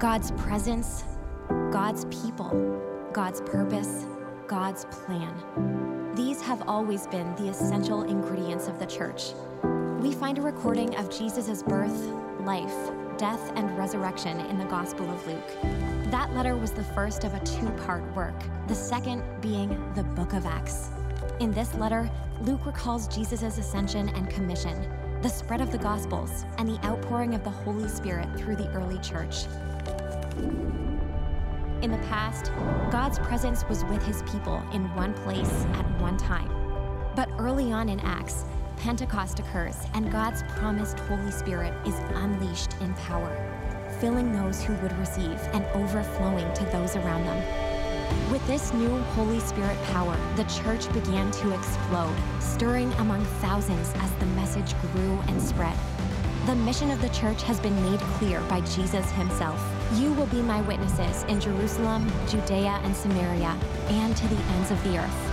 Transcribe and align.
God's 0.00 0.30
presence, 0.30 1.04
God's 1.70 2.06
people, 2.06 2.80
God's 3.12 3.42
purpose, 3.42 4.06
God's 4.46 4.86
plan. 4.86 6.14
These 6.14 6.40
have 6.40 6.66
always 6.66 7.06
been 7.08 7.34
the 7.36 7.50
essential 7.50 8.04
ingredients 8.04 8.66
of 8.66 8.78
the 8.78 8.86
church. 8.86 9.34
We 10.00 10.12
find 10.12 10.38
a 10.38 10.40
recording 10.40 10.96
of 10.96 11.10
Jesus' 11.10 11.62
birth, 11.62 12.08
life, 12.40 12.74
death, 13.18 13.52
and 13.56 13.76
resurrection 13.76 14.40
in 14.46 14.56
the 14.56 14.64
Gospel 14.64 15.06
of 15.10 15.26
Luke. 15.26 15.50
That 16.10 16.32
letter 16.34 16.56
was 16.56 16.70
the 16.70 16.82
first 16.82 17.24
of 17.24 17.34
a 17.34 17.44
two 17.44 17.68
part 17.84 18.02
work, 18.16 18.42
the 18.68 18.74
second 18.74 19.22
being 19.42 19.68
the 19.92 20.02
book 20.02 20.32
of 20.32 20.46
Acts. 20.46 20.88
In 21.40 21.52
this 21.52 21.74
letter, 21.74 22.10
Luke 22.40 22.64
recalls 22.64 23.06
Jesus' 23.06 23.58
ascension 23.58 24.08
and 24.08 24.30
commission, 24.30 24.82
the 25.20 25.28
spread 25.28 25.60
of 25.60 25.70
the 25.70 25.76
Gospels, 25.76 26.46
and 26.56 26.66
the 26.66 26.82
outpouring 26.86 27.34
of 27.34 27.44
the 27.44 27.50
Holy 27.50 27.86
Spirit 27.86 28.34
through 28.38 28.56
the 28.56 28.70
early 28.70 28.98
church. 29.00 29.44
In 31.82 31.90
the 31.90 32.06
past, 32.08 32.52
God's 32.90 33.18
presence 33.18 33.64
was 33.68 33.84
with 33.86 34.02
his 34.04 34.22
people 34.22 34.62
in 34.72 34.94
one 34.94 35.14
place 35.14 35.64
at 35.74 36.00
one 36.00 36.18
time. 36.18 36.50
But 37.16 37.30
early 37.38 37.72
on 37.72 37.88
in 37.88 38.00
Acts, 38.00 38.44
Pentecost 38.76 39.38
occurs 39.40 39.76
and 39.94 40.10
God's 40.10 40.42
promised 40.56 40.98
Holy 41.00 41.30
Spirit 41.30 41.74
is 41.86 41.94
unleashed 42.14 42.74
in 42.80 42.94
power, 42.94 43.30
filling 44.00 44.32
those 44.32 44.62
who 44.62 44.74
would 44.76 44.96
receive 44.98 45.38
and 45.52 45.64
overflowing 45.74 46.52
to 46.54 46.64
those 46.66 46.96
around 46.96 47.24
them. 47.24 47.70
With 48.30 48.46
this 48.46 48.72
new 48.72 48.98
Holy 49.14 49.40
Spirit 49.40 49.76
power, 49.84 50.16
the 50.36 50.44
church 50.44 50.90
began 50.92 51.30
to 51.32 51.54
explode, 51.54 52.16
stirring 52.40 52.92
among 52.94 53.24
thousands 53.40 53.92
as 53.96 54.12
the 54.14 54.26
message 54.26 54.74
grew 54.92 55.18
and 55.28 55.40
spread. 55.40 55.76
The 56.46 56.54
mission 56.56 56.90
of 56.90 57.00
the 57.00 57.08
church 57.10 57.42
has 57.44 57.60
been 57.60 57.80
made 57.90 58.00
clear 58.00 58.40
by 58.42 58.60
Jesus 58.62 59.10
himself. 59.12 59.60
You 59.94 60.12
will 60.12 60.26
be 60.26 60.40
my 60.40 60.62
witnesses 60.62 61.24
in 61.24 61.40
Jerusalem, 61.40 62.10
Judea, 62.28 62.80
and 62.84 62.94
Samaria, 62.94 63.58
and 63.88 64.16
to 64.16 64.28
the 64.28 64.40
ends 64.54 64.70
of 64.70 64.80
the 64.84 64.98
earth. 64.98 65.32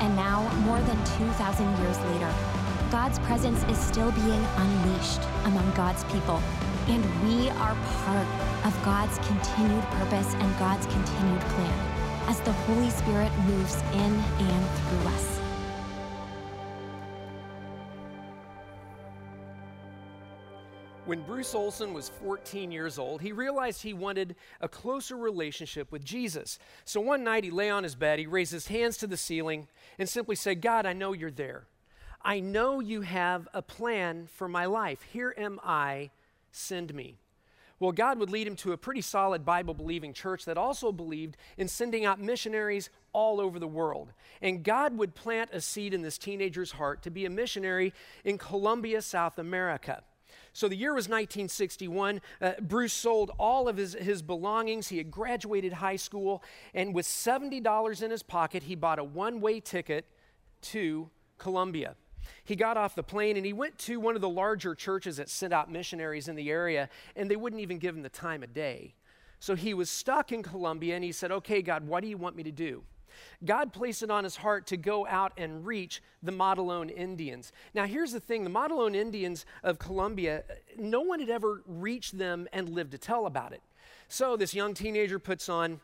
And 0.00 0.14
now, 0.14 0.46
more 0.66 0.80
than 0.80 0.96
2,000 1.16 1.66
years 1.78 1.98
later, 2.12 2.30
God's 2.90 3.18
presence 3.20 3.64
is 3.64 3.78
still 3.78 4.12
being 4.12 4.44
unleashed 4.56 5.22
among 5.46 5.72
God's 5.74 6.04
people, 6.04 6.42
and 6.88 7.02
we 7.24 7.48
are 7.48 7.74
part 8.04 8.26
of 8.66 8.84
God's 8.84 9.16
continued 9.26 9.84
purpose 9.84 10.34
and 10.34 10.58
God's 10.58 10.84
continued 10.86 11.40
plan 11.40 11.98
as 12.28 12.40
the 12.40 12.52
Holy 12.52 12.90
Spirit 12.90 13.32
moves 13.46 13.76
in 13.94 14.12
and 14.12 14.66
through 14.66 15.08
us. 15.12 15.47
When 21.08 21.22
Bruce 21.22 21.54
Olson 21.54 21.94
was 21.94 22.10
14 22.22 22.70
years 22.70 22.98
old, 22.98 23.22
he 23.22 23.32
realized 23.32 23.80
he 23.80 23.94
wanted 23.94 24.36
a 24.60 24.68
closer 24.68 25.16
relationship 25.16 25.90
with 25.90 26.04
Jesus. 26.04 26.58
So 26.84 27.00
one 27.00 27.24
night 27.24 27.44
he 27.44 27.50
lay 27.50 27.70
on 27.70 27.82
his 27.82 27.94
bed, 27.94 28.18
he 28.18 28.26
raised 28.26 28.52
his 28.52 28.66
hands 28.66 28.98
to 28.98 29.06
the 29.06 29.16
ceiling, 29.16 29.68
and 29.98 30.06
simply 30.06 30.36
said, 30.36 30.60
God, 30.60 30.84
I 30.84 30.92
know 30.92 31.14
you're 31.14 31.30
there. 31.30 31.64
I 32.20 32.40
know 32.40 32.80
you 32.80 33.00
have 33.00 33.48
a 33.54 33.62
plan 33.62 34.26
for 34.26 34.48
my 34.48 34.66
life. 34.66 35.00
Here 35.10 35.34
am 35.38 35.58
I, 35.64 36.10
send 36.52 36.92
me. 36.92 37.16
Well, 37.80 37.92
God 37.92 38.18
would 38.18 38.28
lead 38.28 38.46
him 38.46 38.56
to 38.56 38.72
a 38.72 38.76
pretty 38.76 39.00
solid 39.00 39.46
Bible 39.46 39.72
believing 39.72 40.12
church 40.12 40.44
that 40.44 40.58
also 40.58 40.92
believed 40.92 41.38
in 41.56 41.68
sending 41.68 42.04
out 42.04 42.20
missionaries 42.20 42.90
all 43.14 43.40
over 43.40 43.58
the 43.58 43.66
world. 43.66 44.12
And 44.42 44.62
God 44.62 44.98
would 44.98 45.14
plant 45.14 45.54
a 45.54 45.62
seed 45.62 45.94
in 45.94 46.02
this 46.02 46.18
teenager's 46.18 46.72
heart 46.72 47.02
to 47.04 47.10
be 47.10 47.24
a 47.24 47.30
missionary 47.30 47.94
in 48.26 48.36
Colombia, 48.36 49.00
South 49.00 49.38
America. 49.38 50.02
So 50.58 50.66
the 50.66 50.74
year 50.74 50.92
was 50.92 51.04
1961. 51.04 52.20
Uh, 52.40 52.54
Bruce 52.60 52.92
sold 52.92 53.30
all 53.38 53.68
of 53.68 53.76
his, 53.76 53.92
his 53.92 54.22
belongings. 54.22 54.88
He 54.88 54.98
had 54.98 55.08
graduated 55.08 55.74
high 55.74 55.94
school, 55.94 56.42
and 56.74 56.92
with 56.92 57.06
$70 57.06 58.02
in 58.02 58.10
his 58.10 58.24
pocket, 58.24 58.64
he 58.64 58.74
bought 58.74 58.98
a 58.98 59.04
one 59.04 59.40
way 59.40 59.60
ticket 59.60 60.06
to 60.62 61.10
Colombia. 61.38 61.94
He 62.42 62.56
got 62.56 62.76
off 62.76 62.96
the 62.96 63.04
plane 63.04 63.36
and 63.36 63.46
he 63.46 63.52
went 63.52 63.78
to 63.78 64.00
one 64.00 64.16
of 64.16 64.20
the 64.20 64.28
larger 64.28 64.74
churches 64.74 65.18
that 65.18 65.28
sent 65.28 65.52
out 65.52 65.70
missionaries 65.70 66.26
in 66.26 66.34
the 66.34 66.50
area, 66.50 66.88
and 67.14 67.30
they 67.30 67.36
wouldn't 67.36 67.62
even 67.62 67.78
give 67.78 67.94
him 67.94 68.02
the 68.02 68.08
time 68.08 68.42
of 68.42 68.52
day. 68.52 68.96
So 69.38 69.54
he 69.54 69.74
was 69.74 69.88
stuck 69.88 70.32
in 70.32 70.42
Colombia, 70.42 70.96
and 70.96 71.04
he 71.04 71.12
said, 71.12 71.30
Okay, 71.30 71.62
God, 71.62 71.86
what 71.86 72.02
do 72.02 72.08
you 72.08 72.16
want 72.16 72.34
me 72.34 72.42
to 72.42 72.50
do? 72.50 72.82
God 73.44 73.72
placed 73.72 74.02
it 74.02 74.10
on 74.10 74.24
his 74.24 74.36
heart 74.36 74.66
to 74.68 74.76
go 74.76 75.06
out 75.06 75.32
and 75.36 75.66
reach 75.66 76.02
the 76.22 76.32
Motilone 76.32 76.90
Indians. 76.90 77.52
Now, 77.74 77.84
here's 77.84 78.12
the 78.12 78.20
thing 78.20 78.44
the 78.44 78.50
Motilone 78.50 78.94
Indians 78.94 79.46
of 79.62 79.78
Colombia, 79.78 80.44
no 80.76 81.00
one 81.00 81.20
had 81.20 81.30
ever 81.30 81.62
reached 81.66 82.18
them 82.18 82.48
and 82.52 82.68
lived 82.68 82.92
to 82.92 82.98
tell 82.98 83.26
about 83.26 83.52
it. 83.52 83.62
So, 84.08 84.36
this 84.36 84.54
young 84.54 84.74
teenager 84.74 85.18
puts 85.18 85.48
on 85.48 85.80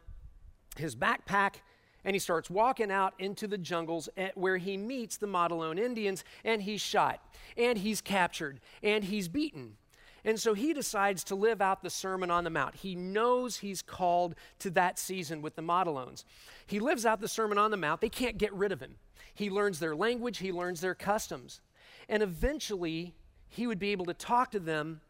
his 0.76 0.96
backpack 0.96 1.56
and 2.04 2.14
he 2.14 2.18
starts 2.20 2.50
walking 2.50 2.90
out 2.90 3.14
into 3.18 3.46
the 3.46 3.58
jungles 3.58 4.08
where 4.34 4.58
he 4.58 4.76
meets 4.76 5.16
the 5.16 5.26
Motilone 5.26 5.78
Indians 5.78 6.24
and 6.44 6.62
he's 6.62 6.80
shot 6.80 7.20
and 7.56 7.78
he's 7.78 8.00
captured 8.00 8.60
and 8.82 9.04
he's 9.04 9.28
beaten. 9.28 9.76
And 10.24 10.40
so 10.40 10.54
he 10.54 10.72
decides 10.72 11.22
to 11.24 11.34
live 11.34 11.60
out 11.60 11.82
the 11.82 11.90
Sermon 11.90 12.30
on 12.30 12.44
the 12.44 12.50
Mount. 12.50 12.76
He 12.76 12.94
knows 12.94 13.58
he's 13.58 13.82
called 13.82 14.34
to 14.60 14.70
that 14.70 14.98
season 14.98 15.42
with 15.42 15.54
the 15.54 15.62
Motilones. 15.62 16.24
He 16.66 16.80
lives 16.80 17.04
out 17.04 17.20
the 17.20 17.28
Sermon 17.28 17.58
on 17.58 17.70
the 17.70 17.76
Mount. 17.76 18.00
They 18.00 18.08
can't 18.08 18.38
get 18.38 18.52
rid 18.54 18.72
of 18.72 18.80
him. 18.80 18.96
He 19.34 19.50
learns 19.50 19.80
their 19.80 19.96
language, 19.96 20.38
he 20.38 20.52
learns 20.52 20.80
their 20.80 20.94
customs. 20.94 21.60
And 22.08 22.22
eventually, 22.22 23.14
he 23.48 23.66
would 23.66 23.78
be 23.78 23.92
able 23.92 24.06
to 24.06 24.14
talk 24.14 24.50
to 24.52 24.60
them 24.60 25.00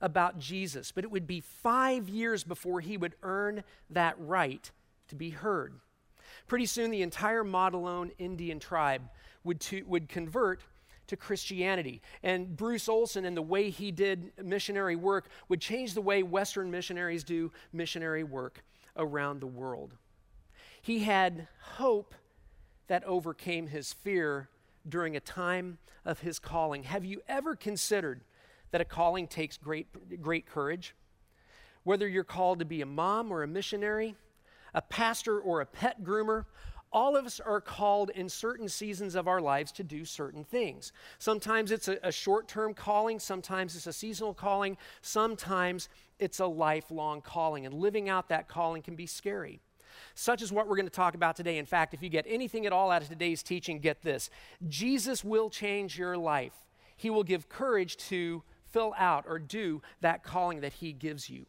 about 0.00 0.38
Jesus. 0.38 0.90
But 0.90 1.04
it 1.04 1.10
would 1.10 1.26
be 1.26 1.40
five 1.40 2.08
years 2.08 2.44
before 2.44 2.80
he 2.80 2.96
would 2.96 3.14
earn 3.22 3.62
that 3.90 4.16
right 4.18 4.70
to 5.08 5.14
be 5.14 5.30
heard. 5.30 5.74
Pretty 6.46 6.66
soon, 6.66 6.90
the 6.90 7.02
entire 7.02 7.44
Motilone 7.44 8.10
Indian 8.18 8.58
tribe 8.58 9.02
would, 9.44 9.60
to, 9.60 9.82
would 9.84 10.08
convert 10.08 10.62
to 11.06 11.16
Christianity. 11.16 12.00
And 12.22 12.56
Bruce 12.56 12.88
Olson 12.88 13.24
and 13.24 13.36
the 13.36 13.42
way 13.42 13.70
he 13.70 13.92
did 13.92 14.32
missionary 14.42 14.96
work 14.96 15.28
would 15.48 15.60
change 15.60 15.94
the 15.94 16.00
way 16.00 16.22
Western 16.22 16.70
missionaries 16.70 17.24
do 17.24 17.52
missionary 17.72 18.24
work 18.24 18.64
around 18.96 19.40
the 19.40 19.46
world. 19.46 19.94
He 20.80 21.00
had 21.00 21.48
hope 21.60 22.14
that 22.86 23.04
overcame 23.04 23.66
his 23.68 23.92
fear 23.92 24.48
during 24.88 25.16
a 25.16 25.20
time 25.20 25.78
of 26.04 26.20
his 26.20 26.38
calling. 26.38 26.82
Have 26.84 27.04
you 27.04 27.22
ever 27.26 27.56
considered 27.56 28.22
that 28.70 28.80
a 28.80 28.84
calling 28.84 29.26
takes 29.26 29.56
great, 29.56 30.20
great 30.20 30.46
courage? 30.46 30.94
Whether 31.84 32.08
you're 32.08 32.24
called 32.24 32.58
to 32.58 32.64
be 32.64 32.80
a 32.82 32.86
mom 32.86 33.32
or 33.32 33.42
a 33.42 33.48
missionary, 33.48 34.14
a 34.74 34.82
pastor 34.82 35.38
or 35.38 35.60
a 35.60 35.66
pet 35.66 36.02
groomer, 36.02 36.44
all 36.94 37.16
of 37.16 37.26
us 37.26 37.40
are 37.40 37.60
called 37.60 38.10
in 38.10 38.28
certain 38.28 38.68
seasons 38.68 39.16
of 39.16 39.26
our 39.26 39.40
lives 39.40 39.72
to 39.72 39.82
do 39.82 40.04
certain 40.04 40.44
things. 40.44 40.92
Sometimes 41.18 41.72
it's 41.72 41.88
a, 41.88 41.98
a 42.04 42.12
short 42.12 42.46
term 42.46 42.72
calling, 42.72 43.18
sometimes 43.18 43.74
it's 43.74 43.88
a 43.88 43.92
seasonal 43.92 44.32
calling, 44.32 44.78
sometimes 45.02 45.88
it's 46.20 46.38
a 46.38 46.46
lifelong 46.46 47.20
calling. 47.20 47.66
And 47.66 47.74
living 47.74 48.08
out 48.08 48.28
that 48.28 48.48
calling 48.48 48.80
can 48.80 48.94
be 48.94 49.06
scary. 49.06 49.60
Such 50.14 50.40
is 50.40 50.52
what 50.52 50.68
we're 50.68 50.76
going 50.76 50.86
to 50.86 50.92
talk 50.92 51.14
about 51.14 51.36
today. 51.36 51.58
In 51.58 51.66
fact, 51.66 51.94
if 51.94 52.02
you 52.02 52.08
get 52.08 52.24
anything 52.28 52.64
at 52.64 52.72
all 52.72 52.90
out 52.90 53.02
of 53.02 53.08
today's 53.08 53.42
teaching, 53.42 53.80
get 53.80 54.02
this 54.02 54.30
Jesus 54.68 55.24
will 55.24 55.50
change 55.50 55.98
your 55.98 56.16
life. 56.16 56.54
He 56.96 57.10
will 57.10 57.24
give 57.24 57.48
courage 57.48 57.96
to 58.08 58.44
fill 58.70 58.94
out 58.96 59.24
or 59.26 59.40
do 59.40 59.82
that 60.00 60.22
calling 60.22 60.60
that 60.60 60.74
He 60.74 60.92
gives 60.92 61.28
you. 61.28 61.46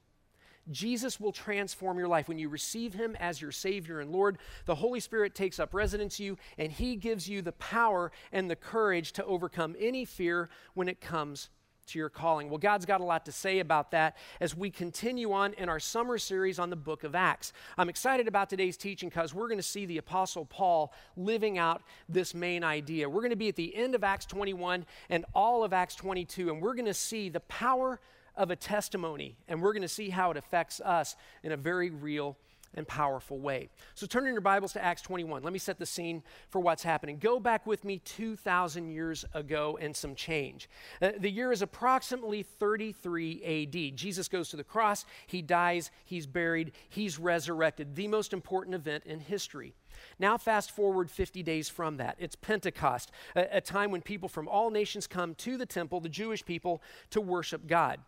Jesus 0.71 1.19
will 1.19 1.31
transform 1.31 1.97
your 1.97 2.07
life. 2.07 2.27
When 2.27 2.39
you 2.39 2.49
receive 2.49 2.93
Him 2.93 3.15
as 3.19 3.41
your 3.41 3.51
Savior 3.51 3.99
and 3.99 4.11
Lord, 4.11 4.37
the 4.65 4.75
Holy 4.75 4.99
Spirit 4.99 5.35
takes 5.35 5.59
up 5.59 5.73
residence 5.73 6.19
in 6.19 6.25
you, 6.25 6.37
and 6.57 6.71
He 6.71 6.95
gives 6.95 7.29
you 7.29 7.41
the 7.41 7.51
power 7.53 8.11
and 8.31 8.49
the 8.49 8.55
courage 8.55 9.11
to 9.13 9.25
overcome 9.25 9.75
any 9.79 10.05
fear 10.05 10.49
when 10.73 10.89
it 10.89 11.01
comes 11.01 11.49
to 11.87 11.99
your 11.99 12.09
calling. 12.09 12.49
Well, 12.49 12.57
God's 12.57 12.85
got 12.85 13.01
a 13.01 13.03
lot 13.03 13.25
to 13.25 13.31
say 13.31 13.59
about 13.59 13.91
that 13.91 14.17
as 14.39 14.55
we 14.55 14.69
continue 14.69 15.31
on 15.31 15.53
in 15.53 15.69
our 15.69 15.79
summer 15.79 16.17
series 16.17 16.59
on 16.59 16.69
the 16.69 16.75
book 16.75 17.03
of 17.03 17.15
Acts. 17.15 17.53
I'm 17.77 17.89
excited 17.89 18.27
about 18.27 18.49
today's 18.49 18.77
teaching 18.77 19.09
because 19.09 19.33
we're 19.33 19.47
going 19.47 19.59
to 19.59 19.63
see 19.63 19.85
the 19.85 19.97
Apostle 19.97 20.45
Paul 20.45 20.93
living 21.15 21.57
out 21.57 21.83
this 22.09 22.33
main 22.33 22.63
idea. 22.63 23.09
We're 23.09 23.21
going 23.21 23.29
to 23.29 23.35
be 23.35 23.49
at 23.49 23.55
the 23.55 23.75
end 23.75 23.95
of 23.95 24.03
Acts 24.03 24.25
21 24.25 24.85
and 25.09 25.25
all 25.33 25.63
of 25.63 25.73
Acts 25.73 25.95
22, 25.95 26.49
and 26.49 26.61
we're 26.61 26.73
going 26.73 26.85
to 26.85 26.93
see 26.93 27.29
the 27.29 27.41
power 27.41 27.99
of 28.37 28.51
a 28.51 28.55
testimony, 28.55 29.35
and 29.47 29.61
we're 29.61 29.73
going 29.73 29.81
to 29.81 29.87
see 29.87 30.09
how 30.09 30.31
it 30.31 30.37
affects 30.37 30.79
us 30.81 31.15
in 31.43 31.51
a 31.51 31.57
very 31.57 31.89
real 31.89 32.37
and 32.75 32.87
powerful 32.87 33.39
way. 33.39 33.69
So 33.95 34.05
turn 34.05 34.27
in 34.27 34.33
your 34.33 34.41
Bibles 34.41 34.73
to 34.73 34.83
Acts 34.83 35.01
21. 35.01 35.43
Let 35.43 35.53
me 35.53 35.59
set 35.59 35.79
the 35.79 35.85
scene 35.85 36.21
for 36.49 36.59
what's 36.59 36.83
happening. 36.83 37.17
Go 37.17 37.39
back 37.39 37.65
with 37.65 37.83
me 37.83 37.99
2,000 37.99 38.89
years 38.89 39.25
ago 39.33 39.77
and 39.81 39.95
some 39.95 40.13
change. 40.13 40.69
Uh, 41.01 41.11
the 41.17 41.31
year 41.31 41.51
is 41.51 41.61
approximately 41.61 42.43
33 42.43 43.43
AD. 43.65 43.97
Jesus 43.97 44.27
goes 44.27 44.49
to 44.49 44.57
the 44.57 44.63
cross, 44.63 45.05
he 45.27 45.41
dies, 45.41 45.89
he's 46.03 46.27
buried, 46.27 46.73
he's 46.89 47.17
resurrected, 47.17 47.95
the 47.95 48.07
most 48.07 48.33
important 48.33 48.75
event 48.75 49.03
in 49.05 49.19
history. 49.19 49.73
Now, 50.19 50.37
fast 50.37 50.71
forward 50.71 51.09
50 51.09 51.41
days 51.41 51.69
from 51.69 51.97
that. 51.97 52.17
It's 52.19 52.35
Pentecost, 52.35 53.11
a, 53.35 53.57
a 53.57 53.61
time 53.61 53.91
when 53.91 54.01
people 54.01 54.27
from 54.27 54.47
all 54.49 54.69
nations 54.69 55.07
come 55.07 55.35
to 55.35 55.57
the 55.57 55.65
temple, 55.65 56.01
the 56.01 56.09
Jewish 56.09 56.43
people, 56.45 56.81
to 57.11 57.21
worship 57.21 57.65
God. 57.65 57.99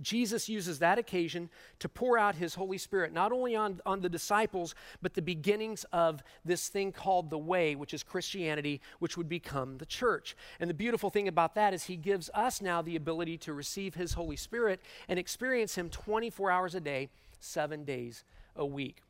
Jesus 0.00 0.48
uses 0.48 0.78
that 0.78 0.98
occasion 0.98 1.50
to 1.80 1.88
pour 1.88 2.18
out 2.18 2.34
his 2.34 2.54
Holy 2.54 2.78
Spirit, 2.78 3.12
not 3.12 3.32
only 3.32 3.56
on, 3.56 3.80
on 3.84 4.00
the 4.00 4.08
disciples, 4.08 4.74
but 5.02 5.14
the 5.14 5.22
beginnings 5.22 5.84
of 5.92 6.22
this 6.44 6.68
thing 6.68 6.92
called 6.92 7.30
the 7.30 7.38
way, 7.38 7.74
which 7.74 7.94
is 7.94 8.02
Christianity, 8.02 8.80
which 8.98 9.16
would 9.16 9.28
become 9.28 9.78
the 9.78 9.86
church. 9.86 10.36
And 10.60 10.70
the 10.70 10.74
beautiful 10.74 11.10
thing 11.10 11.28
about 11.28 11.54
that 11.54 11.74
is 11.74 11.84
he 11.84 11.96
gives 11.96 12.30
us 12.34 12.62
now 12.62 12.82
the 12.82 12.96
ability 12.96 13.38
to 13.38 13.52
receive 13.52 13.94
his 13.94 14.12
Holy 14.12 14.36
Spirit 14.36 14.80
and 15.08 15.18
experience 15.18 15.74
him 15.74 15.88
24 15.88 16.50
hours 16.50 16.74
a 16.74 16.80
day, 16.80 17.08
seven 17.40 17.84
days 17.84 18.24
a 18.56 18.66
week. 18.66 19.02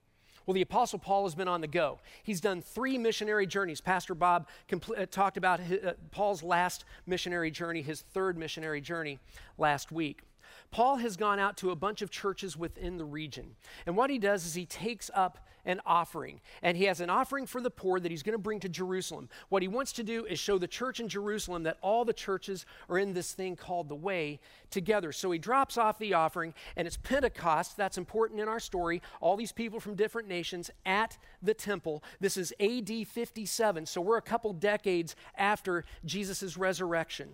Well, 0.48 0.54
the 0.54 0.62
Apostle 0.62 0.98
Paul 0.98 1.24
has 1.24 1.34
been 1.34 1.46
on 1.46 1.60
the 1.60 1.66
go. 1.66 1.98
He's 2.22 2.40
done 2.40 2.62
three 2.62 2.96
missionary 2.96 3.46
journeys. 3.46 3.82
Pastor 3.82 4.14
Bob 4.14 4.48
compl- 4.66 4.98
uh, 4.98 5.04
talked 5.04 5.36
about 5.36 5.60
his, 5.60 5.84
uh, 5.84 5.92
Paul's 6.10 6.42
last 6.42 6.86
missionary 7.06 7.50
journey, 7.50 7.82
his 7.82 8.00
third 8.00 8.38
missionary 8.38 8.80
journey 8.80 9.18
last 9.58 9.92
week. 9.92 10.22
Paul 10.70 10.96
has 10.96 11.16
gone 11.16 11.38
out 11.38 11.56
to 11.58 11.70
a 11.70 11.76
bunch 11.76 12.02
of 12.02 12.10
churches 12.10 12.56
within 12.56 12.98
the 12.98 13.04
region. 13.04 13.56
And 13.86 13.96
what 13.96 14.10
he 14.10 14.18
does 14.18 14.44
is 14.44 14.54
he 14.54 14.66
takes 14.66 15.10
up 15.14 15.46
an 15.64 15.80
offering. 15.84 16.40
And 16.62 16.76
he 16.76 16.84
has 16.84 17.00
an 17.00 17.10
offering 17.10 17.46
for 17.46 17.60
the 17.60 17.70
poor 17.70 18.00
that 18.00 18.10
he's 18.10 18.22
going 18.22 18.32
to 18.32 18.38
bring 18.38 18.60
to 18.60 18.68
Jerusalem. 18.68 19.28
What 19.50 19.62
he 19.62 19.68
wants 19.68 19.92
to 19.92 20.02
do 20.02 20.24
is 20.24 20.38
show 20.38 20.58
the 20.58 20.66
church 20.66 20.98
in 20.98 21.08
Jerusalem 21.08 21.64
that 21.64 21.78
all 21.82 22.04
the 22.04 22.12
churches 22.12 22.64
are 22.88 22.98
in 22.98 23.12
this 23.12 23.32
thing 23.32 23.54
called 23.54 23.88
the 23.88 23.94
way 23.94 24.40
together. 24.70 25.12
So 25.12 25.30
he 25.30 25.38
drops 25.38 25.76
off 25.76 25.98
the 25.98 26.14
offering, 26.14 26.54
and 26.76 26.86
it's 26.86 26.96
Pentecost. 26.96 27.76
That's 27.76 27.98
important 27.98 28.40
in 28.40 28.48
our 28.48 28.60
story. 28.60 29.02
All 29.20 29.36
these 29.36 29.52
people 29.52 29.78
from 29.78 29.94
different 29.94 30.26
nations 30.26 30.70
at 30.86 31.18
the 31.42 31.54
temple. 31.54 32.02
This 32.18 32.36
is 32.36 32.52
AD 32.58 33.06
57. 33.06 33.86
So 33.86 34.00
we're 34.00 34.16
a 34.16 34.22
couple 34.22 34.52
decades 34.54 35.14
after 35.36 35.84
Jesus' 36.04 36.56
resurrection. 36.56 37.28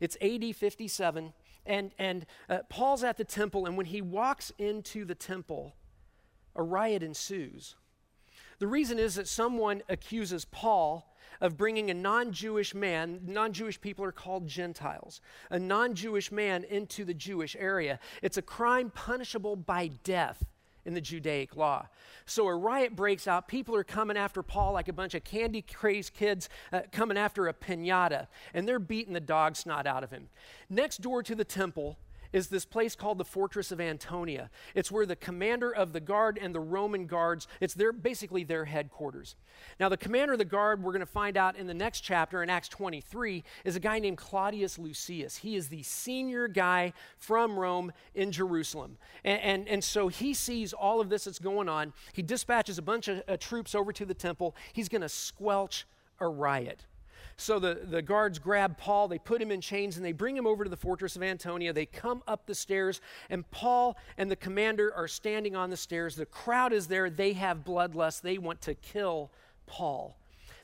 It's 0.00 0.16
AD 0.20 0.54
57 0.54 1.32
and, 1.66 1.92
and 1.98 2.26
uh, 2.48 2.58
Paul's 2.68 3.04
at 3.04 3.16
the 3.16 3.24
temple, 3.24 3.66
and 3.66 3.76
when 3.76 3.86
he 3.86 4.00
walks 4.00 4.52
into 4.58 5.04
the 5.04 5.14
temple, 5.14 5.74
a 6.54 6.62
riot 6.62 7.02
ensues. 7.02 7.76
The 8.58 8.66
reason 8.66 8.98
is 8.98 9.14
that 9.16 9.28
someone 9.28 9.82
accuses 9.88 10.44
Paul 10.44 11.12
of 11.40 11.56
bringing 11.56 11.90
a 11.90 11.94
non 11.94 12.32
Jewish 12.32 12.74
man, 12.74 13.20
non 13.24 13.52
Jewish 13.52 13.80
people 13.80 14.04
are 14.04 14.12
called 14.12 14.46
Gentiles, 14.46 15.20
a 15.50 15.58
non 15.58 15.94
Jewish 15.94 16.30
man 16.30 16.64
into 16.64 17.04
the 17.04 17.14
Jewish 17.14 17.56
area. 17.58 17.98
It's 18.22 18.36
a 18.36 18.42
crime 18.42 18.90
punishable 18.90 19.56
by 19.56 19.88
death 20.04 20.44
in 20.84 20.94
the 20.94 21.00
Judaic 21.00 21.56
law. 21.56 21.86
So 22.26 22.46
a 22.46 22.54
riot 22.54 22.96
breaks 22.96 23.26
out. 23.26 23.48
People 23.48 23.74
are 23.76 23.84
coming 23.84 24.16
after 24.16 24.42
Paul 24.42 24.72
like 24.72 24.88
a 24.88 24.92
bunch 24.92 25.14
of 25.14 25.24
candy 25.24 25.62
crazed 25.62 26.14
kids 26.14 26.48
uh, 26.72 26.82
coming 26.90 27.16
after 27.16 27.48
a 27.48 27.54
pinata, 27.54 28.26
and 28.54 28.68
they're 28.68 28.78
beating 28.78 29.14
the 29.14 29.20
dog 29.20 29.56
snot 29.56 29.86
out 29.86 30.04
of 30.04 30.10
him. 30.10 30.28
Next 30.68 31.00
door 31.00 31.22
to 31.22 31.34
the 31.34 31.44
temple, 31.44 31.98
is 32.32 32.48
this 32.48 32.64
place 32.64 32.94
called 32.94 33.18
the 33.18 33.24
Fortress 33.24 33.72
of 33.72 33.80
Antonia. 33.80 34.50
It's 34.74 34.90
where 34.90 35.06
the 35.06 35.16
commander 35.16 35.74
of 35.74 35.92
the 35.92 36.00
guard 36.00 36.38
and 36.40 36.54
the 36.54 36.60
Roman 36.60 37.06
guards, 37.06 37.46
it's 37.60 37.74
their 37.74 37.92
basically 37.92 38.44
their 38.44 38.64
headquarters. 38.64 39.36
Now, 39.78 39.88
the 39.88 39.96
commander 39.96 40.32
of 40.32 40.38
the 40.38 40.44
guard, 40.44 40.82
we're 40.82 40.92
going 40.92 41.00
to 41.00 41.06
find 41.06 41.36
out 41.36 41.56
in 41.56 41.66
the 41.66 41.74
next 41.74 42.00
chapter 42.00 42.42
in 42.42 42.50
Acts 42.50 42.68
23, 42.68 43.44
is 43.64 43.76
a 43.76 43.80
guy 43.80 43.98
named 43.98 44.18
Claudius 44.18 44.78
Lysias. 44.78 45.38
He 45.38 45.56
is 45.56 45.68
the 45.68 45.82
senior 45.82 46.48
guy 46.48 46.92
from 47.18 47.58
Rome 47.58 47.92
in 48.14 48.32
Jerusalem. 48.32 48.98
And, 49.24 49.40
and, 49.40 49.68
and 49.68 49.84
so 49.84 50.08
he 50.08 50.34
sees 50.34 50.72
all 50.72 51.00
of 51.00 51.08
this 51.08 51.24
that's 51.24 51.38
going 51.38 51.68
on. 51.68 51.92
He 52.12 52.22
dispatches 52.22 52.78
a 52.78 52.82
bunch 52.82 53.08
of 53.08 53.22
uh, 53.28 53.36
troops 53.38 53.74
over 53.74 53.92
to 53.92 54.04
the 54.04 54.14
temple. 54.14 54.56
He's 54.72 54.88
going 54.88 55.02
to 55.02 55.08
squelch 55.08 55.86
a 56.20 56.28
riot. 56.28 56.86
So 57.36 57.58
the, 57.58 57.80
the 57.84 58.02
guards 58.02 58.38
grab 58.38 58.78
Paul, 58.78 59.08
they 59.08 59.18
put 59.18 59.40
him 59.40 59.50
in 59.50 59.60
chains, 59.60 59.96
and 59.96 60.04
they 60.04 60.12
bring 60.12 60.36
him 60.36 60.46
over 60.46 60.64
to 60.64 60.70
the 60.70 60.76
fortress 60.76 61.16
of 61.16 61.22
Antonia. 61.22 61.72
They 61.72 61.86
come 61.86 62.22
up 62.26 62.46
the 62.46 62.54
stairs, 62.54 63.00
and 63.30 63.48
Paul 63.50 63.96
and 64.16 64.30
the 64.30 64.36
commander 64.36 64.92
are 64.94 65.08
standing 65.08 65.56
on 65.56 65.70
the 65.70 65.76
stairs. 65.76 66.16
The 66.16 66.26
crowd 66.26 66.72
is 66.72 66.86
there. 66.86 67.10
They 67.10 67.32
have 67.34 67.64
bloodlust. 67.64 68.22
They 68.22 68.38
want 68.38 68.60
to 68.62 68.74
kill 68.74 69.30
Paul. 69.66 70.16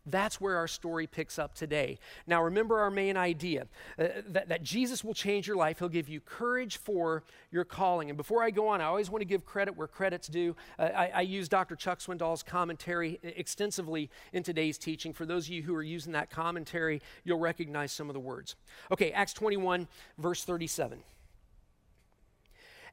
That's 0.06 0.40
where 0.40 0.56
our 0.56 0.68
story 0.68 1.06
picks 1.06 1.38
up 1.38 1.54
today. 1.54 1.98
Now, 2.26 2.42
remember 2.42 2.78
our 2.78 2.90
main 2.90 3.16
idea 3.16 3.66
uh, 3.98 4.06
that, 4.28 4.48
that 4.48 4.62
Jesus 4.62 5.04
will 5.04 5.14
change 5.14 5.46
your 5.46 5.56
life. 5.56 5.78
He'll 5.78 5.88
give 5.88 6.08
you 6.08 6.20
courage 6.20 6.76
for 6.76 7.24
your 7.50 7.64
calling. 7.64 8.10
And 8.10 8.16
before 8.16 8.42
I 8.42 8.50
go 8.50 8.68
on, 8.68 8.80
I 8.80 8.84
always 8.84 9.10
want 9.10 9.20
to 9.22 9.26
give 9.26 9.44
credit 9.44 9.76
where 9.76 9.86
credit's 9.88 10.28
due. 10.28 10.56
Uh, 10.78 10.90
I, 10.94 11.10
I 11.14 11.20
use 11.22 11.48
Dr. 11.48 11.76
Chuck 11.76 12.00
Swindoll's 12.00 12.42
commentary 12.42 13.18
extensively 13.22 14.10
in 14.32 14.42
today's 14.42 14.78
teaching. 14.78 15.12
For 15.12 15.26
those 15.26 15.46
of 15.46 15.52
you 15.52 15.62
who 15.62 15.74
are 15.74 15.82
using 15.82 16.12
that 16.12 16.30
commentary, 16.30 17.02
you'll 17.24 17.38
recognize 17.38 17.92
some 17.92 18.08
of 18.08 18.14
the 18.14 18.20
words. 18.20 18.56
Okay, 18.90 19.12
Acts 19.12 19.32
21, 19.32 19.88
verse 20.18 20.44
37. 20.44 21.02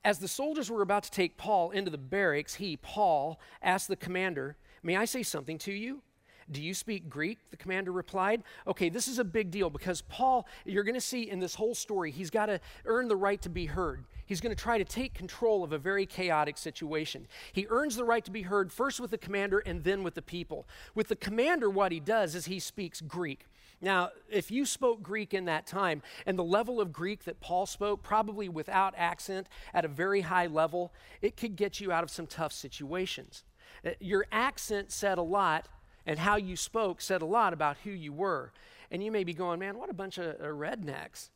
As 0.05 0.19
the 0.19 0.27
soldiers 0.27 0.69
were 0.69 0.83
about 0.83 1.01
to 1.03 1.11
take 1.11 1.35
Paul 1.35 1.71
into 1.71 1.89
the 1.89 1.97
barracks, 1.97 2.55
he, 2.55 2.77
Paul, 2.77 3.39
asked 3.61 3.87
the 3.87 3.95
commander, 3.95 4.55
May 4.83 4.95
I 4.95 5.05
say 5.05 5.23
something 5.23 5.57
to 5.59 5.73
you? 5.73 6.03
Do 6.51 6.62
you 6.62 6.75
speak 6.75 7.09
Greek? 7.09 7.39
The 7.50 7.57
commander 7.57 7.92
replied. 7.92 8.44
Okay, 8.68 8.89
this 8.89 9.07
is 9.07 9.18
a 9.18 9.24
big 9.24 9.50
deal 9.50 9.69
because 9.69 10.01
Paul, 10.01 10.47
you're 10.63 10.83
going 10.83 10.95
to 10.95 11.01
see 11.01 11.30
in 11.30 11.39
this 11.39 11.56
whole 11.56 11.74
story, 11.74 12.12
he's 12.12 12.30
got 12.30 12.45
to 12.47 12.59
earn 12.86 13.07
the 13.07 13.15
right 13.15 13.42
to 13.42 13.50
be 13.50 13.65
heard. 13.65 14.03
He's 14.27 14.42
going 14.42 14.56
to 14.56 14.62
try 14.62 14.77
to 14.77 14.86
take 14.86 15.13
control 15.13 15.63
of 15.63 15.71
a 15.71 15.77
very 15.80 16.06
chaotic 16.06 16.57
situation. 16.57 17.27
He 17.51 17.65
earns 17.69 17.95
the 17.95 18.03
right 18.03 18.24
to 18.25 18.31
be 18.31 18.44
heard 18.44 18.71
first 18.71 19.00
with 19.00 19.12
the 19.12 19.18
commander 19.18 19.59
and 19.59 19.83
then 19.83 20.03
with 20.03 20.13
the 20.13 20.21
people. 20.21 20.68
With 20.94 21.07
the 21.07 21.15
commander, 21.15 21.69
what 21.69 21.92
he 21.92 22.00
does 22.00 22.36
is 22.36 22.45
he 22.45 22.59
speaks 22.59 23.01
Greek. 23.01 23.48
Now, 23.81 24.12
if 24.30 24.51
you 24.51 24.65
spoke 24.65 25.03
Greek 25.03 25.33
in 25.33 25.45
that 25.45 25.68
time, 25.68 26.01
and 26.25 26.39
the 26.39 26.44
level 26.44 26.80
of 26.80 26.94
Greek 26.94 27.25
that 27.25 27.39
Paul 27.39 27.65
spoke, 27.65 28.03
probably 28.03 28.50
without 28.50 28.94
accent 28.98 29.48
at 29.74 29.83
a 29.83 29.89
very 29.89 30.21
high 30.21 30.48
level, 30.48 30.94
it 31.21 31.38
could 31.38 31.56
get 31.56 31.80
you 31.80 31.91
out 31.91 32.03
of 32.03 32.09
some 32.09 32.25
tough 32.25 32.53
situations. 32.53 33.44
Uh, 33.86 33.91
your 34.00 34.25
accent 34.31 34.91
said 34.91 35.18
a 35.18 35.24
lot 35.24 35.68
and 36.05 36.19
how 36.19 36.35
you 36.35 36.55
spoke 36.55 37.01
said 37.01 37.21
a 37.21 37.25
lot 37.25 37.53
about 37.53 37.77
who 37.83 37.91
you 37.91 38.13
were. 38.13 38.51
And 38.91 39.03
you 39.03 39.11
may 39.11 39.23
be 39.23 39.33
going, 39.33 39.59
man, 39.59 39.77
what 39.77 39.89
a 39.89 39.93
bunch 39.93 40.17
of 40.17 40.35
uh, 40.39 40.45
rednecks. 40.45 41.29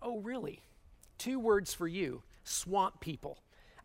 Oh, 0.00 0.18
really? 0.18 0.62
Two 1.18 1.38
words 1.38 1.74
for 1.74 1.86
you 1.86 2.22
swamp 2.44 3.00
people. 3.00 3.38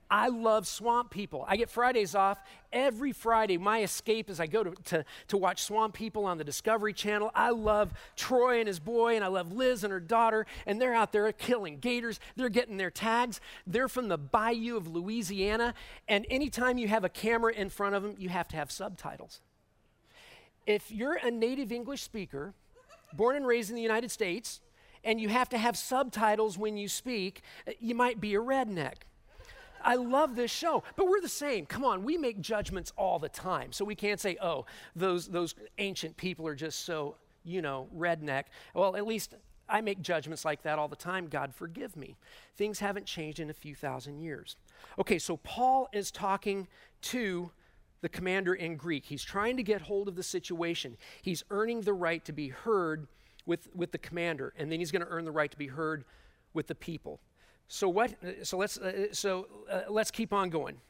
I 0.10 0.28
love 0.28 0.68
swamp 0.68 1.10
people. 1.10 1.44
I 1.48 1.58
get 1.58 1.72
Fridays 1.72 2.14
off. 2.14 2.40
Every 2.72 3.12
Friday, 3.12 3.58
my 3.58 3.82
escape 3.82 4.30
is 4.30 4.40
I 4.40 4.46
go 4.46 4.64
to, 4.64 4.72
to, 4.72 5.06
to, 5.30 5.38
watch 5.38 5.64
Swamp 5.64 5.96
People 5.96 6.26
on 6.26 6.38
the 6.38 6.44
Discovery 6.44 6.94
Channel. 6.94 7.32
I 7.34 7.50
love 7.50 7.94
Troy 8.16 8.60
and 8.60 8.68
his 8.68 8.80
boy, 8.80 9.16
and 9.16 9.24
I 9.24 9.28
love 9.28 9.52
Liz 9.52 9.84
and 9.84 9.92
her 9.92 10.00
daughter, 10.00 10.46
and 10.68 10.80
they're 10.80 10.94
out 10.94 11.14
there 11.14 11.32
killing 11.32 11.80
gators. 11.80 12.20
They're 12.36 12.50
getting 12.50 12.78
their 12.78 12.92
tags. 12.92 13.42
They're 13.66 13.88
from 13.88 14.08
the 14.08 14.20
bayou 14.20 14.78
of 14.78 14.88
Louisiana, 14.88 15.74
and 16.08 16.28
anytime 16.30 16.78
you 16.78 16.88
have 16.90 17.04
a 17.04 17.10
camera 17.10 17.54
in 17.54 17.70
front 17.70 17.96
of 17.96 18.04
them, 18.04 18.16
you 18.20 18.30
have 18.30 18.48
to 18.50 18.56
have 18.56 18.72
subtitles 18.72 19.42
if 20.66 20.92
you're 20.92 21.16
a 21.16 21.32
native 21.32 21.72
English 21.72 22.04
speaker, 22.04 22.54
born 23.14 23.36
and 23.36 23.46
raised 23.46 23.70
in 23.70 23.76
the 23.76 23.82
United 23.82 24.12
States, 24.12 24.62
and 25.04 25.20
you 25.20 25.30
have 25.30 25.50
to 25.50 25.58
have 25.58 25.78
subtitles 25.78 26.58
when 26.58 26.78
you 26.78 26.88
speak, 26.88 27.42
you 27.80 27.94
might 27.96 28.22
be 28.22 28.36
a 28.36 28.40
redneck. 28.40 29.04
I 29.84 29.96
love 29.96 30.36
this 30.36 30.52
show, 30.52 30.84
but 30.96 31.08
we're 31.08 31.22
the 31.22 31.28
same. 31.28 31.66
Come 31.66 31.84
on, 31.84 32.04
we 32.04 32.18
make 32.18 32.40
judgments 32.40 32.94
all 32.98 33.20
the 33.20 33.30
time. 33.30 33.74
So 33.74 33.84
we 33.84 33.96
can't 33.96 34.20
say, 34.20 34.38
oh, 34.42 34.66
those, 34.96 35.28
those 35.28 35.56
ancient 35.78 36.16
people 36.16 36.48
are 36.48 36.56
just 36.56 36.86
so, 36.86 37.18
you 37.44 37.62
know, 37.62 37.90
redneck. 37.96 38.46
Well, 38.74 38.96
at 38.96 39.06
least 39.06 39.36
I 39.68 39.82
make 39.82 40.02
judgments 40.02 40.46
like 40.46 40.64
that 40.64 40.80
all 40.80 40.88
the 40.88 40.96
time. 40.96 41.28
God 41.28 41.54
forgive 41.54 41.98
me. 41.98 42.18
Things 42.56 42.80
haven't 42.80 43.06
changed 43.06 43.40
in 43.40 43.50
a 43.50 43.54
few 43.54 43.76
thousand 43.76 44.20
years. 44.20 44.56
Okay, 45.00 45.20
so 45.20 45.38
Paul 45.38 45.90
is 45.92 46.12
talking 46.12 46.68
to 47.04 47.52
the 48.04 48.10
commander 48.10 48.54
in 48.54 48.76
Greek. 48.76 49.06
He's 49.06 49.24
trying 49.24 49.56
to 49.58 49.64
get 49.64 49.82
hold 49.82 50.10
of 50.10 50.16
the 50.16 50.24
situation. 50.24 50.98
He's 51.22 51.42
earning 51.50 51.82
the 51.82 51.94
right 51.94 52.24
to 52.26 52.34
be 52.34 52.50
heard 52.50 53.08
with, 53.46 53.74
with 53.74 53.94
the 53.94 53.98
commander, 53.98 54.54
and 54.58 54.70
then 54.70 54.80
he's 54.80 54.92
going 54.92 55.04
to 55.04 55.08
earn 55.08 55.24
the 55.24 55.32
right 55.32 55.50
to 55.50 55.58
be 55.58 55.68
heard 55.68 56.04
with 56.54 56.68
the 56.68 56.76
people. 56.76 57.22
So 57.70 57.88
what? 57.88 58.14
So 58.44 58.58
let's 58.58 58.78
uh, 58.78 59.08
so 59.14 59.48
uh, 59.72 59.84
let's 59.90 60.12
keep 60.12 60.34
on 60.34 60.50
going. 60.50 60.82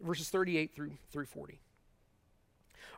Verses 0.00 0.30
38 0.30 0.74
through 0.74 0.92
through 1.12 1.26
40. 1.26 1.60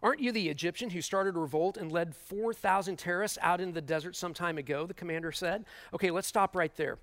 Aren't 0.01 0.21
you 0.21 0.31
the 0.31 0.49
Egyptian 0.49 0.91
who 0.91 1.03
started 1.03 1.35
a 1.35 1.41
revolt 1.41 1.77
and 1.77 1.91
led 1.91 2.15
4,000 2.15 2.97
terrorists 2.97 3.39
out 3.43 3.61
into 3.61 3.75
the 3.75 3.81
desert 3.81 4.15
some 4.15 4.33
time 4.33 4.57
ago? 4.57 4.87
The 4.87 4.95
commander 4.95 5.33
said. 5.33 5.65
Okay, 5.93 6.13
let's 6.13 6.29
stop 6.29 6.55
right 6.55 6.75
there. 6.77 6.99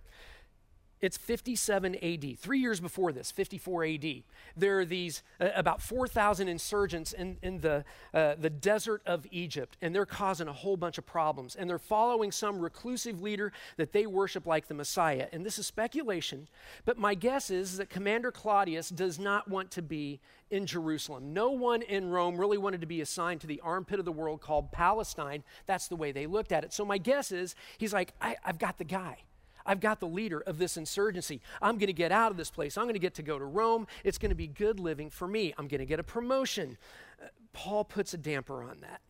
It's 1.02 1.18
57 1.18 1.96
AD, 1.96 2.40
three 2.40 2.60
years 2.60 2.80
before 2.80 3.12
this, 3.12 3.30
54 3.30 3.86
AD. 3.86 4.24
There 4.56 4.80
are 4.80 4.86
these 4.86 5.24
uh, 5.42 5.50
about 5.54 5.82
4,000 5.82 6.48
insurgents 6.48 7.12
in, 7.12 7.38
in 7.42 7.60
the, 7.60 7.84
uh, 8.14 8.36
the 8.40 8.50
desert 8.50 9.02
of 9.06 9.28
Egypt, 9.30 9.78
and 9.82 9.94
they're 9.94 10.06
causing 10.06 10.48
a 10.48 10.54
whole 10.54 10.78
bunch 10.78 10.98
of 10.98 11.06
problems. 11.06 11.56
And 11.56 11.70
they're 11.70 11.80
following 11.80 12.32
some 12.32 12.60
reclusive 12.60 13.22
leader 13.22 13.52
that 13.76 13.92
they 13.92 14.06
worship 14.06 14.48
like 14.48 14.68
the 14.68 14.74
Messiah. 14.74 15.28
And 15.34 15.46
this 15.46 15.60
is 15.60 15.68
speculation, 15.68 16.48
but 16.86 16.98
my 16.98 17.14
guess 17.14 17.50
is 17.50 17.78
that 17.78 17.90
Commander 17.90 18.32
Claudius 18.32 18.90
does 18.90 19.20
not 19.20 19.50
want 19.50 19.72
to 19.72 19.82
be 19.82 20.22
in 20.50 20.66
Jerusalem. 20.66 21.34
No 21.34 21.52
one 21.52 21.82
in 21.82 22.10
Rome 22.10 22.40
really 22.40 22.58
wanted 22.58 22.82
to 22.82 22.88
be 22.88 23.02
assigned 23.02 23.42
to 23.42 23.48
the 23.48 23.60
armpit 23.62 24.00
of 24.00 24.06
the 24.06 24.12
world 24.12 24.42
called 24.42 24.72
Palestine. 24.72 25.44
That's 25.66 25.88
the 25.88 25.96
way 25.96 26.12
they 26.14 26.26
looked 26.26 26.52
at 26.52 26.64
it. 26.64 26.72
So 26.72 26.86
my 26.86 26.98
guess 26.98 27.32
is 27.32 27.56
he's 27.78 27.94
like, 27.94 28.14
I've 28.22 28.60
got 28.60 28.78
the 28.78 28.84
guy. 28.86 29.18
I've 29.66 29.80
got 29.80 30.00
the 30.00 30.08
leader 30.08 30.42
of 30.42 30.58
this 30.58 30.78
insurgency. 30.78 31.42
I'm 31.62 31.78
going 31.78 31.88
to 31.88 31.94
get 31.94 32.12
out 32.12 32.32
of 32.32 32.38
this 32.38 32.52
place. 32.52 32.78
I'm 32.78 32.86
going 32.86 32.94
to 32.94 33.00
get 33.00 33.16
to 33.16 33.24
go 33.24 33.40
to 33.40 33.46
Rome. 33.46 33.88
It's 34.04 34.18
going 34.18 34.30
to 34.30 34.36
be 34.36 34.48
good 34.48 34.80
living 34.80 35.10
for 35.10 35.28
me. 35.28 35.54
I'm 35.58 35.68
going 35.68 35.80
to 35.80 35.86
get 35.86 36.00
a 36.00 36.04
promotion. 36.04 36.78
Uh, 37.22 37.28
Paul 37.54 37.84
puts 37.84 38.14
a 38.14 38.18
damper 38.18 38.64
on 38.64 38.82
that. 38.82 39.02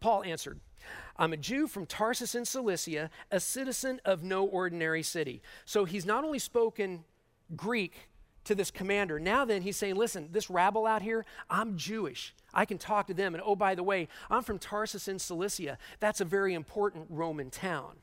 Paul 0.00 0.24
answered, 0.24 0.60
I'm 1.16 1.32
a 1.32 1.36
Jew 1.36 1.66
from 1.66 1.86
Tarsus 1.86 2.34
in 2.34 2.44
Cilicia, 2.44 3.10
a 3.30 3.38
citizen 3.38 4.00
of 4.04 4.22
no 4.22 4.44
ordinary 4.44 5.02
city. 5.02 5.42
So 5.66 5.84
he's 5.84 6.06
not 6.06 6.24
only 6.24 6.38
spoken 6.38 7.04
Greek 7.54 8.08
to 8.44 8.54
this 8.54 8.70
commander, 8.70 9.20
now 9.20 9.44
then 9.44 9.60
he's 9.60 9.76
saying, 9.76 9.96
Listen, 9.96 10.30
this 10.32 10.48
rabble 10.48 10.86
out 10.86 11.02
here, 11.02 11.26
I'm 11.50 11.76
Jewish. 11.76 12.34
I 12.54 12.64
can 12.64 12.78
talk 12.78 13.06
to 13.08 13.14
them. 13.14 13.34
And 13.34 13.42
oh, 13.44 13.54
by 13.54 13.74
the 13.74 13.82
way, 13.82 14.08
I'm 14.30 14.42
from 14.42 14.58
Tarsus 14.58 15.06
in 15.06 15.18
Cilicia. 15.18 15.76
That's 16.00 16.22
a 16.22 16.24
very 16.24 16.54
important 16.54 17.06
Roman 17.10 17.50
town. 17.50 17.96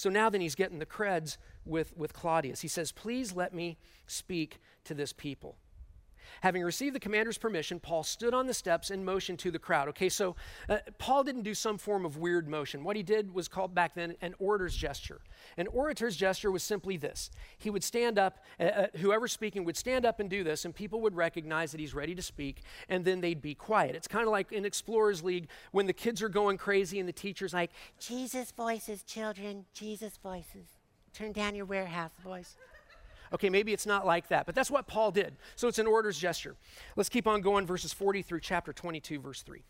So 0.00 0.08
now 0.08 0.30
then 0.30 0.40
he's 0.40 0.54
getting 0.54 0.78
the 0.78 0.86
creds 0.86 1.36
with, 1.66 1.94
with 1.94 2.14
Claudius. 2.14 2.62
He 2.62 2.68
says, 2.68 2.90
Please 2.90 3.34
let 3.34 3.52
me 3.52 3.76
speak 4.06 4.58
to 4.84 4.94
this 4.94 5.12
people. 5.12 5.58
Having 6.40 6.62
received 6.62 6.94
the 6.94 7.00
commander's 7.00 7.38
permission, 7.38 7.80
Paul 7.80 8.02
stood 8.02 8.34
on 8.34 8.46
the 8.46 8.54
steps 8.54 8.90
and 8.90 9.04
motioned 9.04 9.38
to 9.40 9.50
the 9.50 9.58
crowd. 9.58 9.88
Okay, 9.88 10.08
so 10.08 10.36
uh, 10.68 10.78
Paul 10.98 11.24
didn't 11.24 11.42
do 11.42 11.54
some 11.54 11.78
form 11.78 12.04
of 12.04 12.16
weird 12.16 12.48
motion. 12.48 12.84
What 12.84 12.96
he 12.96 13.02
did 13.02 13.32
was 13.32 13.48
called 13.48 13.74
back 13.74 13.94
then 13.94 14.16
an 14.20 14.34
orator's 14.38 14.76
gesture. 14.76 15.20
An 15.56 15.66
orator's 15.68 16.16
gesture 16.16 16.50
was 16.50 16.62
simply 16.62 16.96
this 16.96 17.30
he 17.58 17.70
would 17.70 17.84
stand 17.84 18.18
up, 18.18 18.38
uh, 18.58 18.64
uh, 18.64 18.86
whoever's 18.98 19.32
speaking 19.32 19.64
would 19.64 19.76
stand 19.76 20.06
up 20.06 20.20
and 20.20 20.30
do 20.30 20.42
this, 20.42 20.64
and 20.64 20.74
people 20.74 21.00
would 21.00 21.14
recognize 21.14 21.72
that 21.72 21.80
he's 21.80 21.94
ready 21.94 22.14
to 22.14 22.22
speak, 22.22 22.62
and 22.88 23.04
then 23.04 23.20
they'd 23.20 23.42
be 23.42 23.54
quiet. 23.54 23.94
It's 23.94 24.08
kind 24.08 24.24
of 24.24 24.30
like 24.30 24.52
in 24.52 24.64
Explorers 24.64 25.22
League 25.22 25.48
when 25.72 25.86
the 25.86 25.92
kids 25.92 26.22
are 26.22 26.28
going 26.28 26.58
crazy 26.58 26.98
and 26.98 27.08
the 27.08 27.12
teacher's 27.12 27.52
like, 27.52 27.70
Jesus 27.98 28.50
voices, 28.50 29.02
children, 29.02 29.66
Jesus 29.74 30.18
voices. 30.22 30.66
Turn 31.12 31.32
down 31.32 31.54
your 31.54 31.66
warehouse 31.66 32.12
voice. 32.22 32.56
Okay, 33.32 33.48
maybe 33.48 33.72
it's 33.72 33.86
not 33.86 34.04
like 34.04 34.28
that, 34.28 34.46
but 34.46 34.54
that's 34.54 34.70
what 34.70 34.86
Paul 34.86 35.10
did. 35.12 35.36
So 35.54 35.68
it's 35.68 35.78
an 35.78 35.86
order's 35.86 36.18
gesture. 36.18 36.56
Let's 36.96 37.08
keep 37.08 37.26
on 37.26 37.40
going, 37.40 37.66
verses 37.66 37.92
40 37.92 38.22
through 38.22 38.40
chapter 38.40 38.72
22, 38.72 39.20
verse 39.20 39.42
3. 39.42 39.62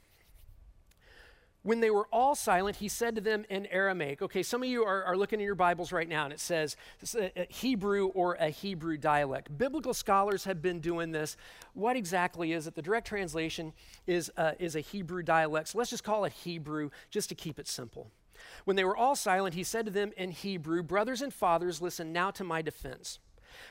When 1.62 1.80
they 1.80 1.90
were 1.90 2.08
all 2.10 2.34
silent, 2.34 2.76
he 2.76 2.88
said 2.88 3.16
to 3.16 3.20
them 3.20 3.44
in 3.50 3.66
Aramaic. 3.66 4.22
Okay, 4.22 4.42
some 4.42 4.62
of 4.62 4.68
you 4.68 4.82
are, 4.82 5.04
are 5.04 5.16
looking 5.16 5.40
in 5.40 5.44
your 5.44 5.54
Bibles 5.54 5.92
right 5.92 6.08
now, 6.08 6.24
and 6.24 6.32
it 6.32 6.40
says 6.40 6.74
a, 7.14 7.42
a 7.42 7.46
Hebrew 7.52 8.06
or 8.06 8.34
a 8.34 8.48
Hebrew 8.48 8.96
dialect. 8.96 9.56
Biblical 9.58 9.92
scholars 9.92 10.44
have 10.44 10.62
been 10.62 10.80
doing 10.80 11.12
this. 11.12 11.36
What 11.74 11.96
exactly 11.96 12.52
is 12.54 12.66
it? 12.66 12.76
The 12.76 12.82
direct 12.82 13.06
translation 13.06 13.74
is, 14.06 14.32
uh, 14.38 14.52
is 14.58 14.74
a 14.74 14.80
Hebrew 14.80 15.22
dialect. 15.22 15.68
So 15.68 15.78
let's 15.78 15.90
just 15.90 16.02
call 16.02 16.24
it 16.24 16.32
Hebrew 16.32 16.88
just 17.10 17.28
to 17.28 17.34
keep 17.34 17.58
it 17.58 17.68
simple. 17.68 18.10
When 18.64 18.76
they 18.76 18.84
were 18.84 18.96
all 18.96 19.14
silent, 19.14 19.54
he 19.54 19.62
said 19.62 19.84
to 19.84 19.90
them 19.90 20.12
in 20.16 20.30
Hebrew, 20.30 20.82
Brothers 20.82 21.20
and 21.20 21.32
fathers, 21.32 21.82
listen 21.82 22.10
now 22.10 22.30
to 22.30 22.44
my 22.44 22.62
defense. 22.62 23.18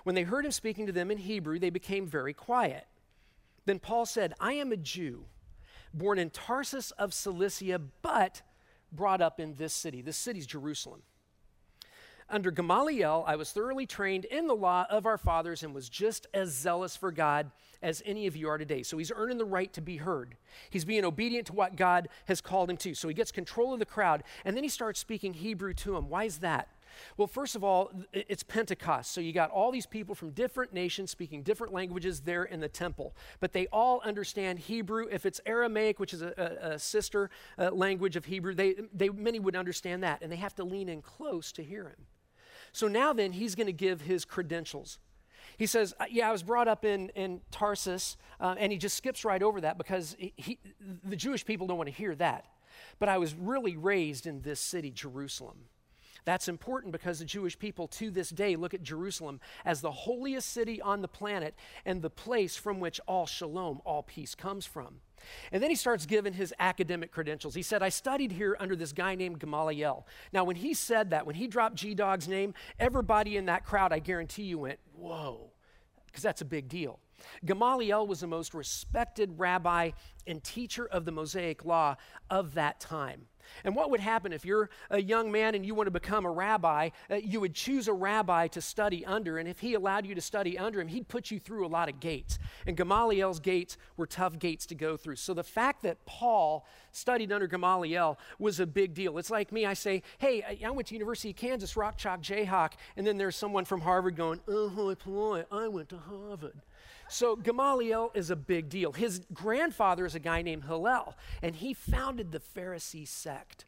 When 0.04 0.16
they 0.16 0.24
heard 0.24 0.46
him 0.46 0.52
speaking 0.52 0.86
to 0.86 0.92
them 0.92 1.12
in 1.12 1.18
Hebrew, 1.18 1.60
they 1.60 1.70
became 1.70 2.08
very 2.08 2.34
quiet. 2.34 2.88
Then 3.66 3.80
Paul 3.80 4.06
said, 4.06 4.34
I 4.40 4.54
am 4.54 4.72
a 4.72 4.78
Jew, 4.78 5.26
born 5.94 6.20
in 6.20 6.30
Tarsus 6.30 6.92
of 6.92 7.14
Cilicia, 7.14 7.80
but 8.02 8.42
brought 8.92 9.22
up 9.22 9.40
in 9.40 9.56
this 9.56 9.74
city. 9.74 10.02
This 10.02 10.18
city's 10.18 10.48
Jerusalem. 10.48 11.04
Under 12.32 12.52
Gamaliel, 12.52 13.24
I 13.26 13.36
was 13.36 13.52
thoroughly 13.52 13.88
trained 13.88 14.26
in 14.26 14.46
the 14.46 14.56
law 14.56 14.86
of 14.90 15.08
our 15.08 15.18
fathers 15.18 15.64
and 15.64 15.74
was 15.74 15.90
just 15.90 16.28
as 16.32 16.50
zealous 16.50 16.96
for 16.96 17.12
God 17.12 17.50
as 17.82 18.04
any 18.06 18.28
of 18.28 18.36
you 18.36 18.50
are 18.50 18.60
today. 18.60 18.84
So 18.84 19.00
he's 19.00 19.12
earning 19.16 19.40
the 19.40 19.46
right 19.46 19.74
to 19.74 19.82
be 19.82 19.98
heard. 19.98 20.36
He's 20.70 20.86
being 20.86 21.06
obedient 21.06 21.48
to 21.48 21.54
what 21.54 21.76
God 21.76 22.08
has 22.26 22.40
called 22.40 22.70
him 22.70 22.78
to. 22.78 22.94
So 22.94 23.08
he 23.08 23.16
gets 23.16 23.32
control 23.32 23.74
of 23.74 23.80
the 23.80 23.86
crowd, 23.86 24.24
and 24.46 24.56
then 24.56 24.64
he 24.64 24.70
starts 24.70 25.00
speaking 25.00 25.34
Hebrew 25.34 25.74
to 25.76 25.94
them. 25.94 26.08
Why 26.08 26.26
is 26.26 26.40
that? 26.40 26.68
Well, 27.18 27.28
first 27.28 27.56
of 27.56 27.64
all, 27.64 27.92
it's 28.14 28.44
Pentecost. 28.44 29.12
So 29.12 29.22
you 29.22 29.34
got 29.34 29.52
all 29.52 29.72
these 29.72 29.86
people 29.86 30.16
from 30.16 30.32
different 30.32 30.74
nations 30.74 31.12
speaking 31.12 31.44
different 31.44 31.74
languages 31.74 32.22
there 32.22 32.44
in 32.44 32.60
the 32.60 32.70
temple. 32.70 33.16
But 33.40 33.54
they 33.54 33.68
all 33.68 34.02
understand 34.04 34.60
Hebrew. 34.60 35.08
If 35.12 35.26
it's 35.26 35.42
Aramaic, 35.46 36.00
which 36.00 36.14
is 36.14 36.22
a, 36.22 36.60
a, 36.62 36.80
sister 36.80 37.30
uh, 37.58 37.72
language 37.72 38.16
of 38.16 38.26
Hebrew, 38.26 38.54
they, 38.54 38.76
they, 38.94 39.10
many 39.10 39.40
would 39.40 39.56
understand 39.56 40.04
that. 40.04 40.22
And 40.22 40.32
they 40.32 40.38
have 40.38 40.56
to 40.56 40.64
lean 40.64 40.90
in 40.90 41.02
close 41.02 41.52
to 41.54 41.64
hear 41.64 41.84
him. 41.84 42.06
So 42.72 42.88
now 42.88 43.14
then, 43.14 43.32
he's 43.32 43.56
going 43.56 43.68
to 43.68 43.74
give 43.74 44.02
his 44.02 44.26
credentials. 44.26 45.00
He 45.58 45.66
says, 45.66 45.94
uh, 46.00 46.06
Yeah, 46.10 46.30
I 46.30 46.32
was 46.32 46.44
brought 46.44 46.68
up 46.68 46.86
in, 46.86 47.10
in 47.10 47.42
Tarsus, 47.52 48.18
uh, 48.40 48.56
and 48.58 48.72
he 48.72 48.78
just 48.78 48.96
skips 48.96 49.26
right 49.26 49.42
over 49.42 49.62
that 49.62 49.78
because 49.78 50.16
he, 50.20 50.34
he, 50.38 50.60
the 51.04 51.16
Jewish 51.16 51.46
people 51.46 51.68
don't 51.68 51.78
want 51.78 51.90
to 51.90 51.96
hear 51.96 52.16
that. 52.16 52.46
But 53.00 53.10
I 53.10 53.18
was 53.18 53.34
really 53.34 53.76
raised 53.76 54.26
in 54.28 54.42
this 54.42 54.60
city, 54.60 54.92
Jerusalem. 54.92 55.58
That's 56.26 56.48
important 56.48 56.92
because 56.92 57.20
the 57.20 57.26
Jewish 57.26 57.58
people 57.58 57.88
to 57.88 58.12
this 58.12 58.30
day 58.30 58.56
look 58.56 58.74
at 58.74 58.84
Jerusalem 58.84 59.40
as 59.66 59.82
the 59.82 59.92
holiest 59.92 60.50
city 60.50 60.82
on 60.82 61.02
the 61.02 61.08
planet 61.08 61.56
and 61.86 62.02
the 62.02 62.10
place 62.10 62.56
from 62.56 62.80
which 62.80 63.00
all 63.08 63.26
shalom, 63.26 63.82
all 63.86 64.04
peace 64.04 64.36
comes 64.36 64.66
from. 64.66 65.02
And 65.52 65.62
then 65.62 65.70
he 65.70 65.76
starts 65.76 66.06
giving 66.06 66.34
his 66.34 66.54
academic 66.60 67.12
credentials. 67.12 67.56
He 67.56 67.62
said, 67.62 67.84
I 67.84 67.90
studied 67.90 68.32
here 68.32 68.56
under 68.60 68.76
this 68.76 68.94
guy 68.94 69.16
named 69.16 69.40
Gamaliel. 69.40 70.08
Now, 70.32 70.44
when 70.44 70.56
he 70.56 70.74
said 70.74 71.10
that, 71.10 71.26
when 71.26 71.36
he 71.36 71.48
dropped 71.48 71.76
G 71.76 71.94
Dog's 71.94 72.28
name, 72.28 72.54
everybody 72.80 73.38
in 73.38 73.46
that 73.48 73.66
crowd, 73.66 73.92
I 73.92 74.00
guarantee 74.00 74.44
you, 74.44 74.60
went, 74.60 74.80
Whoa, 74.96 75.52
because 76.06 76.24
that's 76.24 76.42
a 76.42 76.46
big 76.46 76.70
deal. 76.70 77.00
Gamaliel 77.46 78.08
was 78.08 78.22
the 78.22 78.28
most 78.28 78.54
respected 78.54 79.38
rabbi 79.38 79.92
and 80.26 80.44
teacher 80.44 80.86
of 80.86 81.06
the 81.06 81.12
Mosaic 81.12 81.66
law 81.66 81.96
of 82.30 82.54
that 82.54 82.80
time. 82.80 83.28
And 83.64 83.76
what 83.76 83.92
would 83.92 84.00
happen 84.00 84.34
if 84.34 84.46
you're 84.46 84.70
a 84.90 85.02
young 85.02 85.32
man 85.32 85.56
and 85.56 85.66
you 85.66 85.76
want 85.76 85.88
to 85.88 85.92
become 85.92 86.26
a 86.26 86.32
rabbi? 86.32 86.90
Uh, 87.10 87.16
you 87.16 87.40
would 87.40 87.54
choose 87.54 87.88
a 87.88 87.94
rabbi 87.94 88.48
to 88.48 88.62
study 88.62 89.06
under, 89.06 89.38
and 89.38 89.48
if 89.48 89.60
he 89.60 89.74
allowed 89.74 90.06
you 90.06 90.16
to 90.16 90.22
study 90.22 90.58
under 90.58 90.82
him, 90.82 90.88
he'd 90.88 91.08
put 91.08 91.32
you 91.32 91.40
through 91.40 91.66
a 91.66 91.68
lot 91.68 91.90
of 91.90 92.00
gates. 92.00 92.40
And 92.66 92.78
Gamaliel's 92.78 93.40
gates 93.40 93.78
were 93.98 94.08
tough 94.08 94.40
gates 94.40 94.66
to 94.68 94.76
go 94.76 94.98
through. 94.98 95.18
So 95.18 95.34
the 95.34 95.44
fact 95.44 95.84
that 95.84 96.06
Paul 96.06 96.66
studied 96.92 97.32
under 97.32 97.48
Gamaliel 97.48 98.18
was 98.38 98.60
a 98.60 98.66
big 98.66 98.94
deal. 98.94 99.18
It's 99.18 99.30
like 99.30 99.52
me, 99.52 99.66
I 99.66 99.74
say, 99.74 100.04
hey, 100.18 100.58
I 100.66 100.72
went 100.72 100.88
to 100.88 100.96
University 100.96 101.32
of 101.32 101.36
Kansas, 101.36 101.78
Rock 101.78 101.98
Chalk 101.98 102.22
Jayhawk, 102.22 102.74
and 102.98 103.06
then 103.06 103.18
there's 103.18 103.36
someone 103.36 103.66
from 103.66 103.82
Harvard 103.82 104.16
going, 104.16 104.40
oh, 104.48 104.96
boy, 105.06 105.46
I 105.52 105.68
went 105.68 105.90
to 105.90 105.98
Harvard. 105.98 106.62
So 107.10 107.36
Gamaliel 107.36 108.12
is 108.14 108.30
a 108.30 108.36
big 108.36 108.70
deal. 108.70 108.92
His 108.94 109.22
grandfather 109.34 110.06
is 110.06 110.14
a 110.14 110.20
guy 110.20 110.44
named 110.44 110.66
Hillel, 110.66 111.18
and 111.42 111.56
he 111.56 111.74
founded 111.74 112.32
the 112.32 112.40
Pharisee 112.40 113.08
sect. 113.08 113.66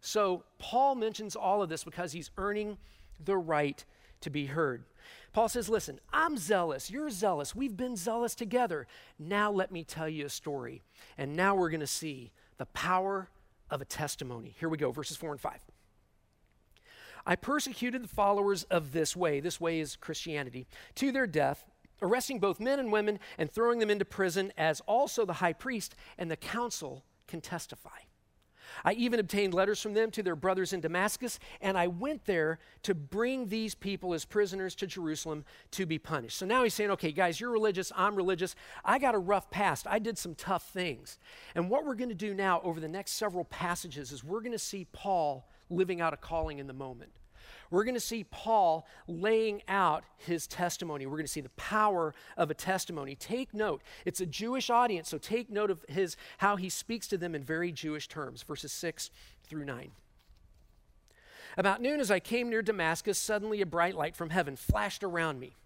So 0.00 0.42
Paul 0.58 0.96
mentions 0.96 1.36
all 1.36 1.62
of 1.62 1.68
this 1.68 1.84
because 1.84 2.12
he's 2.12 2.32
earning 2.36 2.78
the 3.24 3.36
right 3.36 3.84
to 4.22 4.30
be 4.30 4.46
heard. 4.46 4.84
Paul 5.32 5.48
says, 5.48 5.68
Listen, 5.68 6.00
I'm 6.12 6.36
zealous. 6.36 6.90
You're 6.90 7.10
zealous. 7.10 7.54
We've 7.54 7.76
been 7.76 7.96
zealous 7.96 8.34
together. 8.34 8.88
Now 9.18 9.52
let 9.52 9.70
me 9.70 9.84
tell 9.84 10.08
you 10.08 10.26
a 10.26 10.30
story. 10.30 10.82
And 11.16 11.36
now 11.36 11.54
we're 11.54 11.70
going 11.70 11.80
to 11.80 11.86
see 11.86 12.32
the 12.58 12.66
power 12.66 13.28
of 13.70 13.80
a 13.80 13.84
testimony. 13.84 14.54
Here 14.58 14.68
we 14.68 14.78
go, 14.78 14.90
verses 14.90 15.16
4 15.16 15.32
and 15.32 15.40
5. 15.40 15.60
I 17.24 17.36
persecuted 17.36 18.02
the 18.02 18.08
followers 18.08 18.64
of 18.64 18.92
this 18.92 19.14
way, 19.14 19.38
this 19.38 19.60
way 19.60 19.78
is 19.78 19.94
Christianity, 19.94 20.66
to 20.96 21.12
their 21.12 21.26
death 21.26 21.69
arresting 22.02 22.38
both 22.38 22.60
men 22.60 22.78
and 22.78 22.92
women 22.92 23.18
and 23.38 23.50
throwing 23.50 23.78
them 23.78 23.90
into 23.90 24.04
prison, 24.04 24.52
as 24.56 24.80
also 24.82 25.24
the 25.24 25.34
high 25.34 25.52
priest 25.52 25.94
and 26.18 26.30
the 26.30 26.36
council 26.36 27.04
can 27.26 27.40
testify. 27.40 27.90
I 28.84 28.92
even 28.92 29.20
obtained 29.20 29.54
letters 29.54 29.80
from 29.80 29.94
them 29.94 30.10
to 30.12 30.22
their 30.22 30.36
brothers 30.36 30.72
in 30.72 30.80
Damascus, 30.80 31.38
and 31.60 31.76
I 31.76 31.88
went 31.88 32.24
there 32.24 32.58
to 32.84 32.94
bring 32.94 33.48
these 33.48 33.74
people 33.74 34.14
as 34.14 34.24
prisoners 34.24 34.74
to 34.76 34.86
Jerusalem 34.86 35.44
to 35.72 35.86
be 35.86 35.98
punished. 35.98 36.38
So 36.38 36.46
now 36.46 36.62
he's 36.62 36.74
saying, 36.74 36.90
okay, 36.92 37.12
guys, 37.12 37.40
you're 37.40 37.50
religious, 37.50 37.92
I'm 37.96 38.14
religious. 38.14 38.54
I 38.84 38.98
got 38.98 39.14
a 39.14 39.18
rough 39.18 39.50
past. 39.50 39.86
I 39.88 39.98
did 39.98 40.18
some 40.18 40.34
tough 40.34 40.70
things. 40.70 41.18
And 41.54 41.68
what 41.68 41.84
we're 41.84 41.94
going 41.94 42.10
to 42.10 42.14
do 42.14 42.34
now 42.34 42.60
over 42.62 42.80
the 42.80 42.88
next 42.88 43.12
several 43.12 43.44
passages 43.44 44.12
is 44.12 44.24
we're 44.24 44.40
going 44.40 44.52
to 44.52 44.58
see 44.58 44.86
Paul 44.92 45.48
living 45.68 46.00
out 46.00 46.14
a 46.14 46.16
calling 46.16 46.58
in 46.58 46.66
the 46.66 46.72
moment 46.72 47.12
we're 47.70 47.84
going 47.84 47.94
to 47.94 48.00
see 48.00 48.24
Paul 48.24 48.86
laying 49.06 49.62
out 49.68 50.04
his 50.16 50.46
testimony. 50.46 51.06
We're 51.06 51.16
going 51.16 51.24
to 51.24 51.32
see 51.32 51.40
the 51.40 51.50
power 51.50 52.14
of 52.36 52.50
a 52.50 52.54
testimony. 52.54 53.14
Take 53.14 53.54
note. 53.54 53.82
It's 54.04 54.20
a 54.20 54.26
Jewish 54.26 54.70
audience, 54.70 55.08
so 55.08 55.18
take 55.18 55.50
note 55.50 55.70
of 55.70 55.84
his 55.88 56.16
how 56.38 56.56
he 56.56 56.68
speaks 56.68 57.06
to 57.08 57.18
them 57.18 57.34
in 57.34 57.44
very 57.44 57.72
Jewish 57.72 58.08
terms, 58.08 58.42
verses 58.42 58.72
6 58.72 59.10
through 59.44 59.64
9. 59.64 59.92
About 61.56 61.82
noon, 61.82 62.00
as 62.00 62.10
I 62.10 62.20
came 62.20 62.48
near 62.48 62.62
Damascus, 62.62 63.18
suddenly 63.18 63.60
a 63.60 63.66
bright 63.66 63.94
light 63.94 64.16
from 64.16 64.30
heaven 64.30 64.56
flashed 64.56 65.02
around 65.02 65.40
me. 65.40 65.56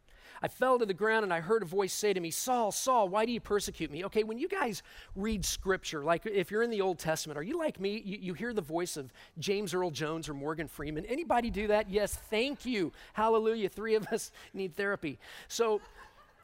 I 0.44 0.48
fell 0.48 0.78
to 0.78 0.84
the 0.84 0.92
ground 0.92 1.24
and 1.24 1.32
I 1.32 1.40
heard 1.40 1.62
a 1.62 1.64
voice 1.64 1.94
say 1.94 2.12
to 2.12 2.20
me, 2.20 2.30
Saul, 2.30 2.70
Saul, 2.70 3.08
why 3.08 3.24
do 3.24 3.32
you 3.32 3.40
persecute 3.40 3.90
me? 3.90 4.04
Okay, 4.04 4.24
when 4.24 4.36
you 4.36 4.46
guys 4.46 4.82
read 5.16 5.42
scripture, 5.42 6.04
like 6.04 6.26
if 6.26 6.50
you're 6.50 6.62
in 6.62 6.68
the 6.68 6.82
Old 6.82 6.98
Testament, 6.98 7.38
are 7.38 7.42
you 7.42 7.58
like 7.58 7.80
me? 7.80 8.02
You, 8.04 8.18
you 8.20 8.34
hear 8.34 8.52
the 8.52 8.60
voice 8.60 8.98
of 8.98 9.10
James 9.38 9.72
Earl 9.72 9.90
Jones 9.90 10.28
or 10.28 10.34
Morgan 10.34 10.68
Freeman. 10.68 11.06
Anybody 11.06 11.48
do 11.48 11.68
that? 11.68 11.88
Yes, 11.88 12.14
thank 12.28 12.66
you. 12.66 12.92
Hallelujah. 13.14 13.70
Three 13.70 13.94
of 13.94 14.06
us 14.08 14.32
need 14.52 14.76
therapy. 14.76 15.18
So, 15.48 15.80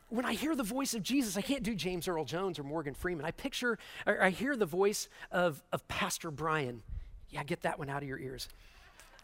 when 0.09 0.25
I 0.25 0.33
hear 0.33 0.57
the 0.57 0.63
voice 0.63 0.95
of 0.95 1.03
Jesus, 1.03 1.37
I 1.37 1.43
can't 1.43 1.63
do 1.63 1.75
James 1.75 2.09
Earl 2.09 2.25
Jones 2.25 2.59
or 2.59 2.63
Morgan 2.63 2.95
Freeman. 2.95 3.27
I 3.27 3.33
picture, 3.33 3.79
I 4.07 4.31
hear 4.31 4.57
the 4.57 4.65
voice 4.65 5.11
of, 5.31 5.63
of 5.73 5.87
Pastor 5.89 6.31
Brian. 6.31 6.83
Yeah, 7.29 7.45
get 7.45 7.61
that 7.63 7.79
one 7.79 7.91
out 7.91 8.03
of 8.03 8.09
your 8.09 8.19
ears. 8.19 8.49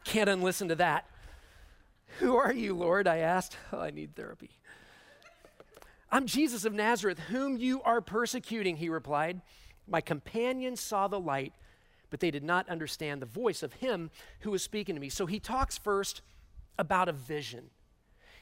Can't 0.05 0.29
unlisten 0.29 0.69
to 0.69 0.75
that. 0.75 1.07
Who 2.19 2.37
are 2.37 2.53
you, 2.53 2.75
Lord? 2.75 3.07
I 3.07 3.19
asked. 3.19 3.57
Oh, 3.73 3.81
I 3.81 3.91
need 3.91 4.15
therapy. 4.15 4.51
I'm 6.17 6.25
Jesus 6.25 6.65
of 6.65 6.73
Nazareth, 6.73 7.19
whom 7.29 7.59
you 7.59 7.83
are 7.83 8.01
persecuting, 8.01 8.79
he 8.79 8.89
replied. 8.89 9.43
My 9.87 10.01
companions 10.01 10.81
saw 10.81 11.09
the 11.09 11.21
light, 11.21 11.53
but 12.09 12.21
they 12.21 12.31
did 12.31 12.43
not 12.43 12.67
understand 12.71 13.21
the 13.21 13.27
voice 13.27 13.63
of 13.63 13.75
him 13.75 14.11
who 14.41 14.51
was 14.51 14.63
speaking 14.63 14.95
to 14.95 15.01
me. 15.01 15.11
So 15.11 15.27
he 15.27 15.39
talks 15.39 15.77
first 15.77 16.23
about 16.79 17.11
a 17.11 17.13
vision. 17.13 17.69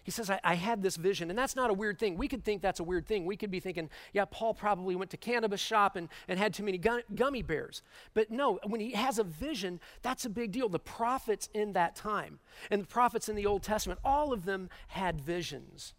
He 0.05 0.13
says, 0.13 0.31
I, 0.31 0.39
I, 0.45 0.55
had 0.55 0.85
this 0.85 0.95
vision. 0.95 1.31
And 1.31 1.37
that's 1.37 1.57
not 1.57 1.69
a 1.69 1.75
weird 1.75 1.99
thing. 1.99 2.17
We 2.17 2.29
could 2.29 2.45
think 2.45 2.63
that's 2.63 2.79
a 2.79 2.85
weird 2.85 3.09
thing. 3.09 3.27
We 3.27 3.37
could 3.37 3.51
be 3.51 3.59
thinking, 3.59 3.91
yeah, 4.13 4.25
Paul 4.25 4.55
probably 4.55 4.95
went 4.95 5.11
to 5.11 5.17
cannabis 5.17 5.61
shop 5.61 5.97
and, 5.97 6.09
and 6.29 6.39
had 6.39 6.55
too 6.55 6.63
many 6.63 6.79
gu- 6.79 7.03
gummy 7.17 7.43
bears. 7.43 7.83
But 8.13 8.31
no, 8.31 8.61
when 8.65 8.81
he 8.81 8.93
has 8.93 9.19
a 9.19 9.25
vision, 9.25 9.81
that's 10.01 10.25
a 10.25 10.31
big 10.31 10.53
deal. 10.53 10.69
The 10.69 10.79
prophets 10.79 11.49
in 11.53 11.73
that 11.73 11.97
time 11.97 12.39
and 12.71 12.83
the 12.83 12.87
prophets 12.87 13.29
in 13.29 13.35
the 13.35 13.47
Old 13.47 13.65
Testament, 13.65 13.99
all 14.05 14.33
of 14.33 14.45
them 14.45 14.69
had 14.87 15.21
visions. 15.21 15.93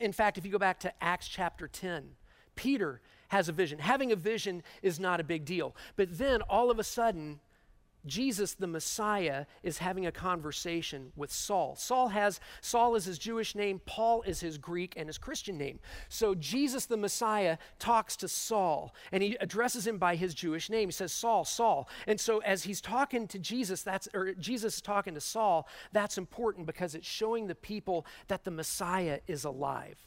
In 0.00 0.12
fact, 0.12 0.38
if 0.38 0.44
you 0.44 0.52
go 0.52 0.58
back 0.58 0.80
to 0.80 0.92
Acts 1.02 1.28
chapter 1.28 1.68
10, 1.68 2.10
Peter 2.56 3.00
has 3.28 3.48
a 3.48 3.52
vision. 3.52 3.78
Having 3.78 4.12
a 4.12 4.16
vision 4.16 4.62
is 4.82 5.00
not 5.00 5.20
a 5.20 5.24
big 5.24 5.44
deal. 5.44 5.74
But 5.96 6.18
then 6.18 6.42
all 6.42 6.70
of 6.70 6.78
a 6.78 6.84
sudden, 6.84 7.40
Jesus 8.06 8.54
the 8.54 8.66
Messiah 8.66 9.46
is 9.62 9.78
having 9.78 10.06
a 10.06 10.12
conversation 10.12 11.12
with 11.14 11.32
Saul. 11.32 11.76
Saul 11.76 12.08
has 12.08 12.40
Saul 12.60 12.96
is 12.96 13.04
his 13.04 13.18
Jewish 13.18 13.54
name, 13.54 13.80
Paul 13.86 14.22
is 14.22 14.40
his 14.40 14.58
Greek 14.58 14.94
and 14.96 15.08
his 15.08 15.18
Christian 15.18 15.56
name. 15.56 15.78
So 16.08 16.34
Jesus 16.34 16.86
the 16.86 16.96
Messiah 16.96 17.58
talks 17.78 18.16
to 18.16 18.28
Saul 18.28 18.94
and 19.12 19.22
he 19.22 19.36
addresses 19.40 19.86
him 19.86 19.98
by 19.98 20.16
his 20.16 20.34
Jewish 20.34 20.68
name. 20.68 20.88
He 20.88 20.92
says 20.92 21.12
Saul, 21.12 21.44
Saul. 21.44 21.88
And 22.06 22.18
so 22.18 22.38
as 22.38 22.64
he's 22.64 22.80
talking 22.80 23.28
to 23.28 23.38
Jesus, 23.38 23.82
that's 23.82 24.08
or 24.12 24.34
Jesus 24.34 24.76
is 24.76 24.82
talking 24.82 25.14
to 25.14 25.20
Saul, 25.20 25.68
that's 25.92 26.18
important 26.18 26.66
because 26.66 26.94
it's 26.94 27.06
showing 27.06 27.46
the 27.46 27.54
people 27.54 28.04
that 28.28 28.44
the 28.44 28.50
Messiah 28.50 29.20
is 29.26 29.44
alive. 29.44 29.98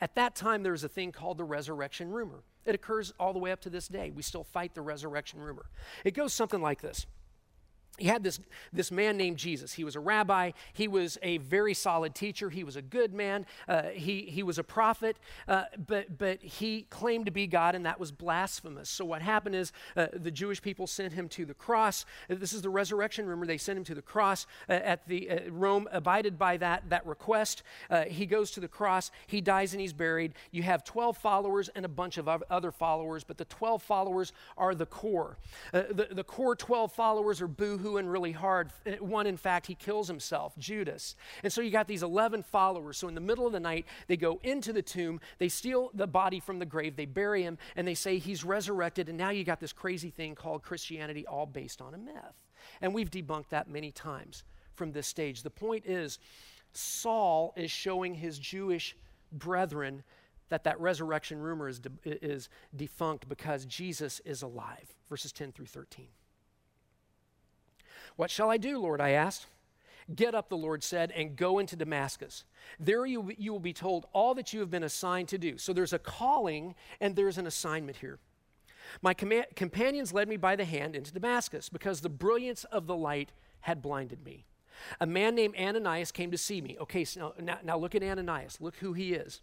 At 0.00 0.14
that 0.14 0.36
time 0.36 0.62
there 0.62 0.72
was 0.72 0.84
a 0.84 0.88
thing 0.88 1.10
called 1.10 1.38
the 1.38 1.44
resurrection 1.44 2.10
rumor. 2.10 2.44
It 2.64 2.74
occurs 2.74 3.12
all 3.18 3.32
the 3.32 3.38
way 3.38 3.52
up 3.52 3.60
to 3.62 3.70
this 3.70 3.88
day. 3.88 4.10
We 4.14 4.22
still 4.22 4.44
fight 4.44 4.74
the 4.74 4.82
resurrection 4.82 5.40
rumor. 5.40 5.66
It 6.04 6.14
goes 6.14 6.32
something 6.32 6.60
like 6.60 6.82
this 6.82 7.06
he 7.98 8.08
had 8.08 8.22
this, 8.22 8.40
this 8.72 8.90
man 8.90 9.16
named 9.16 9.38
Jesus. 9.38 9.72
He 9.72 9.84
was 9.84 9.96
a 9.96 10.00
rabbi. 10.00 10.52
He 10.72 10.86
was 10.86 11.16
a 11.22 11.38
very 11.38 11.72
solid 11.72 12.14
teacher. 12.14 12.50
He 12.50 12.62
was 12.62 12.76
a 12.76 12.82
good 12.82 13.14
man. 13.14 13.46
Uh, 13.66 13.84
he, 13.84 14.22
he 14.22 14.42
was 14.42 14.58
a 14.58 14.64
prophet, 14.64 15.16
uh, 15.48 15.64
but, 15.86 16.18
but 16.18 16.42
he 16.42 16.82
claimed 16.90 17.26
to 17.26 17.32
be 17.32 17.46
God, 17.46 17.74
and 17.74 17.86
that 17.86 17.98
was 17.98 18.12
blasphemous. 18.12 18.90
So, 18.90 19.04
what 19.04 19.22
happened 19.22 19.54
is 19.54 19.72
uh, 19.96 20.08
the 20.12 20.30
Jewish 20.30 20.60
people 20.60 20.86
sent 20.86 21.14
him 21.14 21.28
to 21.30 21.46
the 21.46 21.54
cross. 21.54 22.04
This 22.28 22.52
is 22.52 22.62
the 22.62 22.70
resurrection 22.70 23.26
rumor. 23.26 23.46
They 23.46 23.58
sent 23.58 23.78
him 23.78 23.84
to 23.84 23.94
the 23.94 24.02
cross. 24.02 24.46
Uh, 24.68 24.72
at 24.72 25.06
the 25.08 25.30
uh, 25.30 25.38
Rome 25.50 25.88
abided 25.90 26.38
by 26.38 26.56
that, 26.58 26.90
that 26.90 27.06
request. 27.06 27.62
Uh, 27.88 28.04
he 28.04 28.26
goes 28.26 28.50
to 28.52 28.60
the 28.60 28.68
cross. 28.68 29.10
He 29.26 29.40
dies 29.40 29.72
and 29.72 29.80
he's 29.80 29.92
buried. 29.92 30.34
You 30.50 30.62
have 30.64 30.84
12 30.84 31.16
followers 31.16 31.70
and 31.74 31.84
a 31.84 31.88
bunch 31.88 32.18
of 32.18 32.28
other 32.28 32.70
followers, 32.70 33.24
but 33.24 33.38
the 33.38 33.44
12 33.46 33.82
followers 33.82 34.32
are 34.58 34.74
the 34.74 34.86
core. 34.86 35.38
the, 35.72 36.08
the 36.10 36.24
core 36.24 36.54
12 36.54 36.92
followers 36.92 37.40
are 37.40 37.48
boohoo 37.48 37.85
and 37.96 38.10
really 38.10 38.32
hard. 38.32 38.70
One, 39.00 39.26
in 39.26 39.36
fact, 39.36 39.66
he 39.66 39.74
kills 39.74 40.08
himself, 40.08 40.56
Judas. 40.58 41.14
And 41.42 41.52
so 41.52 41.60
you 41.60 41.70
got 41.70 41.86
these 41.86 42.02
11 42.02 42.42
followers. 42.42 42.98
So 42.98 43.08
in 43.08 43.14
the 43.14 43.20
middle 43.20 43.46
of 43.46 43.52
the 43.52 43.60
night, 43.60 43.86
they 44.08 44.16
go 44.16 44.40
into 44.42 44.72
the 44.72 44.82
tomb, 44.82 45.20
they 45.38 45.48
steal 45.48 45.90
the 45.94 46.06
body 46.06 46.40
from 46.40 46.58
the 46.58 46.66
grave, 46.66 46.96
they 46.96 47.06
bury 47.06 47.42
him, 47.42 47.58
and 47.76 47.86
they 47.86 47.94
say 47.94 48.18
he's 48.18 48.44
resurrected. 48.44 49.08
And 49.08 49.16
now 49.16 49.30
you 49.30 49.44
got 49.44 49.60
this 49.60 49.72
crazy 49.72 50.10
thing 50.10 50.34
called 50.34 50.62
Christianity, 50.62 51.26
all 51.26 51.46
based 51.46 51.80
on 51.80 51.94
a 51.94 51.98
myth. 51.98 52.14
And 52.80 52.92
we've 52.92 53.10
debunked 53.10 53.50
that 53.50 53.70
many 53.70 53.92
times 53.92 54.42
from 54.74 54.92
this 54.92 55.06
stage. 55.06 55.42
The 55.42 55.50
point 55.50 55.86
is, 55.86 56.18
Saul 56.72 57.54
is 57.56 57.70
showing 57.70 58.14
his 58.14 58.38
Jewish 58.38 58.96
brethren 59.32 60.02
that 60.48 60.64
that 60.64 60.80
resurrection 60.80 61.40
rumor 61.40 61.68
is, 61.68 61.80
de- 61.80 61.90
is 62.04 62.48
defunct 62.74 63.28
because 63.28 63.64
Jesus 63.64 64.20
is 64.24 64.42
alive. 64.42 64.94
Verses 65.08 65.32
10 65.32 65.52
through 65.52 65.66
13. 65.66 66.06
What 68.16 68.30
shall 68.30 68.50
I 68.50 68.56
do, 68.56 68.78
Lord? 68.78 69.00
I 69.00 69.10
asked. 69.10 69.46
Get 70.14 70.34
up, 70.34 70.48
the 70.48 70.56
Lord 70.56 70.84
said, 70.84 71.10
and 71.12 71.36
go 71.36 71.58
into 71.58 71.74
Damascus. 71.74 72.44
There 72.78 73.04
you, 73.06 73.32
you 73.36 73.52
will 73.52 73.60
be 73.60 73.72
told 73.72 74.06
all 74.12 74.34
that 74.34 74.52
you 74.52 74.60
have 74.60 74.70
been 74.70 74.84
assigned 74.84 75.28
to 75.28 75.38
do. 75.38 75.58
So 75.58 75.72
there's 75.72 75.92
a 75.92 75.98
calling 75.98 76.74
and 77.00 77.16
there's 77.16 77.38
an 77.38 77.46
assignment 77.46 77.98
here. 77.98 78.18
My 79.02 79.14
com- 79.14 79.42
companions 79.56 80.12
led 80.12 80.28
me 80.28 80.36
by 80.36 80.54
the 80.54 80.64
hand 80.64 80.94
into 80.94 81.12
Damascus 81.12 81.68
because 81.68 82.00
the 82.00 82.08
brilliance 82.08 82.64
of 82.64 82.86
the 82.86 82.96
light 82.96 83.32
had 83.60 83.82
blinded 83.82 84.24
me. 84.24 84.46
A 85.00 85.06
man 85.06 85.34
named 85.34 85.56
Ananias 85.58 86.12
came 86.12 86.30
to 86.30 86.38
see 86.38 86.60
me. 86.60 86.76
Okay, 86.80 87.04
so 87.04 87.34
now, 87.40 87.58
now 87.64 87.76
look 87.76 87.96
at 87.96 88.02
Ananias. 88.02 88.60
Look 88.60 88.76
who 88.76 88.92
he 88.92 89.14
is. 89.14 89.40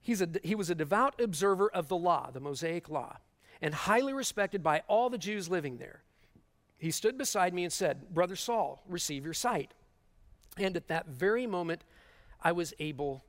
He's 0.00 0.22
a, 0.22 0.28
he 0.42 0.54
was 0.54 0.70
a 0.70 0.74
devout 0.74 1.20
observer 1.20 1.68
of 1.68 1.88
the 1.88 1.96
law, 1.96 2.30
the 2.32 2.40
Mosaic 2.40 2.88
law, 2.88 3.18
and 3.60 3.74
highly 3.74 4.14
respected 4.14 4.62
by 4.62 4.82
all 4.86 5.10
the 5.10 5.18
Jews 5.18 5.50
living 5.50 5.76
there. 5.76 6.02
He 6.78 6.90
stood 6.90 7.18
beside 7.18 7.52
me 7.52 7.64
and 7.64 7.72
said, 7.72 8.14
Brother 8.14 8.36
Saul, 8.36 8.82
receive 8.88 9.24
your 9.24 9.34
sight. 9.34 9.74
And 10.56 10.76
at 10.76 10.88
that 10.88 11.06
very 11.06 11.46
moment, 11.46 11.82
I 12.40 12.52
was 12.52 12.72
able 12.78 13.24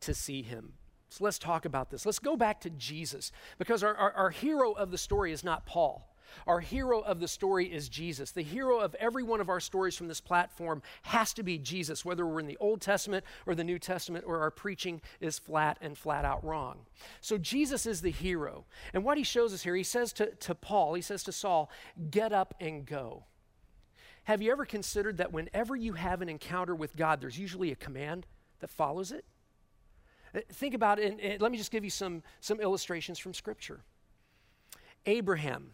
to 0.00 0.14
see 0.14 0.42
him. 0.42 0.74
So 1.08 1.24
let's 1.24 1.38
talk 1.38 1.64
about 1.64 1.90
this. 1.90 2.04
Let's 2.04 2.18
go 2.18 2.36
back 2.36 2.60
to 2.62 2.70
Jesus 2.70 3.32
because 3.56 3.82
our, 3.82 3.94
our, 3.94 4.12
our 4.12 4.30
hero 4.30 4.72
of 4.72 4.90
the 4.90 4.98
story 4.98 5.32
is 5.32 5.42
not 5.42 5.64
Paul. 5.64 6.14
Our 6.46 6.60
hero 6.60 7.00
of 7.00 7.20
the 7.20 7.28
story 7.28 7.66
is 7.66 7.88
Jesus. 7.88 8.30
The 8.30 8.42
hero 8.42 8.78
of 8.78 8.94
every 8.96 9.22
one 9.22 9.40
of 9.40 9.48
our 9.48 9.60
stories 9.60 9.96
from 9.96 10.08
this 10.08 10.20
platform 10.20 10.82
has 11.02 11.32
to 11.34 11.42
be 11.42 11.58
Jesus, 11.58 12.04
whether 12.04 12.26
we're 12.26 12.40
in 12.40 12.46
the 12.46 12.56
Old 12.58 12.80
Testament 12.80 13.24
or 13.46 13.54
the 13.54 13.64
New 13.64 13.78
Testament 13.78 14.24
or 14.26 14.40
our 14.40 14.50
preaching 14.50 15.00
is 15.20 15.38
flat 15.38 15.78
and 15.80 15.96
flat 15.96 16.24
out 16.24 16.44
wrong. 16.44 16.80
So 17.20 17.38
Jesus 17.38 17.86
is 17.86 18.00
the 18.00 18.10
hero. 18.10 18.64
And 18.92 19.04
what 19.04 19.18
he 19.18 19.24
shows 19.24 19.52
us 19.52 19.62
here, 19.62 19.76
he 19.76 19.82
says 19.82 20.12
to, 20.14 20.34
to 20.34 20.54
Paul, 20.54 20.94
he 20.94 21.02
says 21.02 21.22
to 21.24 21.32
Saul, 21.32 21.70
get 22.10 22.32
up 22.32 22.54
and 22.60 22.86
go. 22.86 23.24
Have 24.24 24.42
you 24.42 24.52
ever 24.52 24.66
considered 24.66 25.16
that 25.16 25.32
whenever 25.32 25.74
you 25.74 25.94
have 25.94 26.20
an 26.20 26.28
encounter 26.28 26.74
with 26.74 26.94
God, 26.96 27.20
there's 27.20 27.38
usually 27.38 27.72
a 27.72 27.76
command 27.76 28.26
that 28.60 28.68
follows 28.68 29.10
it? 29.10 29.24
Uh, 30.34 30.40
think 30.52 30.74
about 30.74 30.98
it, 30.98 31.10
and, 31.10 31.20
and 31.20 31.40
let 31.40 31.50
me 31.50 31.56
just 31.56 31.70
give 31.70 31.82
you 31.82 31.90
some, 31.90 32.22
some 32.40 32.60
illustrations 32.60 33.18
from 33.18 33.32
Scripture. 33.32 33.80
Abraham 35.06 35.70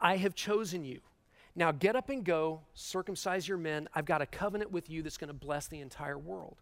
I 0.00 0.16
have 0.16 0.34
chosen 0.34 0.84
you. 0.84 1.00
Now 1.54 1.72
get 1.72 1.96
up 1.96 2.08
and 2.08 2.24
go, 2.24 2.62
circumcise 2.74 3.46
your 3.46 3.58
men. 3.58 3.88
I've 3.94 4.06
got 4.06 4.22
a 4.22 4.26
covenant 4.26 4.70
with 4.70 4.88
you 4.88 5.02
that's 5.02 5.16
going 5.16 5.28
to 5.28 5.34
bless 5.34 5.66
the 5.66 5.80
entire 5.80 6.18
world. 6.18 6.56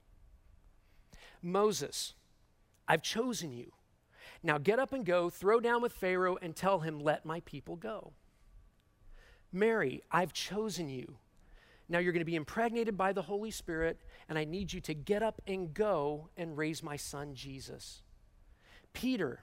Moses, 1.42 2.14
I've 2.86 3.02
chosen 3.02 3.52
you. 3.52 3.72
Now 4.42 4.58
get 4.58 4.78
up 4.78 4.92
and 4.92 5.04
go, 5.04 5.30
throw 5.30 5.60
down 5.60 5.82
with 5.82 5.92
Pharaoh, 5.92 6.38
and 6.40 6.54
tell 6.54 6.80
him, 6.80 7.00
Let 7.00 7.24
my 7.24 7.40
people 7.40 7.76
go. 7.76 8.12
Mary, 9.52 10.02
I've 10.10 10.32
chosen 10.32 10.88
you. 10.88 11.16
Now 11.88 11.98
you're 11.98 12.12
going 12.12 12.20
to 12.20 12.26
be 12.26 12.36
impregnated 12.36 12.96
by 12.96 13.12
the 13.12 13.22
Holy 13.22 13.50
Spirit, 13.50 13.98
and 14.28 14.38
I 14.38 14.44
need 14.44 14.72
you 14.72 14.80
to 14.82 14.94
get 14.94 15.22
up 15.22 15.40
and 15.46 15.72
go 15.72 16.28
and 16.36 16.56
raise 16.56 16.82
my 16.82 16.96
son 16.96 17.34
Jesus. 17.34 18.02
Peter, 18.92 19.42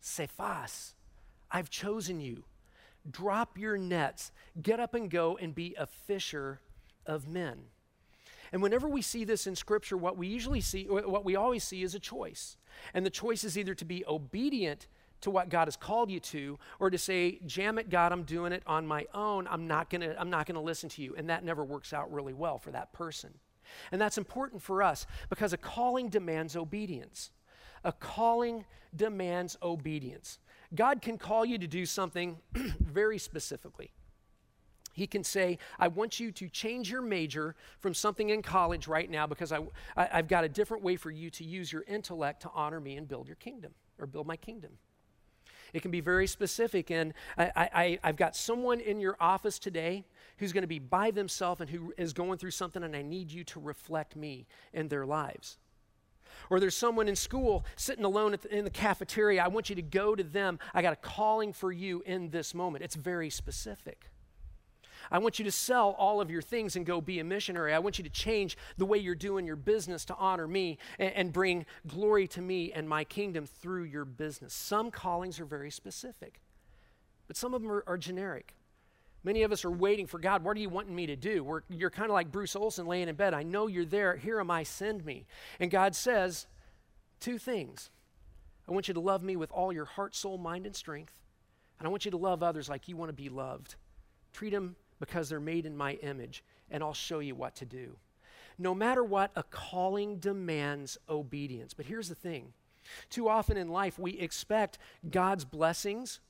Cephas, 0.00 0.94
I've 1.50 1.68
chosen 1.68 2.20
you. 2.20 2.44
Drop 3.08 3.56
your 3.56 3.78
nets, 3.78 4.32
get 4.60 4.80
up 4.80 4.94
and 4.94 5.10
go 5.10 5.36
and 5.36 5.54
be 5.54 5.74
a 5.78 5.86
fisher 5.86 6.60
of 7.06 7.28
men. 7.28 7.58
And 8.52 8.62
whenever 8.62 8.88
we 8.88 9.02
see 9.02 9.24
this 9.24 9.46
in 9.46 9.54
Scripture, 9.54 9.96
what 9.96 10.16
we 10.16 10.26
usually 10.26 10.60
see, 10.60 10.84
what 10.84 11.24
we 11.24 11.36
always 11.36 11.62
see 11.62 11.82
is 11.82 11.94
a 11.94 12.00
choice. 12.00 12.56
And 12.92 13.06
the 13.06 13.10
choice 13.10 13.44
is 13.44 13.56
either 13.56 13.74
to 13.74 13.84
be 13.84 14.04
obedient 14.06 14.86
to 15.20 15.30
what 15.30 15.50
God 15.50 15.66
has 15.66 15.76
called 15.76 16.10
you 16.10 16.18
to, 16.20 16.58
or 16.78 16.90
to 16.90 16.98
say, 16.98 17.40
jam 17.46 17.78
it, 17.78 17.90
God, 17.90 18.10
I'm 18.10 18.22
doing 18.22 18.52
it 18.52 18.62
on 18.66 18.86
my 18.86 19.06
own. 19.14 19.46
I'm 19.48 19.66
not 19.66 19.90
gonna, 19.90 20.14
I'm 20.18 20.30
not 20.30 20.46
gonna 20.46 20.62
listen 20.62 20.88
to 20.90 21.02
you. 21.02 21.14
And 21.16 21.28
that 21.28 21.44
never 21.44 21.64
works 21.64 21.92
out 21.92 22.12
really 22.12 22.32
well 22.32 22.58
for 22.58 22.70
that 22.70 22.92
person. 22.92 23.30
And 23.92 24.00
that's 24.00 24.18
important 24.18 24.62
for 24.62 24.82
us 24.82 25.06
because 25.28 25.52
a 25.52 25.56
calling 25.56 26.08
demands 26.08 26.56
obedience. 26.56 27.30
A 27.84 27.92
calling 27.92 28.64
demands 28.94 29.56
obedience. 29.62 30.38
God 30.74 31.02
can 31.02 31.18
call 31.18 31.44
you 31.44 31.58
to 31.58 31.66
do 31.66 31.84
something 31.86 32.38
very 32.54 33.18
specifically. 33.18 33.90
He 34.92 35.06
can 35.06 35.24
say, 35.24 35.58
I 35.78 35.88
want 35.88 36.20
you 36.20 36.32
to 36.32 36.48
change 36.48 36.90
your 36.90 37.02
major 37.02 37.54
from 37.78 37.94
something 37.94 38.30
in 38.30 38.42
college 38.42 38.88
right 38.88 39.08
now 39.08 39.26
because 39.26 39.52
I, 39.52 39.60
I, 39.96 40.16
have 40.16 40.28
got 40.28 40.44
a 40.44 40.48
different 40.48 40.82
way 40.82 40.96
for 40.96 41.10
you 41.10 41.30
to 41.30 41.44
use 41.44 41.72
your 41.72 41.84
intellect 41.86 42.42
to 42.42 42.50
honor 42.54 42.80
me 42.80 42.96
and 42.96 43.06
build 43.06 43.26
your 43.28 43.36
kingdom 43.36 43.72
or 43.98 44.06
build 44.06 44.26
my 44.26 44.36
kingdom. 44.36 44.72
It 45.72 45.82
can 45.82 45.90
be 45.90 46.00
very 46.00 46.26
specific. 46.26 46.90
And 46.90 47.14
I, 47.38 47.52
I, 47.56 47.98
I've 48.02 48.16
got 48.16 48.34
someone 48.34 48.80
in 48.80 49.00
your 49.00 49.16
office 49.20 49.58
today 49.58 50.04
who's 50.38 50.52
going 50.52 50.62
to 50.62 50.68
be 50.68 50.78
by 50.78 51.10
themselves 51.10 51.60
and 51.60 51.70
who 51.70 51.94
is 51.96 52.12
going 52.12 52.38
through 52.38 52.50
something, 52.50 52.82
and 52.82 52.96
I 52.96 53.02
need 53.02 53.30
you 53.30 53.44
to 53.44 53.60
reflect 53.60 54.16
me 54.16 54.46
in 54.72 54.88
their 54.88 55.06
lives. 55.06 55.58
Or 56.50 56.58
there's 56.58 56.76
someone 56.76 57.08
in 57.08 57.16
school 57.16 57.64
sitting 57.76 58.04
alone 58.04 58.36
the, 58.42 58.56
in 58.56 58.64
the 58.64 58.70
cafeteria. 58.70 59.42
I 59.42 59.48
want 59.48 59.70
you 59.70 59.76
to 59.76 59.82
go 59.82 60.16
to 60.16 60.24
them. 60.24 60.58
I 60.74 60.82
got 60.82 60.92
a 60.92 60.96
calling 60.96 61.52
for 61.52 61.70
you 61.72 62.02
in 62.04 62.30
this 62.30 62.54
moment. 62.54 62.84
It's 62.84 62.96
very 62.96 63.30
specific. 63.30 64.10
I 65.12 65.18
want 65.18 65.38
you 65.38 65.44
to 65.44 65.52
sell 65.52 65.90
all 65.98 66.20
of 66.20 66.30
your 66.30 66.42
things 66.42 66.76
and 66.76 66.84
go 66.84 67.00
be 67.00 67.18
a 67.20 67.24
missionary. 67.24 67.72
I 67.72 67.78
want 67.78 67.98
you 67.98 68.04
to 68.04 68.10
change 68.10 68.56
the 68.76 68.86
way 68.86 68.98
you're 68.98 69.14
doing 69.14 69.46
your 69.46 69.56
business 69.56 70.04
to 70.06 70.16
honor 70.16 70.46
me 70.46 70.78
and, 70.98 71.12
and 71.14 71.32
bring 71.32 71.66
glory 71.86 72.26
to 72.28 72.40
me 72.40 72.72
and 72.72 72.88
my 72.88 73.04
kingdom 73.04 73.46
through 73.46 73.84
your 73.84 74.04
business. 74.04 74.52
Some 74.52 74.90
callings 74.90 75.40
are 75.40 75.44
very 75.44 75.70
specific, 75.70 76.40
but 77.26 77.36
some 77.36 77.54
of 77.54 77.62
them 77.62 77.70
are, 77.70 77.84
are 77.86 77.98
generic. 77.98 78.54
Many 79.22 79.42
of 79.42 79.52
us 79.52 79.64
are 79.64 79.70
waiting 79.70 80.06
for 80.06 80.18
God. 80.18 80.42
What 80.42 80.56
are 80.56 80.60
you 80.60 80.70
wanting 80.70 80.94
me 80.94 81.06
to 81.06 81.16
do? 81.16 81.44
We're, 81.44 81.62
you're 81.68 81.90
kind 81.90 82.08
of 82.08 82.14
like 82.14 82.32
Bruce 82.32 82.56
Olson 82.56 82.86
laying 82.86 83.08
in 83.08 83.14
bed. 83.16 83.34
I 83.34 83.42
know 83.42 83.66
you're 83.66 83.84
there. 83.84 84.16
Here 84.16 84.40
am 84.40 84.50
I. 84.50 84.62
Send 84.62 85.04
me. 85.04 85.26
And 85.58 85.70
God 85.70 85.94
says 85.94 86.46
two 87.20 87.38
things 87.38 87.90
I 88.68 88.72
want 88.72 88.88
you 88.88 88.94
to 88.94 89.00
love 89.00 89.22
me 89.22 89.36
with 89.36 89.50
all 89.50 89.72
your 89.72 89.84
heart, 89.84 90.14
soul, 90.14 90.38
mind, 90.38 90.64
and 90.64 90.76
strength. 90.76 91.12
And 91.78 91.86
I 91.86 91.90
want 91.90 92.04
you 92.04 92.10
to 92.12 92.16
love 92.16 92.42
others 92.42 92.68
like 92.68 92.88
you 92.88 92.96
want 92.96 93.08
to 93.08 93.14
be 93.14 93.28
loved. 93.28 93.74
Treat 94.32 94.50
them 94.50 94.76
because 95.00 95.28
they're 95.28 95.40
made 95.40 95.66
in 95.66 95.76
my 95.76 95.94
image, 95.94 96.44
and 96.70 96.82
I'll 96.82 96.94
show 96.94 97.18
you 97.18 97.34
what 97.34 97.56
to 97.56 97.64
do. 97.64 97.96
No 98.58 98.74
matter 98.74 99.02
what, 99.02 99.32
a 99.34 99.42
calling 99.42 100.18
demands 100.18 100.98
obedience. 101.08 101.74
But 101.74 101.86
here's 101.86 102.08
the 102.08 102.14
thing 102.14 102.52
too 103.08 103.28
often 103.28 103.56
in 103.56 103.68
life, 103.68 103.98
we 103.98 104.12
expect 104.12 104.78
God's 105.10 105.44
blessings 105.44 106.20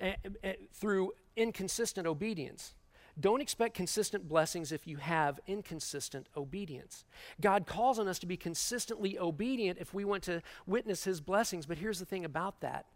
uh, 0.00 0.12
uh, 0.44 0.52
through 0.72 1.12
inconsistent 1.36 2.06
obedience. 2.06 2.74
Don't 3.18 3.40
expect 3.40 3.74
consistent 3.74 4.28
blessings 4.28 4.72
if 4.72 4.86
you 4.86 4.98
have 4.98 5.40
inconsistent 5.46 6.28
obedience. 6.36 7.04
God 7.40 7.66
calls 7.66 7.98
on 7.98 8.08
us 8.08 8.18
to 8.18 8.26
be 8.26 8.36
consistently 8.36 9.18
obedient 9.18 9.78
if 9.80 9.94
we 9.94 10.04
want 10.04 10.22
to 10.24 10.42
witness 10.66 11.04
His 11.04 11.20
blessings, 11.20 11.64
but 11.64 11.78
here's 11.78 11.98
the 11.98 12.04
thing 12.04 12.24
about 12.24 12.60
that 12.60 12.86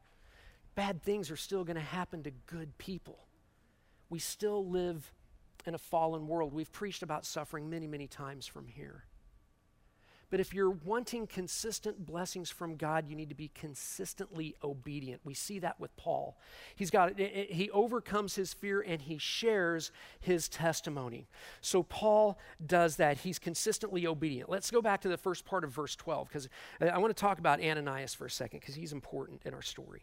bad 0.75 1.03
things 1.03 1.31
are 1.31 1.37
still 1.37 1.65
going 1.65 1.77
to 1.77 1.83
happen 1.83 2.23
to 2.23 2.31
good 2.47 2.77
people. 2.79 3.19
We 4.09 4.19
still 4.19 4.67
live 4.67 5.13
in 5.67 5.75
a 5.75 5.79
fallen 5.79 6.27
world. 6.27 6.55
We've 6.55 6.73
preached 6.73 7.03
about 7.03 7.27
suffering 7.27 7.69
many, 7.69 7.87
many 7.87 8.07
times 8.07 8.47
from 8.47 8.67
here. 8.67 9.05
But 10.31 10.39
if 10.39 10.55
you're 10.55 10.71
wanting 10.71 11.27
consistent 11.27 12.07
blessings 12.07 12.51
from 12.51 12.77
God, 12.77 13.09
you 13.09 13.17
need 13.17 13.31
to 13.31 13.35
be 13.35 13.51
consistently 13.53 14.55
obedient. 14.63 15.21
We 15.25 15.35
see 15.35 15.59
that 15.59 15.81
with 15.81 15.95
Paul. 15.97 16.39
He's 16.77 16.91
got 16.91 17.19
he 17.19 17.69
overcomes 17.73 18.37
his 18.37 18.55
fear 18.55 18.81
and 18.81 19.03
he 19.03 19.19
shares 19.19 19.91
his 20.21 20.49
testimony. 20.49 21.29
So 21.61 21.83
Paul 21.83 22.39
does 22.65 22.97
that. 22.97 23.19
He's 23.19 23.41
consistently 23.41 24.07
obedient. 24.07 24.49
Let's 24.49 24.71
go 24.71 24.81
back 24.81 25.01
to 25.03 25.09
the 25.09 25.17
first 25.17 25.45
part 25.45 25.65
of 25.65 25.73
verse 25.73 25.97
12 25.97 26.29
because 26.29 26.49
I 26.81 26.99
want 26.99 27.15
to 27.15 27.21
talk 27.21 27.41
about 27.41 27.61
Ananias 27.61 28.15
for 28.15 28.27
a 28.27 28.31
second 28.31 28.61
because 28.61 28.77
he's 28.77 28.93
important 28.93 29.43
in 29.45 29.53
our 29.53 29.63
story. 29.63 30.03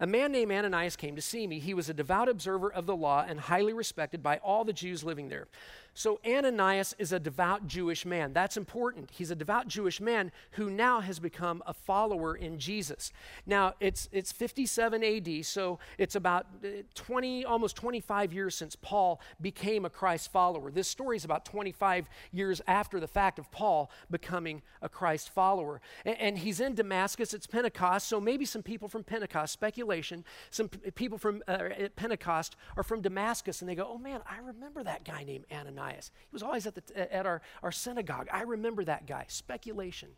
A 0.00 0.06
man 0.06 0.32
named 0.32 0.52
Ananias 0.52 0.96
came 0.96 1.16
to 1.16 1.22
see 1.22 1.46
me. 1.46 1.58
He 1.58 1.72
was 1.72 1.88
a 1.88 1.94
devout 1.94 2.28
observer 2.28 2.70
of 2.70 2.86
the 2.86 2.96
law 2.96 3.24
and 3.26 3.40
highly 3.40 3.72
respected 3.72 4.22
by 4.22 4.38
all 4.38 4.64
the 4.64 4.72
Jews 4.72 5.02
living 5.04 5.28
there. 5.28 5.48
So 5.96 6.20
Ananias 6.26 6.94
is 6.98 7.10
a 7.12 7.18
devout 7.18 7.66
Jewish 7.66 8.04
man. 8.04 8.34
That's 8.34 8.58
important. 8.58 9.10
He's 9.10 9.30
a 9.30 9.34
devout 9.34 9.66
Jewish 9.66 9.98
man 9.98 10.30
who 10.50 10.68
now 10.68 11.00
has 11.00 11.18
become 11.18 11.62
a 11.66 11.72
follower 11.72 12.36
in 12.36 12.58
Jesus. 12.58 13.14
Now, 13.46 13.72
it's, 13.80 14.06
it's 14.12 14.30
57 14.30 15.02
AD, 15.02 15.46
so 15.46 15.78
it's 15.96 16.14
about 16.14 16.48
uh, 16.62 16.82
20, 16.94 17.46
almost 17.46 17.76
25 17.76 18.34
years 18.34 18.54
since 18.54 18.76
Paul 18.76 19.22
became 19.40 19.86
a 19.86 19.90
Christ 19.90 20.30
follower. 20.30 20.70
This 20.70 20.86
story 20.86 21.16
is 21.16 21.24
about 21.24 21.46
25 21.46 22.10
years 22.30 22.60
after 22.66 23.00
the 23.00 23.08
fact 23.08 23.38
of 23.38 23.50
Paul 23.50 23.90
becoming 24.10 24.60
a 24.82 24.90
Christ 24.90 25.30
follower. 25.30 25.80
And, 26.04 26.18
and 26.18 26.38
he's 26.38 26.60
in 26.60 26.74
Damascus, 26.74 27.32
it's 27.32 27.46
Pentecost, 27.46 28.06
so 28.06 28.20
maybe 28.20 28.44
some 28.44 28.62
people 28.62 28.88
from 28.88 29.02
Pentecost, 29.02 29.54
speculation, 29.54 30.26
some 30.50 30.68
p- 30.68 30.90
people 30.90 31.16
from 31.16 31.42
uh, 31.48 31.70
Pentecost 31.96 32.54
are 32.76 32.82
from 32.82 33.00
Damascus, 33.00 33.62
and 33.62 33.70
they 33.70 33.74
go, 33.74 33.88
oh 33.90 33.96
man, 33.96 34.20
I 34.30 34.40
remember 34.46 34.82
that 34.82 35.02
guy 35.02 35.24
named 35.24 35.46
Ananias. 35.50 35.85
Ananias. 35.86 36.10
He 36.20 36.32
was 36.32 36.42
always 36.42 36.66
at, 36.66 36.74
the, 36.74 37.14
at 37.14 37.26
our, 37.26 37.42
our 37.62 37.72
synagogue. 37.72 38.28
I 38.32 38.42
remember 38.42 38.84
that 38.84 39.06
guy. 39.06 39.24
Speculation. 39.28 40.10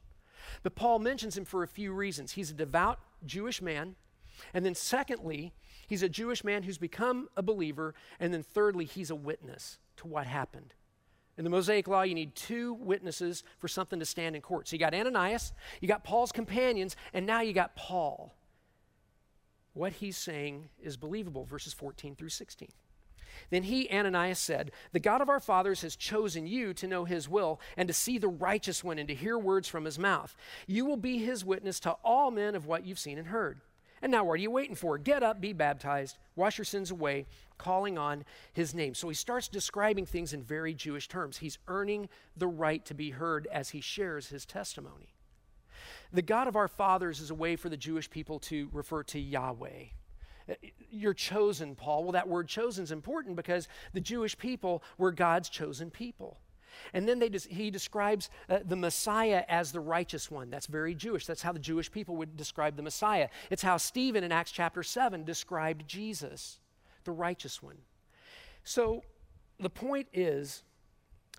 But 0.62 0.74
Paul 0.74 0.98
mentions 0.98 1.36
him 1.36 1.44
for 1.44 1.62
a 1.62 1.68
few 1.68 1.92
reasons. 1.92 2.32
He's 2.32 2.50
a 2.50 2.54
devout 2.54 3.00
Jewish 3.26 3.60
man. 3.60 3.96
And 4.54 4.64
then, 4.64 4.74
secondly, 4.74 5.52
he's 5.86 6.02
a 6.02 6.08
Jewish 6.08 6.44
man 6.44 6.62
who's 6.62 6.78
become 6.78 7.28
a 7.36 7.42
believer. 7.42 7.94
And 8.20 8.32
then, 8.32 8.42
thirdly, 8.42 8.84
he's 8.84 9.10
a 9.10 9.16
witness 9.16 9.78
to 9.98 10.06
what 10.06 10.26
happened. 10.26 10.74
In 11.36 11.44
the 11.44 11.50
Mosaic 11.50 11.86
Law, 11.86 12.02
you 12.02 12.14
need 12.14 12.34
two 12.34 12.74
witnesses 12.74 13.44
for 13.58 13.68
something 13.68 14.00
to 14.00 14.04
stand 14.04 14.34
in 14.34 14.42
court. 14.42 14.68
So 14.68 14.74
you 14.74 14.80
got 14.80 14.94
Ananias, 14.94 15.52
you 15.80 15.86
got 15.86 16.02
Paul's 16.02 16.32
companions, 16.32 16.96
and 17.12 17.26
now 17.26 17.42
you 17.42 17.52
got 17.52 17.76
Paul. 17.76 18.34
What 19.72 19.92
he's 19.92 20.16
saying 20.16 20.68
is 20.82 20.96
believable, 20.96 21.44
verses 21.44 21.72
14 21.72 22.16
through 22.16 22.30
16. 22.30 22.68
Then 23.50 23.62
he, 23.64 23.88
Ananias, 23.90 24.38
said, 24.38 24.72
The 24.92 25.00
God 25.00 25.20
of 25.20 25.28
our 25.28 25.40
fathers 25.40 25.82
has 25.82 25.96
chosen 25.96 26.46
you 26.46 26.74
to 26.74 26.86
know 26.86 27.04
his 27.04 27.28
will 27.28 27.60
and 27.76 27.88
to 27.88 27.94
see 27.94 28.18
the 28.18 28.28
righteous 28.28 28.84
one 28.84 28.98
and 28.98 29.08
to 29.08 29.14
hear 29.14 29.38
words 29.38 29.68
from 29.68 29.84
his 29.84 29.98
mouth. 29.98 30.36
You 30.66 30.84
will 30.84 30.96
be 30.96 31.18
his 31.18 31.44
witness 31.44 31.80
to 31.80 31.92
all 32.04 32.30
men 32.30 32.54
of 32.54 32.66
what 32.66 32.84
you've 32.84 32.98
seen 32.98 33.18
and 33.18 33.28
heard. 33.28 33.60
And 34.00 34.12
now, 34.12 34.24
what 34.24 34.34
are 34.34 34.36
you 34.36 34.50
waiting 34.50 34.76
for? 34.76 34.96
Get 34.96 35.22
up, 35.22 35.40
be 35.40 35.52
baptized, 35.52 36.18
wash 36.36 36.58
your 36.58 36.64
sins 36.64 36.90
away, 36.90 37.26
calling 37.56 37.98
on 37.98 38.24
his 38.52 38.74
name. 38.74 38.94
So 38.94 39.08
he 39.08 39.14
starts 39.14 39.48
describing 39.48 40.06
things 40.06 40.32
in 40.32 40.42
very 40.42 40.72
Jewish 40.72 41.08
terms. 41.08 41.38
He's 41.38 41.58
earning 41.66 42.08
the 42.36 42.46
right 42.46 42.84
to 42.84 42.94
be 42.94 43.10
heard 43.10 43.48
as 43.50 43.70
he 43.70 43.80
shares 43.80 44.28
his 44.28 44.46
testimony. 44.46 45.14
The 46.12 46.22
God 46.22 46.46
of 46.48 46.56
our 46.56 46.68
fathers 46.68 47.20
is 47.20 47.30
a 47.30 47.34
way 47.34 47.56
for 47.56 47.68
the 47.68 47.76
Jewish 47.76 48.08
people 48.08 48.38
to 48.40 48.68
refer 48.72 49.02
to 49.04 49.18
Yahweh. 49.18 49.86
You're 50.90 51.14
chosen, 51.14 51.74
Paul. 51.74 52.04
Well, 52.04 52.12
that 52.12 52.28
word 52.28 52.48
chosen 52.48 52.84
is 52.84 52.92
important 52.92 53.36
because 53.36 53.68
the 53.92 54.00
Jewish 54.00 54.36
people 54.36 54.82
were 54.96 55.12
God's 55.12 55.48
chosen 55.48 55.90
people. 55.90 56.38
And 56.92 57.08
then 57.08 57.18
des- 57.18 57.48
he 57.48 57.70
describes 57.70 58.30
uh, 58.48 58.60
the 58.64 58.76
Messiah 58.76 59.44
as 59.48 59.72
the 59.72 59.80
righteous 59.80 60.30
one. 60.30 60.50
That's 60.50 60.66
very 60.66 60.94
Jewish. 60.94 61.26
That's 61.26 61.42
how 61.42 61.52
the 61.52 61.58
Jewish 61.58 61.90
people 61.90 62.16
would 62.16 62.36
describe 62.36 62.76
the 62.76 62.82
Messiah. 62.82 63.28
It's 63.50 63.62
how 63.62 63.76
Stephen 63.76 64.24
in 64.24 64.32
Acts 64.32 64.52
chapter 64.52 64.82
7 64.82 65.24
described 65.24 65.88
Jesus, 65.88 66.60
the 67.04 67.12
righteous 67.12 67.62
one. 67.62 67.78
So 68.64 69.02
the 69.58 69.70
point 69.70 70.08
is 70.12 70.62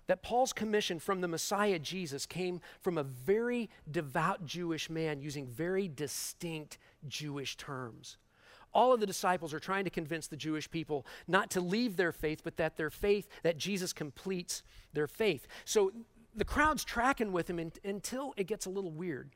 that 0.06 0.22
Paul's 0.22 0.52
commission 0.52 0.98
from 0.98 1.20
the 1.20 1.28
Messiah 1.28 1.78
Jesus 1.78 2.26
came 2.26 2.60
from 2.80 2.98
a 2.98 3.02
very 3.02 3.70
devout 3.90 4.44
Jewish 4.44 4.90
man 4.90 5.20
using 5.20 5.46
very 5.46 5.88
distinct 5.88 6.78
Jewish 7.06 7.56
terms. 7.56 8.16
All 8.72 8.92
of 8.92 9.00
the 9.00 9.06
disciples 9.06 9.52
are 9.52 9.60
trying 9.60 9.84
to 9.84 9.90
convince 9.90 10.28
the 10.28 10.36
Jewish 10.36 10.70
people 10.70 11.06
not 11.26 11.50
to 11.52 11.60
leave 11.60 11.96
their 11.96 12.12
faith, 12.12 12.42
but 12.44 12.56
that 12.56 12.76
their 12.76 12.90
faith, 12.90 13.28
that 13.42 13.58
Jesus 13.58 13.92
completes 13.92 14.62
their 14.92 15.06
faith. 15.06 15.46
So 15.64 15.92
the 16.34 16.44
crowd's 16.44 16.84
tracking 16.84 17.32
with 17.32 17.50
him 17.50 17.58
in, 17.58 17.72
until 17.84 18.34
it 18.36 18.46
gets 18.46 18.66
a 18.66 18.70
little 18.70 18.92
weird 18.92 19.30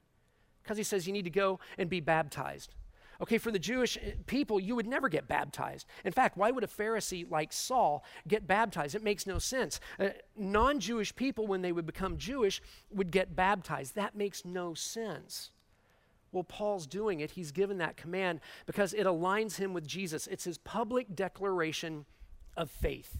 because 0.62 0.78
he 0.78 0.84
says 0.84 1.06
you 1.06 1.12
need 1.12 1.24
to 1.24 1.30
go 1.30 1.60
and 1.78 1.90
be 1.90 2.00
baptized. 2.00 2.74
Okay, 3.20 3.38
for 3.38 3.52
the 3.52 3.58
Jewish 3.58 3.96
eh, 3.96 4.12
people, 4.26 4.58
you 4.58 4.74
would 4.74 4.86
never 4.86 5.08
get 5.08 5.28
baptized. 5.28 5.86
In 6.04 6.12
fact, 6.12 6.36
why 6.36 6.50
would 6.50 6.64
a 6.64 6.68
Pharisee 6.68 7.30
like 7.30 7.52
Saul 7.52 8.04
get 8.26 8.46
baptized? 8.46 8.94
It 8.94 9.04
makes 9.04 9.26
no 9.26 9.38
sense. 9.38 9.78
Uh, 10.00 10.08
non 10.36 10.80
Jewish 10.80 11.14
people, 11.14 11.46
when 11.46 11.62
they 11.62 11.72
would 11.72 11.86
become 11.86 12.16
Jewish, 12.16 12.60
would 12.90 13.10
get 13.10 13.36
baptized. 13.36 13.94
That 13.94 14.16
makes 14.16 14.44
no 14.44 14.74
sense. 14.74 15.50
Well, 16.34 16.44
Paul's 16.44 16.86
doing 16.86 17.20
it. 17.20 17.30
He's 17.30 17.52
given 17.52 17.78
that 17.78 17.96
command 17.96 18.40
because 18.66 18.92
it 18.92 19.06
aligns 19.06 19.56
him 19.56 19.72
with 19.72 19.86
Jesus. 19.86 20.26
It's 20.26 20.44
his 20.44 20.58
public 20.58 21.14
declaration 21.14 22.06
of 22.56 22.70
faith. 22.70 23.18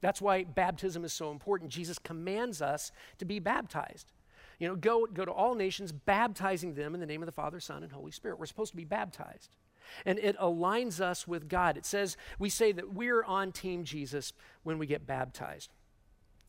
That's 0.00 0.20
why 0.20 0.42
baptism 0.44 1.04
is 1.04 1.12
so 1.12 1.30
important. 1.30 1.70
Jesus 1.70 1.98
commands 1.98 2.60
us 2.60 2.90
to 3.18 3.24
be 3.24 3.38
baptized. 3.38 4.12
You 4.58 4.66
know, 4.66 4.74
go, 4.74 5.06
go 5.06 5.24
to 5.24 5.30
all 5.30 5.54
nations, 5.54 5.92
baptizing 5.92 6.74
them 6.74 6.94
in 6.94 7.00
the 7.00 7.06
name 7.06 7.22
of 7.22 7.26
the 7.26 7.32
Father, 7.32 7.60
Son, 7.60 7.84
and 7.84 7.92
Holy 7.92 8.10
Spirit. 8.10 8.40
We're 8.40 8.46
supposed 8.46 8.72
to 8.72 8.76
be 8.76 8.84
baptized. 8.84 9.56
And 10.04 10.18
it 10.18 10.36
aligns 10.38 11.00
us 11.00 11.28
with 11.28 11.48
God. 11.48 11.76
It 11.76 11.86
says, 11.86 12.16
we 12.40 12.50
say 12.50 12.72
that 12.72 12.92
we're 12.92 13.22
on 13.22 13.52
Team 13.52 13.84
Jesus 13.84 14.32
when 14.64 14.78
we 14.78 14.86
get 14.86 15.06
baptized. 15.06 15.70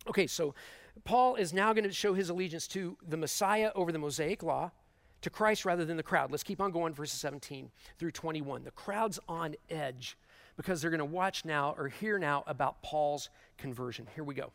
Okay, 0.07 0.25
so 0.25 0.55
Paul 1.03 1.35
is 1.35 1.53
now 1.53 1.71
going 1.71 1.85
to 1.85 1.93
show 1.93 2.15
his 2.15 2.29
allegiance 2.29 2.67
to 2.69 2.97
the 3.07 3.17
Messiah 3.17 3.71
over 3.75 3.91
the 3.91 3.99
Mosaic 3.99 4.41
law 4.41 4.71
to 5.21 5.29
Christ 5.29 5.65
rather 5.65 5.85
than 5.85 5.97
the 5.97 6.03
crowd. 6.03 6.31
Let's 6.31 6.43
keep 6.43 6.61
on 6.61 6.71
going, 6.71 6.93
verses 6.93 7.19
17 7.19 7.71
through 7.97 8.11
21. 8.11 8.63
The 8.63 8.71
crowd's 8.71 9.19
on 9.27 9.55
edge 9.69 10.17
because 10.57 10.81
they're 10.81 10.91
going 10.91 10.99
to 10.99 11.05
watch 11.05 11.45
now 11.45 11.73
or 11.77 11.87
hear 11.87 12.19
now 12.19 12.43
about 12.47 12.81
Paul's 12.81 13.29
conversion. 13.57 14.07
Here 14.15 14.23
we 14.23 14.35
go. 14.35 14.51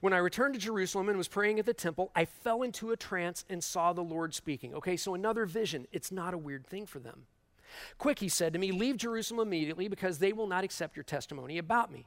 When 0.00 0.12
I 0.12 0.18
returned 0.18 0.54
to 0.54 0.60
Jerusalem 0.60 1.08
and 1.08 1.16
was 1.16 1.28
praying 1.28 1.58
at 1.58 1.66
the 1.66 1.72
temple, 1.72 2.10
I 2.14 2.24
fell 2.24 2.62
into 2.62 2.90
a 2.90 2.96
trance 2.96 3.44
and 3.48 3.62
saw 3.62 3.92
the 3.92 4.02
Lord 4.02 4.34
speaking. 4.34 4.74
Okay, 4.74 4.96
so 4.96 5.14
another 5.14 5.46
vision. 5.46 5.86
It's 5.92 6.12
not 6.12 6.34
a 6.34 6.38
weird 6.38 6.66
thing 6.66 6.86
for 6.86 6.98
them. 6.98 7.26
Quick, 7.98 8.18
he 8.18 8.28
said 8.28 8.52
to 8.52 8.58
me, 8.58 8.70
leave 8.70 8.96
Jerusalem 8.96 9.46
immediately 9.46 9.88
because 9.88 10.18
they 10.18 10.32
will 10.32 10.46
not 10.46 10.64
accept 10.64 10.96
your 10.96 11.04
testimony 11.04 11.58
about 11.58 11.90
me. 11.90 12.06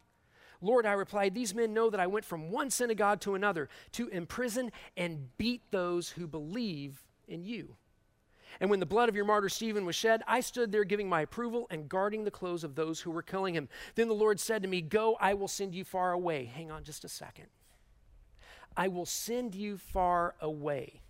Lord, 0.61 0.85
I 0.85 0.93
replied, 0.93 1.33
these 1.33 1.53
men 1.55 1.73
know 1.73 1.89
that 1.89 1.99
I 1.99 2.07
went 2.07 2.25
from 2.25 2.51
one 2.51 2.69
synagogue 2.69 3.19
to 3.21 3.35
another 3.35 3.69
to 3.93 4.07
imprison 4.09 4.71
and 4.95 5.35
beat 5.37 5.61
those 5.71 6.09
who 6.09 6.27
believe 6.27 7.03
in 7.27 7.43
you. 7.43 7.75
And 8.59 8.69
when 8.69 8.79
the 8.79 8.85
blood 8.85 9.09
of 9.09 9.15
your 9.15 9.25
martyr 9.25 9.49
Stephen 9.49 9.85
was 9.85 9.95
shed, 9.95 10.23
I 10.27 10.39
stood 10.39 10.71
there 10.71 10.83
giving 10.83 11.09
my 11.09 11.21
approval 11.21 11.67
and 11.69 11.89
guarding 11.89 12.23
the 12.23 12.31
clothes 12.31 12.63
of 12.63 12.75
those 12.75 13.01
who 13.01 13.11
were 13.11 13.21
killing 13.21 13.53
him. 13.53 13.69
Then 13.95 14.07
the 14.07 14.13
Lord 14.13 14.39
said 14.39 14.61
to 14.63 14.67
me, 14.67 14.81
Go, 14.81 15.17
I 15.19 15.33
will 15.33 15.47
send 15.47 15.75
you 15.75 15.83
far 15.83 16.11
away. 16.11 16.45
Hang 16.45 16.71
on 16.71 16.83
just 16.83 17.05
a 17.05 17.09
second. 17.09 17.47
I 18.75 18.87
will 18.87 19.05
send 19.05 19.55
you 19.55 19.77
far 19.77 20.35
away. 20.39 21.01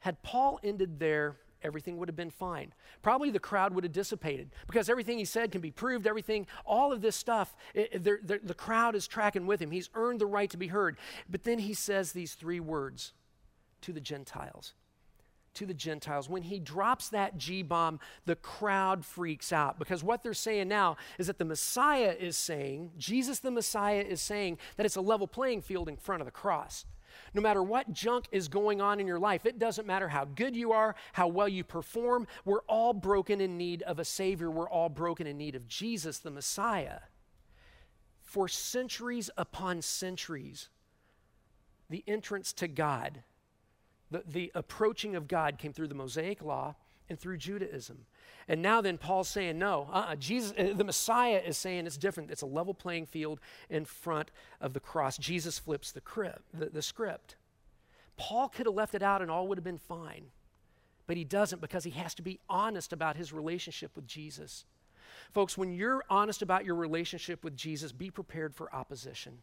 Had 0.00 0.22
Paul 0.22 0.58
ended 0.62 0.98
there, 0.98 1.36
everything 1.62 1.96
would 1.98 2.08
have 2.08 2.16
been 2.16 2.30
fine. 2.30 2.74
Probably 3.02 3.30
the 3.30 3.38
crowd 3.38 3.72
would 3.74 3.84
have 3.84 3.92
dissipated 3.92 4.50
because 4.66 4.88
everything 4.88 5.18
he 5.18 5.24
said 5.24 5.52
can 5.52 5.60
be 5.60 5.70
proved, 5.70 6.06
everything, 6.06 6.46
all 6.66 6.92
of 6.92 7.00
this 7.00 7.16
stuff, 7.16 7.54
it, 7.74 8.02
they're, 8.02 8.20
they're, 8.22 8.40
the 8.42 8.54
crowd 8.54 8.94
is 8.94 9.06
tracking 9.06 9.46
with 9.46 9.60
him. 9.60 9.70
He's 9.70 9.90
earned 9.94 10.20
the 10.20 10.26
right 10.26 10.50
to 10.50 10.56
be 10.56 10.68
heard. 10.68 10.98
But 11.28 11.44
then 11.44 11.60
he 11.60 11.72
says 11.72 12.12
these 12.12 12.34
three 12.34 12.60
words 12.60 13.12
to 13.82 13.92
the 13.92 14.00
Gentiles 14.00 14.74
to 15.54 15.66
the 15.66 15.74
Gentiles. 15.74 16.28
When 16.28 16.42
he 16.42 16.58
drops 16.58 17.08
that 17.10 17.36
G 17.36 17.62
bomb, 17.62 18.00
the 18.26 18.36
crowd 18.36 19.04
freaks 19.04 19.52
out 19.52 19.78
because 19.78 20.02
what 20.02 20.22
they're 20.22 20.34
saying 20.34 20.68
now 20.68 20.96
is 21.18 21.26
that 21.26 21.38
the 21.38 21.44
Messiah 21.44 22.14
is 22.18 22.36
saying, 22.36 22.92
Jesus 22.98 23.40
the 23.40 23.50
Messiah 23.50 24.04
is 24.06 24.20
saying 24.20 24.58
that 24.76 24.86
it's 24.86 24.96
a 24.96 25.00
level 25.00 25.26
playing 25.26 25.62
field 25.62 25.88
in 25.88 25.96
front 25.96 26.20
of 26.20 26.26
the 26.26 26.32
cross. 26.32 26.86
No 27.34 27.42
matter 27.42 27.62
what 27.62 27.92
junk 27.92 28.26
is 28.30 28.48
going 28.48 28.80
on 28.80 29.00
in 29.00 29.06
your 29.06 29.18
life, 29.18 29.46
it 29.46 29.58
doesn't 29.58 29.86
matter 29.86 30.08
how 30.08 30.24
good 30.24 30.56
you 30.56 30.72
are, 30.72 30.94
how 31.12 31.28
well 31.28 31.48
you 31.48 31.64
perform, 31.64 32.26
we're 32.44 32.62
all 32.62 32.92
broken 32.92 33.40
in 33.40 33.56
need 33.56 33.82
of 33.82 33.98
a 33.98 34.04
Savior. 34.04 34.50
We're 34.50 34.68
all 34.68 34.88
broken 34.88 35.26
in 35.26 35.38
need 35.38 35.54
of 35.54 35.66
Jesus 35.66 36.18
the 36.18 36.30
Messiah. 36.30 37.00
For 38.20 38.48
centuries 38.48 39.30
upon 39.36 39.82
centuries, 39.82 40.68
the 41.90 42.04
entrance 42.06 42.52
to 42.54 42.68
God 42.68 43.22
the, 44.12 44.22
the 44.26 44.52
approaching 44.54 45.16
of 45.16 45.26
God 45.26 45.58
came 45.58 45.72
through 45.72 45.88
the 45.88 45.94
Mosaic 45.94 46.42
law 46.42 46.76
and 47.08 47.18
through 47.18 47.38
Judaism. 47.38 48.06
And 48.48 48.60
now 48.60 48.80
then 48.80 48.98
Paul's 48.98 49.28
saying 49.28 49.58
no, 49.58 49.88
uh-uh, 49.92 50.16
Jesus 50.16 50.52
uh, 50.58 50.72
the 50.74 50.84
Messiah 50.84 51.40
is 51.44 51.56
saying 51.56 51.86
it's 51.86 51.96
different. 51.96 52.30
It's 52.30 52.42
a 52.42 52.46
level 52.46 52.74
playing 52.74 53.06
field 53.06 53.40
in 53.70 53.84
front 53.84 54.30
of 54.60 54.72
the 54.72 54.80
cross. 54.80 55.16
Jesus 55.16 55.58
flips 55.58 55.92
the, 55.92 56.00
crib, 56.00 56.40
the, 56.52 56.66
the 56.66 56.82
script. 56.82 57.36
Paul 58.16 58.48
could 58.48 58.66
have 58.66 58.74
left 58.74 58.94
it 58.94 59.02
out 59.02 59.22
and 59.22 59.30
all 59.30 59.48
would 59.48 59.58
have 59.58 59.64
been 59.64 59.78
fine. 59.78 60.26
But 61.06 61.16
he 61.16 61.24
doesn't 61.24 61.60
because 61.60 61.84
he 61.84 61.90
has 61.90 62.14
to 62.14 62.22
be 62.22 62.40
honest 62.48 62.92
about 62.92 63.16
his 63.16 63.32
relationship 63.32 63.92
with 63.96 64.06
Jesus. 64.06 64.64
Folks, 65.32 65.56
when 65.56 65.72
you're 65.72 66.04
honest 66.10 66.42
about 66.42 66.64
your 66.64 66.74
relationship 66.74 67.42
with 67.42 67.56
Jesus, 67.56 67.92
be 67.92 68.10
prepared 68.10 68.54
for 68.54 68.74
opposition. 68.74 69.38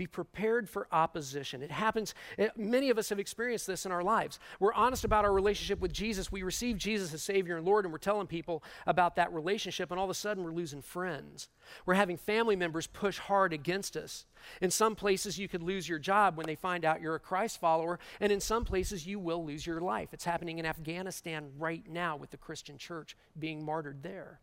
Be 0.00 0.06
prepared 0.06 0.66
for 0.66 0.88
opposition. 0.92 1.62
It 1.62 1.70
happens, 1.70 2.14
eh, 2.38 2.48
many 2.56 2.88
of 2.88 2.96
us 2.96 3.10
have 3.10 3.18
experienced 3.18 3.66
this 3.66 3.84
in 3.84 3.92
our 3.92 4.02
lives. 4.02 4.38
We're 4.58 4.72
honest 4.72 5.04
about 5.04 5.26
our 5.26 5.32
relationship 5.34 5.78
with 5.78 5.92
Jesus. 5.92 6.32
We 6.32 6.42
receive 6.42 6.78
Jesus 6.78 7.12
as 7.12 7.22
Savior 7.22 7.58
and 7.58 7.66
Lord, 7.66 7.84
and 7.84 7.92
we're 7.92 7.98
telling 7.98 8.26
people 8.26 8.64
about 8.86 9.16
that 9.16 9.30
relationship, 9.30 9.90
and 9.90 10.00
all 10.00 10.06
of 10.06 10.10
a 10.10 10.14
sudden 10.14 10.42
we're 10.42 10.52
losing 10.52 10.80
friends. 10.80 11.50
We're 11.84 11.96
having 11.96 12.16
family 12.16 12.56
members 12.56 12.86
push 12.86 13.18
hard 13.18 13.52
against 13.52 13.94
us. 13.94 14.24
In 14.62 14.70
some 14.70 14.96
places, 14.96 15.38
you 15.38 15.48
could 15.48 15.62
lose 15.62 15.86
your 15.86 15.98
job 15.98 16.38
when 16.38 16.46
they 16.46 16.54
find 16.54 16.86
out 16.86 17.02
you're 17.02 17.14
a 17.14 17.20
Christ 17.20 17.60
follower, 17.60 17.98
and 18.20 18.32
in 18.32 18.40
some 18.40 18.64
places, 18.64 19.06
you 19.06 19.18
will 19.18 19.44
lose 19.44 19.66
your 19.66 19.82
life. 19.82 20.14
It's 20.14 20.24
happening 20.24 20.58
in 20.58 20.64
Afghanistan 20.64 21.50
right 21.58 21.84
now 21.86 22.16
with 22.16 22.30
the 22.30 22.38
Christian 22.38 22.78
church 22.78 23.18
being 23.38 23.62
martyred 23.62 24.02
there. 24.02 24.40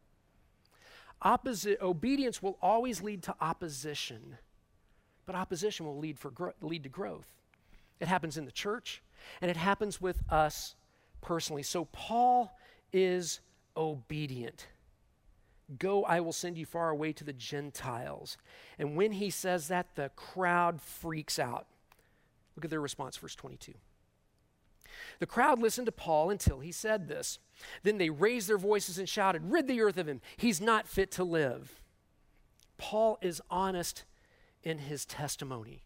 Opposite, 1.23 1.81
obedience 1.81 2.43
will 2.43 2.59
always 2.61 3.01
lead 3.01 3.23
to 3.23 3.33
opposition. 3.41 4.37
But 5.27 5.35
opposition 5.35 5.85
will 5.85 5.99
lead, 5.99 6.17
for 6.17 6.31
gro- 6.31 6.53
lead 6.61 6.81
to 6.83 6.89
growth. 6.89 7.27
It 7.99 8.07
happens 8.07 8.37
in 8.37 8.45
the 8.45 8.51
church, 8.51 9.03
and 9.41 9.51
it 9.51 9.57
happens 9.57 10.01
with 10.01 10.23
us 10.31 10.73
personally. 11.21 11.63
So 11.63 11.85
Paul 11.91 12.57
is 12.91 13.41
obedient. 13.75 14.67
Go, 15.77 16.05
I 16.05 16.21
will 16.21 16.33
send 16.33 16.57
you 16.57 16.65
far 16.65 16.89
away 16.89 17.11
to 17.13 17.25
the 17.25 17.33
Gentiles. 17.33 18.37
And 18.79 18.95
when 18.95 19.11
he 19.11 19.29
says 19.29 19.67
that, 19.67 19.95
the 19.95 20.09
crowd 20.15 20.81
freaks 20.81 21.37
out. 21.37 21.67
Look 22.55 22.63
at 22.63 22.71
their 22.71 22.81
response, 22.81 23.17
verse 23.17 23.35
22. 23.35 23.73
The 25.19 25.25
crowd 25.25 25.59
listened 25.59 25.87
to 25.87 25.91
Paul 25.91 26.29
until 26.29 26.59
he 26.59 26.71
said 26.71 27.07
this. 27.07 27.37
Then 27.83 27.97
they 27.97 28.09
raised 28.09 28.47
their 28.47 28.57
voices 28.57 28.97
and 28.97 29.09
shouted, 29.09 29.51
Rid 29.51 29.67
the 29.67 29.81
earth 29.81 29.97
of 29.97 30.07
him. 30.07 30.21
He's 30.37 30.61
not 30.61 30.87
fit 30.87 31.11
to 31.11 31.23
live. 31.23 31.81
Paul 32.77 33.17
is 33.21 33.41
honest 33.49 34.05
in 34.63 34.79
his 34.79 35.05
testimony. 35.05 35.83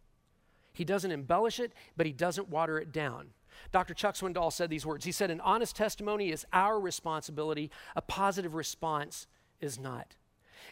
He 0.73 0.85
doesn't 0.85 1.11
embellish 1.11 1.59
it, 1.59 1.73
but 1.97 2.05
he 2.05 2.13
doesn't 2.13 2.49
water 2.49 2.79
it 2.79 2.91
down. 2.91 3.29
Dr. 3.71 3.93
Chuck 3.93 4.15
Swindoll 4.15 4.51
said 4.51 4.69
these 4.69 4.85
words. 4.85 5.05
He 5.05 5.11
said, 5.11 5.29
An 5.29 5.41
honest 5.41 5.75
testimony 5.75 6.31
is 6.31 6.45
our 6.53 6.79
responsibility, 6.79 7.69
a 7.95 8.01
positive 8.01 8.55
response 8.55 9.27
is 9.59 9.77
not. 9.79 10.15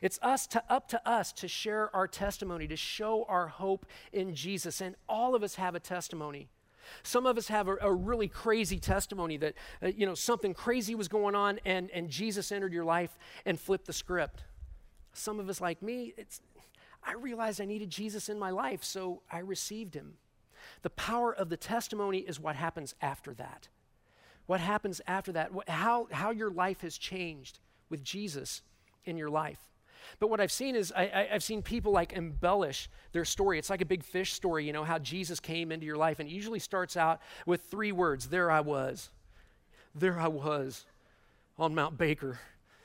It's 0.01 0.19
us 0.21 0.47
to 0.47 0.63
up 0.69 0.87
to 0.89 1.09
us 1.09 1.33
to 1.33 1.47
share 1.47 1.93
our 1.95 2.07
testimony, 2.07 2.67
to 2.67 2.75
show 2.75 3.25
our 3.27 3.47
hope 3.47 3.85
in 4.13 4.35
Jesus. 4.35 4.81
And 4.81 4.95
all 5.07 5.35
of 5.35 5.43
us 5.43 5.55
have 5.55 5.75
a 5.75 5.79
testimony. 5.79 6.49
Some 7.03 7.25
of 7.25 7.37
us 7.37 7.47
have 7.47 7.67
a, 7.67 7.77
a 7.81 7.93
really 7.93 8.27
crazy 8.27 8.79
testimony 8.79 9.37
that, 9.37 9.53
uh, 9.83 9.87
you 9.87 10.05
know, 10.05 10.15
something 10.15 10.53
crazy 10.53 10.95
was 10.95 11.07
going 11.07 11.35
on 11.35 11.59
and, 11.65 11.89
and 11.91 12.09
Jesus 12.09 12.51
entered 12.51 12.73
your 12.73 12.85
life 12.85 13.17
and 13.45 13.59
flipped 13.59 13.85
the 13.85 13.93
script. 13.93 14.43
Some 15.13 15.39
of 15.39 15.49
us, 15.49 15.59
like 15.59 15.81
me, 15.81 16.13
it's, 16.17 16.41
I 17.03 17.13
realized 17.13 17.61
I 17.61 17.65
needed 17.65 17.89
Jesus 17.89 18.29
in 18.29 18.39
my 18.39 18.49
life, 18.49 18.83
so 18.83 19.21
I 19.31 19.39
received 19.39 19.95
him. 19.95 20.15
The 20.81 20.89
power 20.89 21.33
of 21.33 21.49
the 21.49 21.57
testimony 21.57 22.19
is 22.19 22.39
what 22.39 22.55
happens 22.55 22.95
after 23.01 23.33
that. 23.35 23.67
What 24.45 24.59
happens 24.59 25.01
after 25.07 25.31
that, 25.33 25.51
how, 25.67 26.07
how 26.11 26.31
your 26.31 26.49
life 26.49 26.81
has 26.81 26.97
changed 26.97 27.59
with 27.89 28.03
Jesus 28.03 28.61
in 29.05 29.17
your 29.17 29.29
life. 29.29 29.59
But 30.19 30.29
what 30.29 30.39
I've 30.39 30.51
seen 30.51 30.75
is 30.75 30.91
I, 30.91 31.27
have 31.29 31.43
seen 31.43 31.61
people 31.61 31.91
like 31.91 32.13
embellish 32.13 32.89
their 33.11 33.25
story. 33.25 33.59
It's 33.59 33.69
like 33.69 33.81
a 33.81 33.85
big 33.85 34.03
fish 34.03 34.33
story, 34.33 34.65
you 34.65 34.73
know, 34.73 34.83
how 34.83 34.97
Jesus 34.97 35.39
came 35.39 35.71
into 35.71 35.85
your 35.85 35.97
life. 35.97 36.19
And 36.19 36.27
it 36.27 36.31
usually 36.31 36.59
starts 36.59 36.97
out 36.97 37.21
with 37.45 37.61
three 37.61 37.91
words 37.91 38.27
There 38.27 38.49
I 38.49 38.61
was. 38.61 39.09
There 39.93 40.19
I 40.19 40.27
was 40.27 40.85
on 41.57 41.75
Mount 41.75 41.97
Baker, 41.97 42.39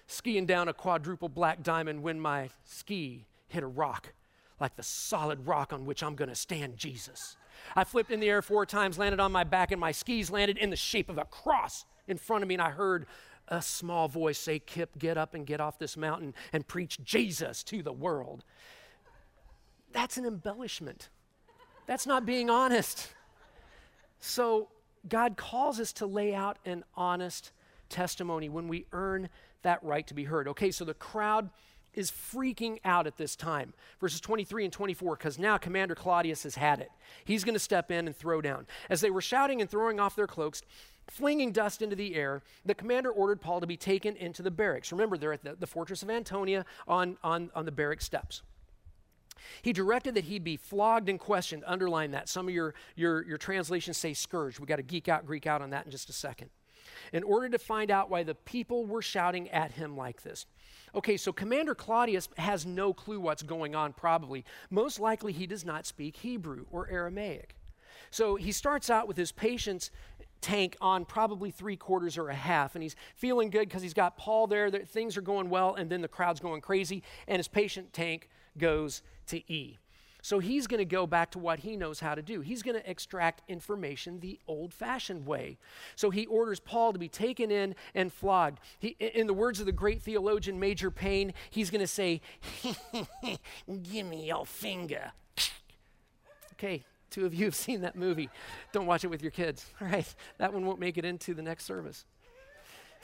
skiing 0.06 0.46
down 0.46 0.68
a 0.68 0.72
quadruple 0.72 1.28
black 1.28 1.62
diamond 1.62 2.02
when 2.02 2.18
my 2.18 2.50
ski 2.64 3.26
hit 3.54 3.62
a 3.62 3.68
rock, 3.68 4.12
like 4.60 4.76
the 4.76 4.82
solid 4.82 5.46
rock 5.46 5.72
on 5.72 5.86
which 5.86 6.02
I'm 6.02 6.14
going 6.14 6.28
to 6.28 6.34
stand 6.34 6.76
Jesus. 6.76 7.36
I 7.74 7.84
flipped 7.84 8.10
in 8.10 8.20
the 8.20 8.28
air 8.28 8.42
four 8.42 8.66
times, 8.66 8.98
landed 8.98 9.20
on 9.20 9.32
my 9.32 9.44
back, 9.44 9.72
and 9.72 9.80
my 9.80 9.92
skis 9.92 10.30
landed 10.30 10.58
in 10.58 10.70
the 10.70 10.76
shape 10.76 11.08
of 11.08 11.18
a 11.18 11.24
cross 11.24 11.86
in 12.06 12.18
front 12.18 12.42
of 12.42 12.48
me, 12.48 12.54
and 12.54 12.62
I 12.62 12.70
heard 12.70 13.06
a 13.48 13.62
small 13.62 14.08
voice 14.08 14.38
say, 14.38 14.58
Kip, 14.58 14.98
get 14.98 15.16
up 15.16 15.34
and 15.34 15.46
get 15.46 15.60
off 15.60 15.78
this 15.78 15.96
mountain 15.96 16.34
and 16.52 16.66
preach 16.66 17.02
Jesus 17.02 17.62
to 17.64 17.82
the 17.82 17.92
world. 17.92 18.44
That's 19.92 20.16
an 20.16 20.26
embellishment. 20.26 21.08
That's 21.86 22.06
not 22.06 22.26
being 22.26 22.50
honest. 22.50 23.12
So, 24.18 24.68
God 25.06 25.36
calls 25.36 25.78
us 25.78 25.92
to 25.94 26.06
lay 26.06 26.34
out 26.34 26.58
an 26.64 26.82
honest 26.96 27.52
testimony 27.90 28.48
when 28.48 28.68
we 28.68 28.86
earn 28.92 29.28
that 29.62 29.82
right 29.82 30.06
to 30.06 30.14
be 30.14 30.24
heard. 30.24 30.48
Okay, 30.48 30.70
so 30.70 30.84
the 30.84 30.94
crowd 30.94 31.50
is 31.94 32.10
freaking 32.10 32.78
out 32.84 33.06
at 33.06 33.16
this 33.16 33.36
time. 33.36 33.72
Verses 34.00 34.20
23 34.20 34.64
and 34.64 34.72
24, 34.72 35.16
because 35.16 35.38
now 35.38 35.56
Commander 35.56 35.94
Claudius 35.94 36.42
has 36.42 36.54
had 36.56 36.80
it. 36.80 36.90
He's 37.24 37.44
going 37.44 37.54
to 37.54 37.60
step 37.60 37.90
in 37.90 38.06
and 38.06 38.16
throw 38.16 38.40
down. 38.40 38.66
As 38.90 39.00
they 39.00 39.10
were 39.10 39.20
shouting 39.20 39.60
and 39.60 39.70
throwing 39.70 40.00
off 40.00 40.16
their 40.16 40.26
cloaks, 40.26 40.62
flinging 41.08 41.52
dust 41.52 41.82
into 41.82 41.96
the 41.96 42.14
air, 42.14 42.42
the 42.64 42.74
commander 42.74 43.10
ordered 43.10 43.40
Paul 43.40 43.60
to 43.60 43.66
be 43.66 43.76
taken 43.76 44.16
into 44.16 44.42
the 44.42 44.50
barracks. 44.50 44.92
Remember, 44.92 45.16
they're 45.16 45.32
at 45.32 45.44
the, 45.44 45.54
the 45.54 45.66
fortress 45.66 46.02
of 46.02 46.10
Antonia 46.10 46.64
on, 46.88 47.16
on, 47.22 47.50
on 47.54 47.64
the 47.64 47.72
barrack 47.72 48.00
steps. 48.00 48.42
He 49.62 49.72
directed 49.72 50.14
that 50.14 50.24
he 50.24 50.38
be 50.38 50.56
flogged 50.56 51.08
and 51.08 51.18
questioned. 51.18 51.64
Underline 51.66 52.12
that. 52.12 52.28
Some 52.28 52.48
of 52.48 52.54
your, 52.54 52.74
your, 52.96 53.24
your 53.26 53.38
translations 53.38 53.96
say 53.96 54.14
scourged. 54.14 54.58
We've 54.58 54.68
got 54.68 54.76
to 54.76 54.82
geek 54.82 55.08
out, 55.08 55.26
Greek 55.26 55.46
out 55.46 55.62
on 55.62 55.70
that 55.70 55.84
in 55.84 55.90
just 55.90 56.08
a 56.08 56.12
second. 56.12 56.50
In 57.12 57.22
order 57.22 57.48
to 57.48 57.58
find 57.58 57.90
out 57.90 58.10
why 58.10 58.22
the 58.22 58.34
people 58.34 58.86
were 58.86 59.02
shouting 59.02 59.48
at 59.50 59.72
him 59.72 59.96
like 59.96 60.22
this. 60.22 60.46
Okay, 60.94 61.16
so 61.16 61.32
Commander 61.32 61.74
Claudius 61.74 62.28
has 62.36 62.64
no 62.64 62.92
clue 62.92 63.18
what's 63.18 63.42
going 63.42 63.74
on, 63.74 63.92
probably. 63.92 64.44
Most 64.70 65.00
likely, 65.00 65.32
he 65.32 65.46
does 65.46 65.64
not 65.64 65.86
speak 65.86 66.16
Hebrew 66.18 66.66
or 66.70 66.88
Aramaic. 66.88 67.56
So 68.10 68.36
he 68.36 68.52
starts 68.52 68.90
out 68.90 69.08
with 69.08 69.16
his 69.16 69.32
patience 69.32 69.90
tank 70.40 70.76
on 70.80 71.04
probably 71.04 71.50
three 71.50 71.76
quarters 71.76 72.18
or 72.18 72.28
a 72.28 72.34
half, 72.34 72.76
and 72.76 72.82
he's 72.82 72.94
feeling 73.16 73.50
good 73.50 73.66
because 73.66 73.82
he's 73.82 73.94
got 73.94 74.16
Paul 74.16 74.46
there, 74.46 74.70
things 74.70 75.16
are 75.16 75.22
going 75.22 75.48
well, 75.48 75.74
and 75.74 75.88
then 75.88 76.02
the 76.02 76.08
crowd's 76.08 76.38
going 76.38 76.60
crazy, 76.60 77.02
and 77.26 77.38
his 77.38 77.48
patient 77.48 77.92
tank 77.92 78.28
goes 78.58 79.02
to 79.28 79.38
E. 79.50 79.78
So 80.24 80.38
he's 80.38 80.66
going 80.66 80.78
to 80.78 80.86
go 80.86 81.06
back 81.06 81.32
to 81.32 81.38
what 81.38 81.58
he 81.58 81.76
knows 81.76 82.00
how 82.00 82.14
to 82.14 82.22
do. 82.22 82.40
He's 82.40 82.62
going 82.62 82.80
to 82.80 82.90
extract 82.90 83.42
information 83.46 84.20
the 84.20 84.40
old 84.48 84.72
fashioned 84.72 85.26
way. 85.26 85.58
So 85.96 86.08
he 86.08 86.24
orders 86.24 86.60
Paul 86.60 86.94
to 86.94 86.98
be 86.98 87.10
taken 87.10 87.50
in 87.50 87.74
and 87.94 88.10
flogged. 88.10 88.58
He, 88.78 88.96
in 88.98 89.26
the 89.26 89.34
words 89.34 89.60
of 89.60 89.66
the 89.66 89.72
great 89.72 90.00
theologian 90.00 90.58
Major 90.58 90.90
Payne, 90.90 91.34
he's 91.50 91.68
going 91.68 91.82
to 91.82 91.86
say, 91.86 92.22
Give 93.82 94.06
me 94.06 94.28
your 94.28 94.46
finger. 94.46 95.12
okay, 96.54 96.84
Two 97.10 97.26
of 97.26 97.34
you 97.34 97.44
have 97.44 97.54
seen 97.54 97.82
that 97.82 97.94
movie. 97.94 98.30
Don't 98.72 98.86
watch 98.86 99.04
it 99.04 99.08
with 99.08 99.20
your 99.20 99.30
kids. 99.30 99.66
All 99.82 99.88
right, 99.88 100.14
that 100.38 100.54
one 100.54 100.64
won't 100.64 100.80
make 100.80 100.96
it 100.96 101.04
into 101.04 101.34
the 101.34 101.42
next 101.42 101.66
service. 101.66 102.06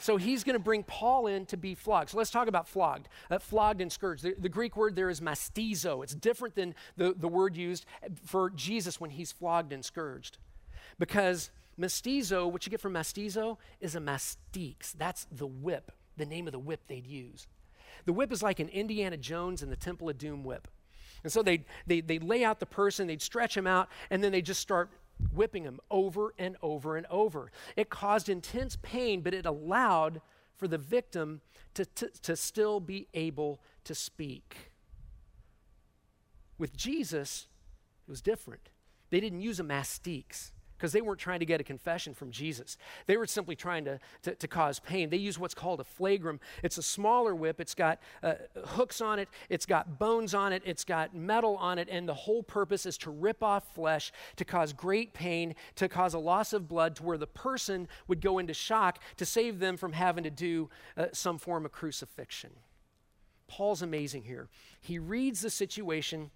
So 0.01 0.17
he's 0.17 0.43
going 0.43 0.55
to 0.55 0.59
bring 0.59 0.83
Paul 0.83 1.27
in 1.27 1.45
to 1.47 1.57
be 1.57 1.75
flogged. 1.75 2.09
So 2.09 2.17
let's 2.17 2.31
talk 2.31 2.47
about 2.47 2.67
flogged. 2.67 3.07
Uh, 3.29 3.37
flogged 3.37 3.81
and 3.81 3.91
scourged. 3.91 4.23
The, 4.23 4.35
the, 4.37 4.49
Greek 4.49 4.75
word 4.75 4.95
there 4.95 5.09
is 5.09 5.21
mastizo. 5.21 6.03
It's 6.03 6.15
different 6.15 6.55
than 6.55 6.73
the, 6.97 7.13
the 7.15 7.27
word 7.27 7.55
used 7.55 7.85
for 8.25 8.49
Jesus 8.49 8.99
when 8.99 9.11
he's 9.11 9.31
flogged 9.31 9.71
and 9.71 9.85
scourged. 9.85 10.39
Because 10.97 11.51
mastizo, 11.79 12.51
what 12.51 12.65
you 12.65 12.71
get 12.71 12.81
from 12.81 12.93
mastizo, 12.93 13.57
is 13.79 13.95
a 13.95 13.99
mastix. 13.99 14.93
That's 14.97 15.27
the 15.31 15.47
whip, 15.47 15.91
the 16.17 16.25
name 16.25 16.47
of 16.47 16.51
the 16.51 16.59
whip 16.59 16.81
they'd 16.87 17.07
use. 17.07 17.47
The 18.05 18.13
whip 18.13 18.31
is 18.31 18.41
like 18.41 18.59
an 18.59 18.69
Indiana 18.69 19.17
Jones 19.17 19.61
and 19.61 19.71
the 19.71 19.75
Temple 19.75 20.09
of 20.09 20.17
Doom 20.17 20.43
whip. 20.43 20.67
And 21.23 21.31
so 21.31 21.43
they 21.43 21.65
they 21.85 22.01
lay 22.17 22.43
out 22.43 22.59
the 22.59 22.65
person, 22.65 23.05
they'd 23.05 23.21
stretch 23.21 23.55
him 23.55 23.67
out, 23.67 23.89
and 24.09 24.23
then 24.23 24.31
they 24.31 24.41
just 24.41 24.59
start 24.59 24.89
whipping 25.33 25.63
him 25.63 25.79
over 25.89 26.33
and 26.37 26.57
over 26.61 26.97
and 26.97 27.05
over. 27.09 27.51
It 27.75 27.89
caused 27.89 28.29
intense 28.29 28.77
pain, 28.81 29.21
but 29.21 29.33
it 29.33 29.45
allowed 29.45 30.21
for 30.55 30.67
the 30.67 30.77
victim 30.77 31.41
to, 31.73 31.85
to, 31.85 32.09
to 32.21 32.35
still 32.35 32.79
be 32.79 33.07
able 33.13 33.61
to 33.83 33.95
speak. 33.95 34.71
With 36.57 36.75
Jesus, 36.77 37.47
it 38.07 38.11
was 38.11 38.21
different. 38.21 38.69
They 39.09 39.19
didn't 39.19 39.41
use 39.41 39.59
a 39.59 39.63
mastix 39.63 40.51
because 40.81 40.93
they 40.93 41.01
weren't 41.01 41.19
trying 41.19 41.39
to 41.39 41.45
get 41.45 41.61
a 41.61 41.63
confession 41.63 42.11
from 42.11 42.31
Jesus. 42.31 42.75
They 43.05 43.15
were 43.15 43.27
simply 43.27 43.55
trying 43.55 43.85
to, 43.85 43.99
to, 44.23 44.33
to 44.33 44.47
cause 44.47 44.79
pain. 44.79 45.11
They 45.11 45.17
use 45.17 45.37
what's 45.37 45.53
called 45.53 45.79
a 45.79 45.83
flagrum. 45.83 46.39
It's 46.63 46.79
a 46.79 46.81
smaller 46.81 47.35
whip. 47.35 47.61
It's 47.61 47.75
got 47.75 47.99
uh, 48.23 48.33
hooks 48.65 48.99
on 48.99 49.19
it, 49.19 49.29
it's 49.47 49.67
got 49.67 49.99
bones 49.99 50.33
on 50.33 50.53
it, 50.53 50.63
it's 50.65 50.83
got 50.83 51.15
metal 51.15 51.55
on 51.57 51.77
it, 51.77 51.87
and 51.91 52.09
the 52.09 52.15
whole 52.15 52.41
purpose 52.41 52.87
is 52.87 52.97
to 52.99 53.11
rip 53.11 53.43
off 53.43 53.75
flesh, 53.75 54.11
to 54.37 54.43
cause 54.43 54.73
great 54.73 55.13
pain, 55.13 55.53
to 55.75 55.87
cause 55.87 56.15
a 56.15 56.19
loss 56.19 56.51
of 56.51 56.67
blood, 56.67 56.95
to 56.95 57.03
where 57.03 57.17
the 57.19 57.27
person 57.27 57.87
would 58.07 58.19
go 58.19 58.39
into 58.39 58.55
shock 58.55 58.97
to 59.17 59.25
save 59.25 59.59
them 59.59 59.77
from 59.77 59.93
having 59.93 60.23
to 60.23 60.31
do 60.31 60.67
uh, 60.97 61.05
some 61.13 61.37
form 61.37 61.63
of 61.63 61.71
crucifixion. 61.71 62.49
Paul's 63.47 63.83
amazing 63.83 64.23
here. 64.23 64.49
He 64.79 64.97
reads 64.97 65.41
the 65.41 65.51
situation 65.51 66.31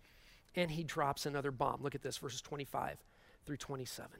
and 0.53 0.69
he 0.69 0.83
drops 0.83 1.25
another 1.25 1.49
bomb. 1.49 1.81
Look 1.81 1.95
at 1.95 2.03
this, 2.03 2.19
verses 2.19 2.41
25 2.43 2.99
through 3.45 3.57
27. 3.57 4.19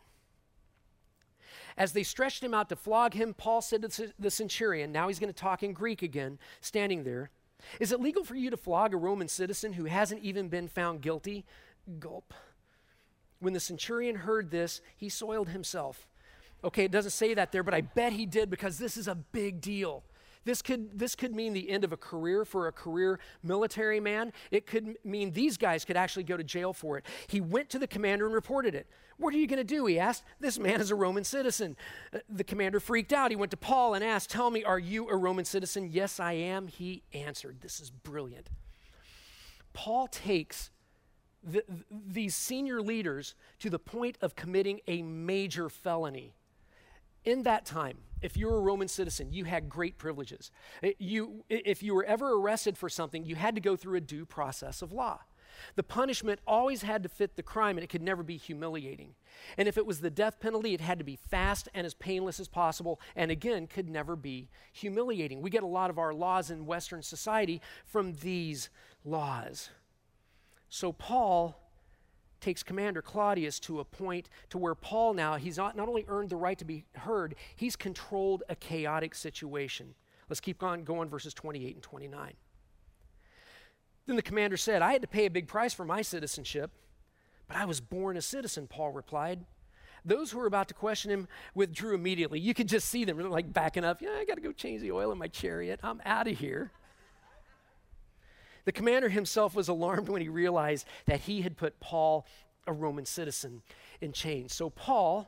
As 1.77 1.91
they 1.91 2.03
stretched 2.03 2.43
him 2.43 2.53
out 2.53 2.69
to 2.69 2.75
flog 2.75 3.13
him, 3.13 3.33
Paul 3.33 3.61
said 3.61 3.89
to 3.89 4.13
the 4.17 4.31
centurion, 4.31 4.91
now 4.91 5.07
he's 5.07 5.19
going 5.19 5.33
to 5.33 5.39
talk 5.39 5.61
in 5.61 5.73
Greek 5.73 6.01
again, 6.01 6.39
standing 6.61 7.03
there, 7.03 7.31
Is 7.79 7.91
it 7.91 7.99
legal 7.99 8.23
for 8.23 8.35
you 8.35 8.49
to 8.49 8.57
flog 8.57 8.93
a 8.93 8.97
Roman 8.97 9.27
citizen 9.27 9.73
who 9.73 9.85
hasn't 9.85 10.21
even 10.21 10.49
been 10.49 10.67
found 10.67 11.01
guilty? 11.01 11.45
Gulp. 11.99 12.33
When 13.39 13.53
the 13.53 13.59
centurion 13.59 14.15
heard 14.15 14.51
this, 14.51 14.81
he 14.95 15.09
soiled 15.09 15.49
himself. 15.49 16.07
Okay, 16.63 16.85
it 16.85 16.91
doesn't 16.91 17.11
say 17.11 17.33
that 17.33 17.51
there, 17.51 17.63
but 17.63 17.73
I 17.73 17.81
bet 17.81 18.13
he 18.13 18.25
did 18.25 18.49
because 18.49 18.77
this 18.77 18.97
is 18.97 19.07
a 19.07 19.15
big 19.15 19.61
deal. 19.61 20.03
This 20.45 20.61
could, 20.61 20.97
this 20.97 21.15
could 21.15 21.33
mean 21.33 21.53
the 21.53 21.69
end 21.69 21.83
of 21.83 21.91
a 21.91 21.97
career 21.97 22.45
for 22.45 22.67
a 22.67 22.71
career 22.71 23.19
military 23.43 23.99
man. 23.99 24.31
It 24.51 24.67
could 24.67 24.95
mean 25.03 25.31
these 25.31 25.57
guys 25.57 25.83
could 25.83 25.97
actually 25.97 26.23
go 26.23 26.37
to 26.37 26.43
jail 26.43 26.71
for 26.71 26.97
it. 26.97 27.05
He 27.27 27.41
went 27.41 27.69
to 27.71 27.79
the 27.79 27.87
commander 27.87 28.25
and 28.25 28.33
reported 28.33 28.75
it. 28.75 28.87
What 29.17 29.33
are 29.33 29.37
you 29.37 29.47
going 29.47 29.57
to 29.57 29.63
do? 29.63 29.85
He 29.85 29.97
asked. 29.97 30.23
This 30.39 30.59
man 30.59 30.81
is 30.81 30.91
a 30.91 30.95
Roman 30.95 31.23
citizen. 31.23 31.75
Uh, 32.13 32.19
the 32.29 32.43
commander 32.43 32.79
freaked 32.79 33.13
out. 33.13 33.31
He 33.31 33.35
went 33.37 33.51
to 33.51 33.57
Paul 33.57 33.93
and 33.95 34.03
asked, 34.03 34.29
Tell 34.29 34.51
me, 34.51 34.63
are 34.63 34.79
you 34.79 35.09
a 35.09 35.15
Roman 35.15 35.45
citizen? 35.45 35.89
Yes, 35.91 36.19
I 36.19 36.33
am. 36.33 36.67
He 36.67 37.01
answered. 37.13 37.61
This 37.61 37.79
is 37.79 37.89
brilliant. 37.89 38.49
Paul 39.73 40.07
takes 40.07 40.69
the, 41.43 41.63
these 41.89 42.35
senior 42.35 42.81
leaders 42.81 43.35
to 43.59 43.69
the 43.69 43.79
point 43.79 44.17
of 44.21 44.35
committing 44.35 44.81
a 44.87 45.01
major 45.01 45.69
felony. 45.69 46.33
In 47.23 47.43
that 47.43 47.65
time, 47.65 47.97
if 48.21 48.37
you 48.37 48.47
were 48.47 48.57
a 48.57 48.61
Roman 48.61 48.87
citizen, 48.87 49.31
you 49.31 49.45
had 49.45 49.69
great 49.69 49.97
privileges. 49.97 50.51
You, 50.97 51.43
if 51.49 51.83
you 51.83 51.93
were 51.93 52.05
ever 52.05 52.33
arrested 52.33 52.77
for 52.77 52.89
something, 52.89 53.25
you 53.25 53.35
had 53.35 53.55
to 53.55 53.61
go 53.61 53.75
through 53.75 53.97
a 53.97 54.01
due 54.01 54.25
process 54.25 54.81
of 54.81 54.91
law. 54.91 55.19
The 55.75 55.83
punishment 55.83 56.39
always 56.45 56.81
had 56.81 57.03
to 57.03 57.09
fit 57.09 57.35
the 57.35 57.43
crime 57.43 57.77
and 57.77 57.83
it 57.83 57.87
could 57.87 58.01
never 58.01 58.23
be 58.23 58.37
humiliating. 58.37 59.15
And 59.57 59.67
if 59.67 59.77
it 59.77 59.85
was 59.85 60.01
the 60.01 60.09
death 60.09 60.39
penalty, 60.39 60.73
it 60.73 60.81
had 60.81 60.97
to 60.99 61.05
be 61.05 61.15
fast 61.15 61.69
and 61.73 61.85
as 61.85 61.93
painless 61.93 62.39
as 62.39 62.47
possible, 62.47 62.99
and 63.15 63.31
again, 63.31 63.67
could 63.67 63.89
never 63.89 64.15
be 64.15 64.49
humiliating. 64.71 65.41
We 65.41 65.49
get 65.49 65.63
a 65.63 65.67
lot 65.67 65.89
of 65.89 65.97
our 65.97 66.13
laws 66.13 66.51
in 66.51 66.65
Western 66.65 67.01
society 67.01 67.61
from 67.85 68.13
these 68.15 68.69
laws. 69.03 69.69
So, 70.69 70.91
Paul 70.91 71.64
takes 72.45 72.61
Commander 72.61 73.01
Claudius 73.01 73.59
to 73.61 73.79
a 73.79 73.83
point 73.83 74.29
to 74.51 74.59
where 74.59 74.75
Paul 74.75 75.15
now, 75.15 75.35
he's 75.35 75.57
not, 75.57 75.75
not 75.75 75.89
only 75.89 76.05
earned 76.07 76.29
the 76.29 76.35
right 76.35 76.59
to 76.59 76.65
be 76.65 76.85
heard, 76.93 77.33
he's 77.55 77.75
controlled 77.75 78.43
a 78.47 78.55
chaotic 78.55 79.15
situation. 79.15 79.95
Let's 80.29 80.39
keep 80.39 80.61
on 80.61 80.83
going, 80.83 81.09
verses 81.09 81.33
28 81.33 81.73
and 81.73 81.81
29. 81.81 82.33
Then 84.05 84.15
the 84.15 84.21
commander 84.21 84.57
said, 84.57 84.83
I 84.83 84.91
had 84.91 85.01
to 85.01 85.07
pay 85.07 85.25
a 85.25 85.31
big 85.31 85.47
price 85.47 85.73
for 85.73 85.85
my 85.85 86.03
citizenship, 86.03 86.69
but 87.47 87.57
I 87.57 87.65
was 87.65 87.81
born 87.81 88.15
a 88.15 88.21
citizen, 88.21 88.67
Paul 88.67 88.91
replied. 88.91 89.43
Those 90.05 90.29
who 90.29 90.37
were 90.37 90.45
about 90.45 90.67
to 90.67 90.75
question 90.75 91.09
him 91.09 91.27
withdrew 91.55 91.95
immediately. 91.95 92.39
You 92.39 92.53
could 92.53 92.69
just 92.69 92.89
see 92.89 93.05
them 93.05 93.17
like 93.31 93.51
backing 93.51 93.83
up. 93.83 94.03
Yeah, 94.03 94.11
I 94.19 94.23
got 94.23 94.35
to 94.35 94.41
go 94.41 94.51
change 94.51 94.81
the 94.81 94.91
oil 94.91 95.11
in 95.11 95.17
my 95.17 95.27
chariot. 95.27 95.79
I'm 95.81 95.99
out 96.05 96.27
of 96.27 96.37
here. 96.37 96.71
The 98.65 98.71
commander 98.71 99.09
himself 99.09 99.55
was 99.55 99.67
alarmed 99.67 100.09
when 100.09 100.21
he 100.21 100.29
realized 100.29 100.85
that 101.05 101.21
he 101.21 101.41
had 101.41 101.55
put 101.57 101.79
Paul, 101.79 102.25
a 102.67 102.73
Roman 102.73 103.05
citizen, 103.05 103.61
in 104.01 104.11
chains. 104.11 104.53
So, 104.53 104.69
Paul, 104.69 105.27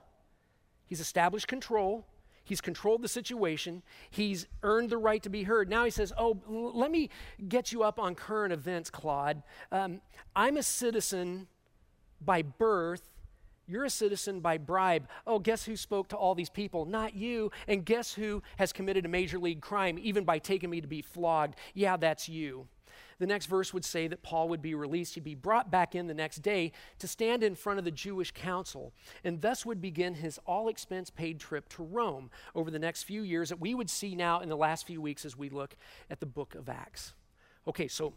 he's 0.85 0.99
established 0.99 1.47
control. 1.47 2.05
He's 2.43 2.61
controlled 2.61 3.01
the 3.01 3.09
situation. 3.09 3.83
He's 4.09 4.47
earned 4.63 4.89
the 4.89 4.97
right 4.97 5.21
to 5.23 5.29
be 5.29 5.43
heard. 5.43 5.69
Now 5.69 5.83
he 5.83 5.91
says, 5.91 6.13
Oh, 6.17 6.41
l- 6.47 6.77
let 6.77 6.89
me 6.89 7.09
get 7.47 7.73
you 7.73 7.83
up 7.83 7.99
on 7.99 8.15
current 8.15 8.53
events, 8.53 8.89
Claude. 8.89 9.43
Um, 9.69 9.99
I'm 10.33 10.55
a 10.55 10.63
citizen 10.63 11.47
by 12.21 12.43
birth. 12.43 13.01
You're 13.67 13.83
a 13.83 13.89
citizen 13.89 14.39
by 14.39 14.57
bribe. 14.59 15.09
Oh, 15.27 15.39
guess 15.39 15.65
who 15.65 15.75
spoke 15.75 16.07
to 16.09 16.15
all 16.15 16.35
these 16.35 16.49
people? 16.49 16.85
Not 16.85 17.15
you. 17.15 17.51
And 17.67 17.83
guess 17.83 18.13
who 18.13 18.41
has 18.55 18.71
committed 18.71 19.05
a 19.05 19.09
major 19.09 19.39
league 19.39 19.59
crime, 19.59 19.99
even 20.01 20.23
by 20.23 20.39
taking 20.39 20.69
me 20.69 20.79
to 20.79 20.87
be 20.87 21.01
flogged? 21.01 21.55
Yeah, 21.73 21.97
that's 21.97 22.29
you. 22.29 22.69
The 23.19 23.25
next 23.25 23.47
verse 23.47 23.73
would 23.73 23.85
say 23.85 24.07
that 24.07 24.21
Paul 24.21 24.49
would 24.49 24.61
be 24.61 24.75
released. 24.75 25.15
He'd 25.15 25.23
be 25.23 25.35
brought 25.35 25.71
back 25.71 25.95
in 25.95 26.07
the 26.07 26.13
next 26.13 26.37
day 26.37 26.71
to 26.99 27.07
stand 27.07 27.43
in 27.43 27.55
front 27.55 27.79
of 27.79 27.85
the 27.85 27.91
Jewish 27.91 28.31
council, 28.31 28.93
and 29.23 29.41
thus 29.41 29.65
would 29.65 29.81
begin 29.81 30.15
his 30.15 30.39
all 30.45 30.67
expense 30.67 31.09
paid 31.09 31.39
trip 31.39 31.67
to 31.69 31.83
Rome 31.83 32.29
over 32.53 32.69
the 32.69 32.79
next 32.79 33.03
few 33.03 33.23
years 33.23 33.49
that 33.49 33.59
we 33.59 33.73
would 33.73 33.89
see 33.89 34.13
now 34.13 34.39
in 34.39 34.49
the 34.49 34.57
last 34.57 34.85
few 34.85 35.01
weeks 35.01 35.25
as 35.25 35.35
we 35.35 35.49
look 35.49 35.75
at 36.09 36.19
the 36.19 36.25
book 36.25 36.53
of 36.53 36.69
Acts. 36.69 37.13
Okay, 37.67 37.87
so 37.87 38.13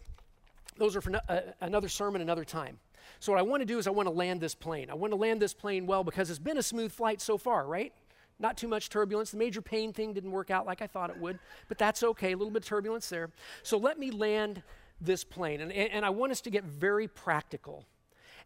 those 0.76 0.94
are 0.96 1.00
for 1.00 1.10
no, 1.10 1.20
uh, 1.28 1.40
another 1.60 1.88
sermon, 1.88 2.20
another 2.20 2.44
time. 2.44 2.78
So, 3.18 3.32
what 3.32 3.38
I 3.38 3.42
want 3.42 3.60
to 3.60 3.66
do 3.66 3.78
is 3.78 3.86
I 3.86 3.90
want 3.90 4.06
to 4.06 4.14
land 4.14 4.40
this 4.40 4.54
plane. 4.54 4.90
I 4.90 4.94
want 4.94 5.12
to 5.12 5.16
land 5.16 5.40
this 5.40 5.54
plane 5.54 5.86
well 5.86 6.04
because 6.04 6.30
it's 6.30 6.38
been 6.38 6.58
a 6.58 6.62
smooth 6.62 6.92
flight 6.92 7.20
so 7.20 7.36
far, 7.36 7.66
right? 7.66 7.92
Not 8.38 8.56
too 8.56 8.68
much 8.68 8.88
turbulence. 8.88 9.30
The 9.30 9.36
major 9.36 9.60
pain 9.60 9.92
thing 9.92 10.14
didn't 10.14 10.30
work 10.30 10.50
out 10.50 10.66
like 10.66 10.80
I 10.80 10.86
thought 10.86 11.10
it 11.10 11.18
would, 11.18 11.38
but 11.68 11.76
that's 11.76 12.02
okay. 12.02 12.32
A 12.32 12.36
little 12.36 12.50
bit 12.50 12.62
of 12.62 12.68
turbulence 12.68 13.08
there. 13.08 13.30
So, 13.62 13.76
let 13.76 13.98
me 13.98 14.10
land 14.10 14.62
this 15.00 15.24
plane. 15.24 15.60
And, 15.60 15.72
and 15.72 16.04
I 16.04 16.10
want 16.10 16.32
us 16.32 16.40
to 16.42 16.50
get 16.50 16.64
very 16.64 17.08
practical. 17.08 17.86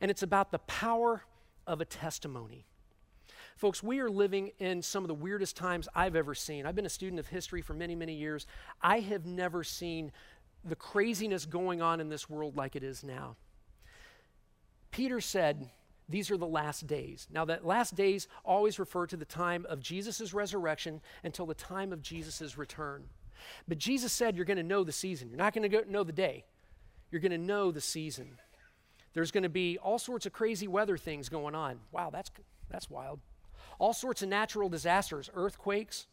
And 0.01 0.11
it's 0.11 0.23
about 0.23 0.51
the 0.51 0.59
power 0.61 1.25
of 1.67 1.81
a 1.81 1.85
testimony. 1.85 2.67
Folks, 3.57 3.83
we 3.83 4.01
are 4.01 4.11
living 4.11 4.51
in 4.59 4.83
some 4.83 5.05
of 5.05 5.09
the 5.09 5.15
weirdest 5.15 5.57
times 5.57 5.89
I've 5.95 6.17
ever 6.17 6.35
seen. 6.35 6.67
I've 6.67 6.75
been 6.75 6.87
a 6.87 6.91
student 6.91 7.21
of 7.21 7.29
history 7.29 7.63
for 7.63 7.73
many, 7.73 7.95
many 7.95 8.15
years. 8.15 8.47
I 8.83 9.01
have 9.01 9.27
never 9.27 9.63
seen 9.63 10.11
the 10.65 10.75
craziness 10.75 11.47
going 11.47 11.81
on 11.81 12.01
in 12.01 12.09
this 12.09 12.29
world 12.29 12.57
like 12.57 12.75
it 12.75 12.83
is 12.83 13.05
now. 13.05 13.37
Peter 14.91 15.21
said, 15.21 15.71
These 16.09 16.31
are 16.31 16.37
the 16.37 16.47
last 16.47 16.87
days. 16.87 17.29
Now, 17.31 17.45
that 17.45 17.65
last 17.65 17.95
days 17.95 18.27
always 18.45 18.79
refer 18.79 19.07
to 19.07 19.17
the 19.17 19.25
time 19.25 19.67
of 19.69 19.81
Jesus' 19.81 20.35
resurrection 20.35 21.01
until 21.23 21.47
the 21.47 21.55
time 21.55 21.93
of 21.93 22.03
Jesus' 22.03 22.59
return. 22.59 23.05
But 23.67 23.79
Jesus 23.79 24.13
said 24.13 24.37
you're 24.37 24.45
going 24.45 24.57
to 24.57 24.63
know 24.63 24.85
the 24.85 24.93
season. 24.93 25.29
You're 25.29 25.39
not 25.39 25.55
going 25.55 25.69
to 25.71 25.91
know 25.91 26.05
the 26.05 26.13
day. 26.13 26.45
You're 27.11 27.21
going 27.21 27.33
to 27.33 27.39
know 27.39 27.71
the 27.71 27.81
season. 27.81 28.39
There's 29.13 29.31
going 29.31 29.45
to 29.45 29.49
be 29.49 29.79
all 29.79 29.99
sorts 29.99 30.27
of 30.27 30.33
crazy 30.33 30.67
weather 30.67 30.97
things 30.97 31.29
going 31.29 31.55
on. 31.55 31.81
Wow, 31.93 32.11
that's, 32.11 32.31
that's 32.69 32.91
wild. 32.91 33.21
All 33.79 33.93
sorts 33.93 34.23
of 34.23 34.29
natural 34.29 34.69
disasters, 34.69 35.31
earthquakes, 35.35 36.07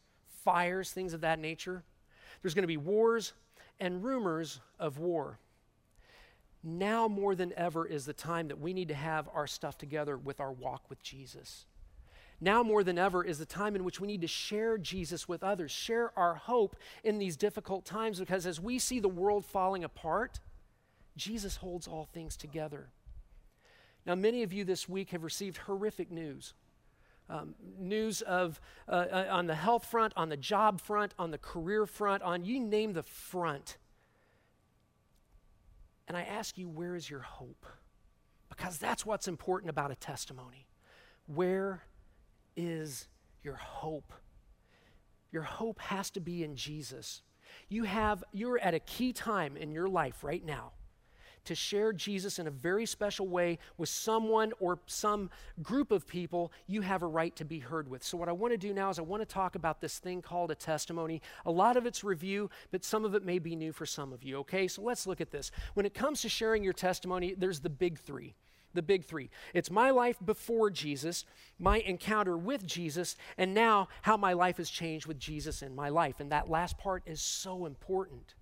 fires, 0.43 0.91
things 0.91 1.13
of 1.13 1.21
that 1.21 1.39
nature. 1.39 1.83
There's 2.41 2.53
going 2.53 2.63
to 2.63 2.67
be 2.67 2.77
wars 2.77 3.33
and 3.79 4.03
rumors 4.03 4.59
of 4.79 4.99
war. 4.99 5.39
Now 6.63 7.07
more 7.07 7.33
than 7.33 7.53
ever 7.57 7.85
is 7.85 8.05
the 8.05 8.13
time 8.13 8.47
that 8.49 8.59
we 8.59 8.73
need 8.73 8.89
to 8.89 8.93
have 8.93 9.27
our 9.33 9.47
stuff 9.47 9.77
together 9.77 10.15
with 10.17 10.39
our 10.39 10.51
walk 10.51 10.83
with 10.89 11.01
Jesus. 11.01 11.65
Now 12.43 12.63
more 12.63 12.83
than 12.83 12.97
ever 12.97 13.23
is 13.23 13.37
the 13.37 13.45
time 13.45 13.75
in 13.75 13.83
which 13.83 14.01
we 14.01 14.07
need 14.07 14.21
to 14.21 14.27
share 14.27 14.79
Jesus 14.79 15.27
with 15.27 15.43
others, 15.43 15.69
share 15.69 16.11
our 16.17 16.33
hope 16.33 16.75
in 17.03 17.19
these 17.19 17.37
difficult 17.37 17.85
times, 17.85 18.19
because 18.19 18.47
as 18.47 18.59
we 18.59 18.79
see 18.79 18.99
the 18.99 19.07
world 19.07 19.45
falling 19.45 19.83
apart, 19.83 20.39
Jesus 21.15 21.57
holds 21.57 21.87
all 21.87 22.09
things 22.11 22.35
together. 22.35 22.87
Now, 24.07 24.15
many 24.15 24.41
of 24.41 24.51
you 24.51 24.63
this 24.63 24.89
week 24.89 25.11
have 25.11 25.23
received 25.23 25.57
horrific 25.57 26.09
news. 26.09 26.55
Um, 27.29 27.53
news 27.79 28.21
of 28.23 28.59
uh, 28.89 28.91
uh, 28.91 29.27
on 29.29 29.45
the 29.45 29.55
health 29.55 29.85
front, 29.85 30.11
on 30.17 30.29
the 30.29 30.35
job 30.35 30.81
front, 30.81 31.13
on 31.19 31.31
the 31.31 31.37
career 31.37 31.85
front, 31.85 32.23
on 32.23 32.43
you 32.43 32.59
name 32.59 32.93
the 32.93 33.03
front. 33.03 33.77
And 36.07 36.17
I 36.17 36.23
ask 36.23 36.57
you, 36.57 36.67
where 36.67 36.95
is 36.95 37.09
your 37.09 37.21
hope? 37.21 37.65
Because 38.49 38.79
that's 38.79 39.05
what's 39.05 39.27
important 39.27 39.69
about 39.69 39.91
a 39.91 39.95
testimony. 39.95 40.67
Where 41.27 41.83
is 42.55 43.07
your 43.43 43.55
hope? 43.55 44.13
Your 45.31 45.43
hope 45.43 45.79
has 45.79 46.09
to 46.11 46.19
be 46.19 46.43
in 46.43 46.55
Jesus. 46.55 47.21
You 47.69 47.83
have 47.83 48.23
you're 48.31 48.59
at 48.59 48.73
a 48.73 48.79
key 48.79 49.13
time 49.13 49.57
in 49.57 49.71
your 49.71 49.87
life 49.87 50.23
right 50.23 50.43
now 50.45 50.71
to 51.45 51.55
share 51.55 51.91
Jesus 51.91 52.39
in 52.39 52.47
a 52.47 52.51
very 52.51 52.85
special 52.85 53.27
way 53.27 53.57
with 53.77 53.89
someone 53.89 54.53
or 54.59 54.79
some 54.85 55.29
group 55.61 55.91
of 55.91 56.07
people 56.07 56.51
you 56.67 56.81
have 56.81 57.01
a 57.01 57.07
right 57.07 57.35
to 57.35 57.45
be 57.45 57.59
heard 57.59 57.89
with. 57.89 58.03
So, 58.03 58.17
what 58.17 58.29
I 58.29 58.31
want 58.31 58.53
to 58.53 58.57
do 58.57 58.73
now 58.73 58.89
is 58.89 58.99
I 58.99 59.03
want 59.03 59.21
to 59.21 59.25
talk 59.25 59.55
about 59.55 59.81
this 59.81 59.99
thing 59.99 60.21
called 60.21 60.51
a 60.51 60.55
testimony. 60.55 61.21
A 61.45 61.51
lot 61.51 61.77
of 61.77 61.85
it's 61.85 62.03
review, 62.03 62.49
but 62.71 62.83
some 62.83 63.05
of 63.05 63.15
it 63.15 63.25
may 63.25 63.39
be 63.39 63.55
new 63.55 63.71
for 63.71 63.85
some 63.85 64.13
of 64.13 64.23
you, 64.23 64.37
okay? 64.39 64.67
So, 64.67 64.81
let's 64.81 65.07
look 65.07 65.21
at 65.21 65.31
this. 65.31 65.51
When 65.73 65.85
it 65.85 65.93
comes 65.93 66.21
to 66.21 66.29
sharing 66.29 66.63
your 66.63 66.73
testimony, 66.73 67.33
there's 67.35 67.59
the 67.59 67.69
big 67.69 67.99
three 67.99 68.35
the 68.73 68.81
big 68.81 69.05
three. 69.05 69.29
It's 69.53 69.71
my 69.71 69.89
life 69.89 70.17
before 70.23 70.69
Jesus, 70.69 71.25
my 71.59 71.79
encounter 71.79 72.37
with 72.37 72.65
Jesus, 72.65 73.15
and 73.37 73.53
now 73.53 73.87
how 74.03 74.17
my 74.17 74.33
life 74.33 74.57
has 74.57 74.69
changed 74.69 75.05
with 75.05 75.19
Jesus 75.19 75.61
in 75.61 75.75
my 75.75 75.89
life. 75.89 76.19
And 76.19 76.31
that 76.31 76.49
last 76.49 76.77
part 76.77 77.03
is 77.05 77.21
so 77.21 77.65
important 77.65 78.35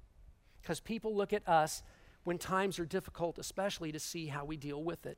because 0.61 0.79
people 0.79 1.15
look 1.15 1.33
at 1.33 1.47
us 1.47 1.83
when 2.23 2.37
times 2.37 2.79
are 2.79 2.85
difficult, 2.85 3.37
especially 3.39 3.91
to 3.91 3.99
see 3.99 4.27
how 4.27 4.45
we 4.45 4.57
deal 4.57 4.83
with 4.83 5.05
it. 5.05 5.17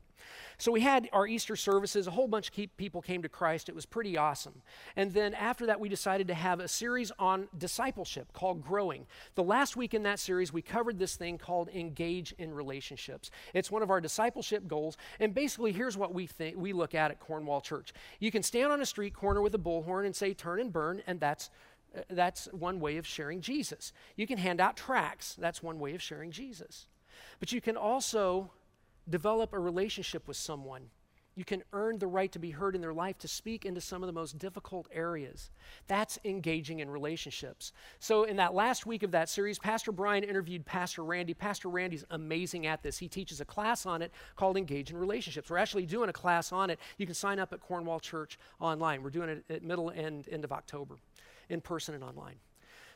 So 0.58 0.72
we 0.72 0.82
had 0.82 1.10
our 1.12 1.26
Easter 1.26 1.56
services, 1.56 2.08
a 2.08 2.12
whole 2.12 2.28
bunch 2.28 2.50
of 2.50 2.78
people 2.78 3.02
came 3.02 3.24
to 3.24 3.30
Christ. 3.30 3.70
It 3.70 3.76
was 3.76 3.86
pretty 3.86 4.18
awesome. 4.18 4.62
And 4.96 5.12
then 5.14 5.34
after 5.34 5.66
that, 5.66 5.80
we 5.80 5.90
decided 5.90 6.28
to 6.28 6.34
have 6.34 6.60
a 6.60 6.68
series 6.68 7.12
on 7.18 7.48
discipleship 7.58 8.32
called 8.34 8.64
Growing. 8.64 9.08
The 9.36 9.44
last 9.44 9.76
week 9.76 9.94
in 9.94 10.04
that 10.04 10.20
series, 10.20 10.54
we 10.54 10.62
covered 10.62 11.00
this 11.00 11.16
thing 11.16 11.38
called 11.38 11.70
Engage 11.70 12.34
in 12.38 12.54
Relationships. 12.54 13.32
It's 13.54 13.72
one 13.72 13.82
of 13.82 13.90
our 13.90 14.00
discipleship 14.00 14.68
goals. 14.68 14.96
And 15.20 15.34
basically, 15.34 15.72
here's 15.72 15.98
what 15.98 16.14
we 16.14 16.28
think 16.28 16.56
we 16.58 16.74
look 16.74 16.94
at 16.94 17.12
at 17.12 17.20
Cornwall 17.20 17.62
Church. 17.62 17.94
You 18.20 18.32
can 18.32 18.44
stand 18.44 18.72
on 18.72 18.82
a 18.82 18.86
street 18.86 19.14
corner 19.14 19.42
with 19.42 19.56
a 19.56 19.60
bullhorn 19.60 20.06
and 20.06 20.16
say, 20.16 20.34
turn 20.34 20.60
and 20.60 20.72
burn, 20.72 21.02
and 21.08 21.20
that's 21.20 21.50
that's 22.10 22.46
one 22.52 22.80
way 22.80 22.98
of 22.98 23.06
sharing 23.06 23.42
Jesus. 23.42 23.94
You 24.16 24.28
can 24.28 24.38
hand 24.38 24.62
out 24.62 24.78
tracts. 24.78 25.36
That's 25.36 25.62
one 25.62 25.80
way 25.80 25.94
of 25.94 26.02
sharing 26.02 26.32
Jesus. 26.32 26.88
But 27.40 27.52
you 27.52 27.62
can 27.62 27.78
also 27.78 28.52
develop 29.10 29.54
a 29.54 29.60
relationship 29.60 30.28
with 30.28 30.38
someone. 30.38 30.90
You 31.34 31.46
can 31.46 31.64
earn 31.72 31.98
the 31.98 32.08
right 32.08 32.30
to 32.34 32.40
be 32.40 32.52
heard 32.52 32.76
in 32.76 32.82
their 32.82 32.94
life 32.94 33.18
to 33.20 33.28
speak 33.28 33.66
into 33.66 33.80
some 33.80 34.04
of 34.04 34.08
the 34.08 34.14
most 34.14 34.38
difficult 34.38 34.88
areas. 34.92 35.50
That's 35.88 36.20
engaging 36.26 36.80
in 36.80 36.90
relationships. 36.90 37.72
So, 38.00 38.26
in 38.26 38.36
that 38.36 38.54
last 38.54 38.86
week 38.86 39.02
of 39.02 39.12
that 39.12 39.30
series, 39.30 39.58
Pastor 39.58 39.94
Brian 39.94 40.26
interviewed 40.26 40.66
Pastor 40.66 41.06
Randy. 41.06 41.34
Pastor 41.34 41.70
Randy's 41.70 42.04
amazing 42.12 42.68
at 42.68 42.84
this. 42.84 42.98
He 42.98 43.08
teaches 43.08 43.40
a 43.40 43.46
class 43.46 43.86
on 43.86 44.02
it 44.02 44.12
called 44.36 44.58
Engage 44.58 44.92
in 44.92 44.98
Relationships. 44.98 45.50
We're 45.50 45.58
actually 45.58 45.86
doing 45.86 46.10
a 46.10 46.14
class 46.14 46.52
on 46.52 46.70
it. 46.70 46.80
You 46.98 47.06
can 47.06 47.16
sign 47.16 47.40
up 47.40 47.54
at 47.54 47.62
Cornwall 47.62 48.02
Church 48.02 48.38
online. 48.60 49.02
We're 49.02 49.10
doing 49.10 49.30
it 49.30 49.46
at 49.50 49.64
middle 49.64 49.88
and 49.88 50.28
end 50.28 50.44
of 50.44 50.52
October, 50.52 50.96
in 51.52 51.62
person 51.62 51.94
and 51.94 52.04
online. 52.04 52.36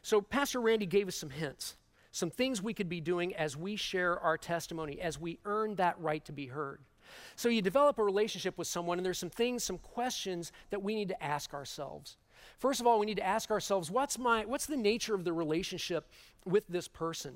So, 0.02 0.22
Pastor 0.22 0.62
Randy 0.62 0.86
gave 0.86 1.08
us 1.08 1.16
some 1.16 1.30
hints 1.30 1.76
some 2.16 2.32
things 2.32 2.62
we 2.62 2.74
could 2.74 2.88
be 2.88 3.02
doing 3.02 3.36
as 3.36 3.58
we 3.58 3.76
share 3.76 4.18
our 4.20 4.38
testimony, 4.38 5.02
as 5.02 5.20
we 5.20 5.38
earn 5.44 5.76
that 5.76 6.00
right 6.00 6.24
to 6.24 6.32
be 6.32 6.48
heard. 6.48 6.80
So 7.36 7.50
you 7.50 7.62
develop 7.62 8.00
a 8.00 8.04
relationship 8.04 8.58
with 8.58 8.68
someone, 8.68 8.98
and 8.98 9.06
there's 9.06 9.20
some 9.20 9.30
things, 9.30 9.66
some 9.66 9.78
questions 9.78 10.54
that 10.70 10.82
we 10.82 10.96
need 10.96 11.10
to 11.10 11.22
ask 11.22 11.54
ourselves. 11.54 12.16
First 12.58 12.80
of 12.80 12.88
all, 12.88 13.00
we 13.00 13.06
need 13.06 13.18
to 13.18 13.26
ask 13.26 13.52
ourselves, 13.52 13.92
what's 13.92 14.18
my 14.18 14.46
what's 14.46 14.66
the 14.66 14.78
nature 14.78 15.14
of 15.14 15.26
the 15.26 15.34
relationship 15.34 16.10
with 16.46 16.66
this 16.68 16.88
person? 16.88 17.34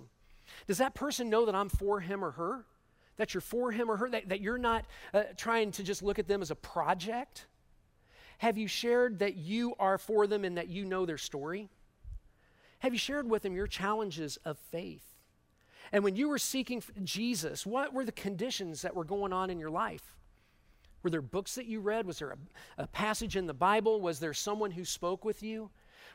Does 0.66 0.78
that 0.78 0.96
person 0.96 1.30
know 1.30 1.46
that 1.46 1.56
I'm 1.56 1.70
for 1.70 2.00
him 2.00 2.24
or 2.24 2.32
her? 2.32 2.66
That 3.18 3.34
you're 3.34 3.42
for 3.42 3.72
him 3.74 3.92
or 3.92 3.98
her? 3.98 4.10
That, 4.10 4.30
that 4.30 4.40
you're 4.40 4.58
not 4.58 4.86
uh, 5.14 5.24
trying 5.36 5.72
to 5.72 5.84
just 5.84 6.02
look 6.02 6.20
at 6.20 6.30
them 6.30 6.42
as 6.42 6.52
a 6.52 6.56
project? 6.56 7.48
Have 8.40 8.58
you 8.58 8.68
shared 8.68 9.20
that 9.20 9.36
you 9.36 9.76
are 9.80 9.98
for 9.98 10.26
them 10.26 10.44
and 10.44 10.58
that 10.58 10.70
you 10.70 10.86
know 10.86 11.06
their 11.06 11.18
story? 11.18 11.70
Have 12.80 12.94
you 12.94 13.00
shared 13.00 13.30
with 13.30 13.44
them 13.44 13.54
your 13.54 13.68
challenges 13.68 14.38
of 14.46 14.58
faith? 14.58 15.04
And 15.92 16.04
when 16.04 16.16
you 16.16 16.30
were 16.30 16.38
seeking 16.38 16.82
Jesus, 17.04 17.66
what 17.66 17.94
were 17.94 18.06
the 18.06 18.14
conditions 18.14 18.82
that 18.82 18.96
were 18.96 19.04
going 19.04 19.34
on 19.34 19.50
in 19.50 19.60
your 19.60 19.70
life? 19.70 20.16
Were 21.04 21.10
there 21.10 21.22
books 21.22 21.56
that 21.56 21.66
you 21.66 21.82
read? 21.82 22.06
Was 22.06 22.20
there 22.20 22.32
a, 22.32 22.84
a, 22.84 22.88
passage 22.88 23.36
in 23.36 23.46
the 23.46 23.54
Bible? 23.54 24.00
Was 24.00 24.20
there 24.20 24.34
someone 24.34 24.72
who 24.72 24.86
spoke 24.86 25.26
with 25.26 25.44
you? 25.44 25.70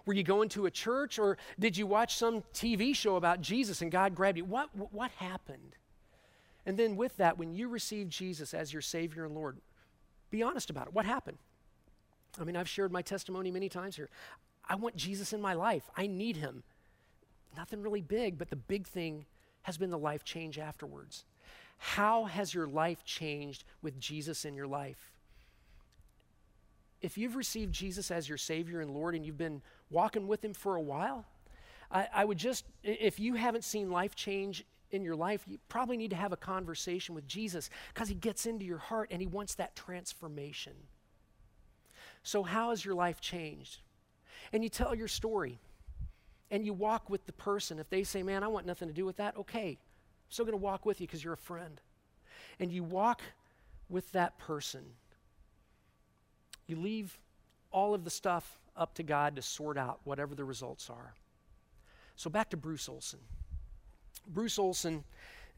Were 0.07 0.15
you 0.15 0.23
going 0.23 0.49
to 0.51 0.67
a 0.67 0.71
church 0.71 1.19
or 1.19 1.37
did 1.59 1.77
you 1.77 1.87
watch 1.87 2.17
some 2.17 2.43
TV 2.55 2.95
show 2.95 3.17
about 3.17 3.43
Jesus 3.43 3.83
and 3.83 3.91
God 3.91 4.15
grabbed 4.15 4.39
you? 4.39 4.45
What, 4.45 4.71
what 4.93 5.11
happened? 5.13 5.77
And 6.65 6.79
then, 6.79 6.97
with 6.97 7.19
that, 7.19 7.37
when 7.37 7.53
you 7.53 7.69
received 7.69 8.11
Jesus 8.11 8.55
as 8.55 8.73
your 8.73 8.81
Savior 8.81 9.27
and 9.27 9.35
Lord, 9.35 9.59
be 10.31 10.43
honest 10.43 10.71
about 10.71 10.87
it. 10.87 10.95
What 10.95 11.05
happened? 11.05 11.37
I 12.41 12.45
mean, 12.45 12.57
I've 12.57 12.69
shared 12.69 12.93
my 12.93 13.03
testimony 13.03 13.51
many 13.51 13.69
times 13.69 13.97
here. 13.97 14.11
I 14.69 14.77
want 14.77 14.97
Jesus 14.97 15.33
in 15.33 15.41
my 15.41 15.55
life. 15.55 15.91
I 15.97 16.07
need 16.07 16.37
him. 16.37 16.63
Nothing 17.57 17.83
really 17.83 18.01
big, 18.01 18.39
but 18.39 18.51
the 18.51 18.57
big 18.57 18.87
thing 18.87 19.27
has 19.63 19.79
been 19.79 19.91
the 19.91 19.99
life 19.99 20.25
change 20.25 20.59
afterwards. 20.59 21.25
How 21.79 22.25
has 22.25 22.55
your 22.55 22.67
life 22.67 23.05
changed 23.05 23.65
with 23.83 23.99
Jesus 24.01 24.45
in 24.45 24.55
your 24.55 24.67
life? 24.67 25.13
If 27.01 27.19
you've 27.19 27.37
received 27.37 27.75
Jesus 27.75 28.11
as 28.11 28.29
your 28.29 28.39
Savior 28.39 28.81
and 28.81 28.91
Lord 28.91 29.15
and 29.15 29.27
you've 29.27 29.37
been 29.37 29.61
walking 29.91 30.27
with 30.27 30.45
Him 30.45 30.55
for 30.55 30.77
a 30.77 30.81
while, 30.81 31.27
I, 31.91 32.09
I 32.15 32.25
would 32.25 32.39
just, 32.39 32.65
if 32.83 33.21
you 33.21 33.35
haven't 33.35 33.65
seen 33.65 33.91
life 33.91 34.15
change 34.15 34.65
in 34.91 35.03
your 35.03 35.17
life, 35.17 35.45
you 35.47 35.59
probably 35.69 35.97
need 35.97 36.11
to 36.11 36.17
have 36.17 36.33
a 36.33 36.37
conversation 36.37 37.15
with 37.15 37.27
Jesus 37.27 37.69
because 37.93 38.09
He 38.09 38.15
gets 38.15 38.47
into 38.47 38.65
your 38.65 38.79
heart 38.79 39.09
and 39.11 39.21
He 39.21 39.27
wants 39.27 39.55
that 39.57 39.77
transformation. 39.77 40.73
So, 42.25 42.43
how 42.43 42.71
has 42.71 42.85
your 42.85 42.95
life 42.95 43.21
changed? 43.21 43.81
and 44.53 44.63
you 44.63 44.69
tell 44.69 44.95
your 44.95 45.09
story 45.09 45.59
and 46.51 46.65
you 46.65 46.73
walk 46.73 47.11
with 47.11 47.27
the 47.27 47.33
person. 47.33 47.79
If 47.79 47.91
they 47.91 48.05
say, 48.05 48.23
Man, 48.23 48.43
I 48.43 48.49
want 48.49 48.67
nothing 48.67 48.89
to 48.89 48.95
do 48.95 49.05
with 49.05 49.17
that, 49.17 49.37
okay, 49.37 49.71
I'm 49.71 50.31
still 50.31 50.45
going 50.45 50.59
to 50.59 50.63
walk 50.63 50.87
with 50.87 51.01
you 51.01 51.07
because 51.07 51.25
you're 51.25 51.35
a 51.35 51.39
friend. 51.39 51.81
And 52.61 52.71
you 52.71 52.85
walk 52.85 53.21
with 53.89 54.11
that 54.13 54.39
person. 54.39 54.85
You 56.67 56.77
leave 56.77 57.19
all 57.71 57.95
of 57.95 58.05
the 58.05 58.11
stuff 58.11 58.61
up 58.77 58.95
to 58.95 59.03
God 59.03 59.37
to 59.37 59.43
sort 59.43 59.77
out 59.77 60.01
whatever 60.05 60.35
the 60.35 60.45
results 60.45 60.89
are. 60.89 61.15
So 62.17 62.31
back 62.31 62.51
to 62.51 62.57
Bruce 62.57 62.89
Olson. 62.89 63.19
Bruce 64.27 64.59
Olson 64.59 65.05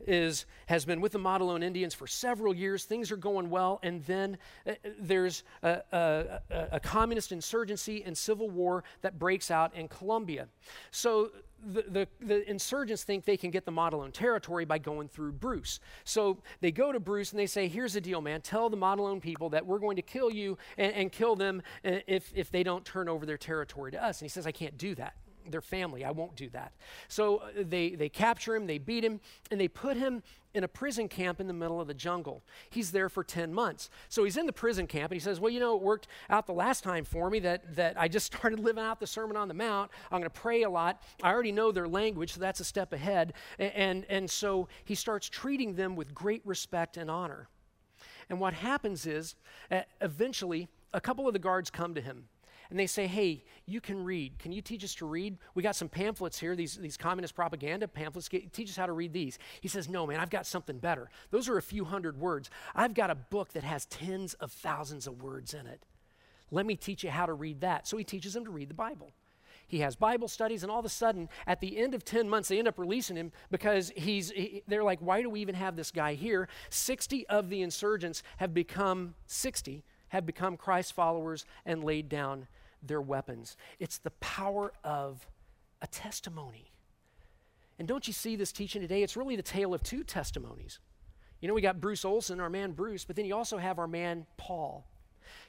is 0.06 0.46
has 0.66 0.84
been 0.84 1.00
with 1.00 1.12
the 1.12 1.18
Motilone 1.18 1.64
Indians 1.64 1.94
for 1.94 2.06
several 2.06 2.54
years. 2.54 2.84
Things 2.84 3.10
are 3.10 3.16
going 3.16 3.50
well, 3.50 3.80
and 3.82 4.04
then 4.04 4.38
uh, 4.66 4.72
there's 4.98 5.42
a, 5.62 5.80
a, 5.92 6.40
a, 6.72 6.80
communist 6.80 7.32
insurgency 7.32 8.02
and 8.04 8.16
civil 8.16 8.50
war 8.50 8.84
that 9.02 9.18
breaks 9.18 9.50
out 9.50 9.74
in 9.74 9.88
Colombia. 9.88 10.48
So 10.90 11.30
the, 11.64 11.84
the, 11.88 12.08
the, 12.20 12.48
insurgents 12.48 13.04
think 13.04 13.24
they 13.24 13.36
can 13.36 13.50
get 13.50 13.64
the 13.64 13.72
Motilone 13.72 14.12
territory 14.12 14.64
by 14.64 14.78
going 14.78 15.08
through 15.08 15.32
Bruce. 15.32 15.80
So 16.04 16.38
they 16.60 16.70
go 16.70 16.92
to 16.92 17.00
Bruce 17.00 17.32
and 17.32 17.38
they 17.38 17.46
say, 17.46 17.68
Here's 17.68 17.94
the 17.94 18.00
deal, 18.00 18.20
man. 18.20 18.40
Tell 18.42 18.68
the 18.68 18.76
Motilone 18.76 19.20
people 19.20 19.50
that 19.50 19.64
we're 19.64 19.78
going 19.78 19.96
to 19.96 20.02
kill 20.02 20.30
you 20.30 20.58
and, 20.76 20.92
and 20.92 21.12
kill 21.12 21.36
them 21.36 21.62
uh, 21.84 21.98
if, 22.06 22.30
if 22.34 22.50
they 22.50 22.62
don't 22.62 22.84
turn 22.84 23.08
over 23.08 23.24
their 23.24 23.38
territory 23.38 23.90
to 23.92 24.04
us. 24.04 24.20
And 24.20 24.26
he 24.26 24.28
says, 24.28 24.46
I 24.46 24.52
can't 24.52 24.76
do 24.76 24.94
that 24.96 25.14
their 25.50 25.60
family. 25.60 26.04
I 26.04 26.10
won't 26.10 26.36
do 26.36 26.48
that. 26.50 26.72
So 27.08 27.38
uh, 27.38 27.48
they, 27.56 27.90
they 27.90 28.08
capture 28.08 28.54
him, 28.54 28.66
they 28.66 28.78
beat 28.78 29.04
him, 29.04 29.20
and 29.50 29.60
they 29.60 29.68
put 29.68 29.96
him 29.96 30.22
in 30.54 30.64
a 30.64 30.68
prison 30.68 31.06
camp 31.06 31.38
in 31.38 31.46
the 31.46 31.52
middle 31.52 31.80
of 31.80 31.86
the 31.86 31.94
jungle. 31.94 32.42
He's 32.70 32.90
there 32.90 33.10
for 33.10 33.22
10 33.22 33.52
months. 33.52 33.90
So 34.08 34.24
he's 34.24 34.38
in 34.38 34.46
the 34.46 34.52
prison 34.52 34.86
camp, 34.86 35.12
and 35.12 35.20
he 35.20 35.22
says, 35.22 35.38
Well, 35.38 35.52
you 35.52 35.60
know, 35.60 35.76
it 35.76 35.82
worked 35.82 36.08
out 36.30 36.46
the 36.46 36.54
last 36.54 36.82
time 36.82 37.04
for 37.04 37.28
me 37.28 37.38
that, 37.40 37.76
that 37.76 38.00
I 38.00 38.08
just 38.08 38.26
started 38.34 38.58
living 38.58 38.82
out 38.82 38.98
the 38.98 39.06
Sermon 39.06 39.36
on 39.36 39.48
the 39.48 39.54
Mount. 39.54 39.90
I'm 40.10 40.20
going 40.20 40.30
to 40.30 40.40
pray 40.40 40.62
a 40.62 40.70
lot. 40.70 41.02
I 41.22 41.30
already 41.30 41.52
know 41.52 41.72
their 41.72 41.88
language, 41.88 42.32
so 42.32 42.40
that's 42.40 42.60
a 42.60 42.64
step 42.64 42.92
ahead. 42.92 43.34
And, 43.58 43.72
and, 43.74 44.06
and 44.08 44.30
so 44.30 44.68
he 44.84 44.94
starts 44.94 45.28
treating 45.28 45.74
them 45.74 45.94
with 45.94 46.14
great 46.14 46.42
respect 46.44 46.96
and 46.96 47.10
honor. 47.10 47.48
And 48.28 48.40
what 48.40 48.54
happens 48.54 49.06
is, 49.06 49.36
uh, 49.70 49.82
eventually, 50.00 50.68
a 50.92 51.00
couple 51.00 51.26
of 51.26 51.34
the 51.34 51.38
guards 51.38 51.70
come 51.70 51.94
to 51.94 52.00
him 52.00 52.28
and 52.70 52.78
they 52.78 52.86
say, 52.86 53.06
Hey, 53.06 53.44
you 53.66 53.80
can 53.80 54.02
read. 54.02 54.38
Can 54.38 54.52
you 54.52 54.62
teach 54.62 54.84
us 54.84 54.94
to 54.96 55.06
read? 55.06 55.38
We 55.54 55.62
got 55.62 55.76
some 55.76 55.88
pamphlets 55.88 56.38
here, 56.38 56.56
these, 56.56 56.76
these 56.76 56.96
communist 56.96 57.34
propaganda 57.34 57.88
pamphlets. 57.88 58.28
Get, 58.28 58.52
teach 58.52 58.70
us 58.70 58.76
how 58.76 58.86
to 58.86 58.92
read 58.92 59.12
these. 59.12 59.38
He 59.60 59.68
says, 59.68 59.88
No, 59.88 60.06
man, 60.06 60.20
I've 60.20 60.30
got 60.30 60.46
something 60.46 60.78
better. 60.78 61.10
Those 61.30 61.48
are 61.48 61.58
a 61.58 61.62
few 61.62 61.84
hundred 61.84 62.18
words. 62.18 62.50
I've 62.74 62.94
got 62.94 63.10
a 63.10 63.14
book 63.14 63.52
that 63.52 63.64
has 63.64 63.86
tens 63.86 64.34
of 64.34 64.52
thousands 64.52 65.06
of 65.06 65.22
words 65.22 65.54
in 65.54 65.66
it. 65.66 65.84
Let 66.50 66.66
me 66.66 66.76
teach 66.76 67.02
you 67.02 67.10
how 67.10 67.26
to 67.26 67.32
read 67.32 67.60
that. 67.60 67.86
So 67.86 67.96
he 67.96 68.04
teaches 68.04 68.34
them 68.34 68.44
to 68.44 68.50
read 68.50 68.68
the 68.68 68.74
Bible. 68.74 69.12
He 69.68 69.80
has 69.80 69.96
Bible 69.96 70.28
studies, 70.28 70.62
and 70.62 70.70
all 70.70 70.78
of 70.78 70.84
a 70.84 70.90
sudden, 70.90 71.28
at 71.44 71.60
the 71.60 71.76
end 71.76 71.94
of 71.94 72.04
10 72.04 72.28
months, 72.28 72.48
they 72.48 72.58
end 72.58 72.68
up 72.68 72.78
releasing 72.78 73.16
him 73.16 73.32
because 73.50 73.92
he's, 73.96 74.30
he, 74.30 74.62
they're 74.68 74.84
like, 74.84 75.00
why 75.00 75.22
do 75.22 75.28
we 75.28 75.40
even 75.40 75.56
have 75.56 75.74
this 75.74 75.90
guy 75.90 76.14
here? 76.14 76.48
60 76.70 77.26
of 77.26 77.50
the 77.50 77.62
insurgents 77.62 78.22
have 78.36 78.54
become, 78.54 79.14
60 79.26 79.82
have 80.08 80.26
become 80.26 80.56
Christ 80.56 80.92
followers 80.92 81.44
and 81.64 81.84
laid 81.84 82.08
down 82.08 82.46
their 82.82 83.00
weapons. 83.00 83.56
It's 83.78 83.98
the 83.98 84.10
power 84.12 84.72
of 84.84 85.26
a 85.82 85.86
testimony. 85.86 86.72
And 87.78 87.86
don't 87.86 88.06
you 88.06 88.12
see 88.12 88.36
this 88.36 88.52
teaching 88.52 88.80
today? 88.80 89.02
It's 89.02 89.16
really 89.16 89.36
the 89.36 89.42
tale 89.42 89.74
of 89.74 89.82
two 89.82 90.02
testimonies. 90.04 90.78
You 91.40 91.48
know, 91.48 91.54
we 91.54 91.60
got 91.60 91.80
Bruce 91.80 92.04
Olson, 92.04 92.40
our 92.40 92.48
man 92.48 92.72
Bruce, 92.72 93.04
but 93.04 93.16
then 93.16 93.26
you 93.26 93.34
also 93.34 93.58
have 93.58 93.78
our 93.78 93.88
man 93.88 94.26
Paul. 94.36 94.86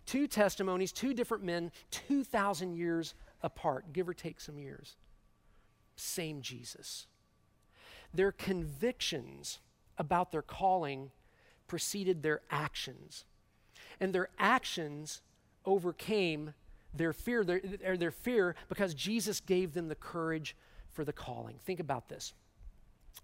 Two 0.05 0.27
testimonies, 0.27 0.91
two 0.91 1.13
different 1.13 1.43
men, 1.43 1.71
2,000 1.91 2.73
years 2.73 3.13
apart, 3.41 3.93
give 3.93 4.09
or 4.09 4.13
take 4.13 4.41
some 4.41 4.57
years. 4.57 4.95
Same 5.95 6.41
Jesus. 6.41 7.07
Their 8.13 8.31
convictions 8.31 9.59
about 9.97 10.31
their 10.31 10.41
calling 10.41 11.11
preceded 11.67 12.23
their 12.23 12.41
actions. 12.49 13.25
And 13.99 14.13
their 14.13 14.29
actions 14.37 15.21
overcame 15.65 16.53
their 16.93 17.13
fear, 17.13 17.43
their, 17.43 17.61
their 17.97 18.11
fear 18.11 18.55
because 18.69 18.93
Jesus 18.93 19.39
gave 19.39 19.73
them 19.73 19.87
the 19.87 19.95
courage 19.95 20.55
for 20.91 21.03
the 21.03 21.13
calling. 21.13 21.59
Think 21.63 21.79
about 21.79 22.09
this. 22.09 22.33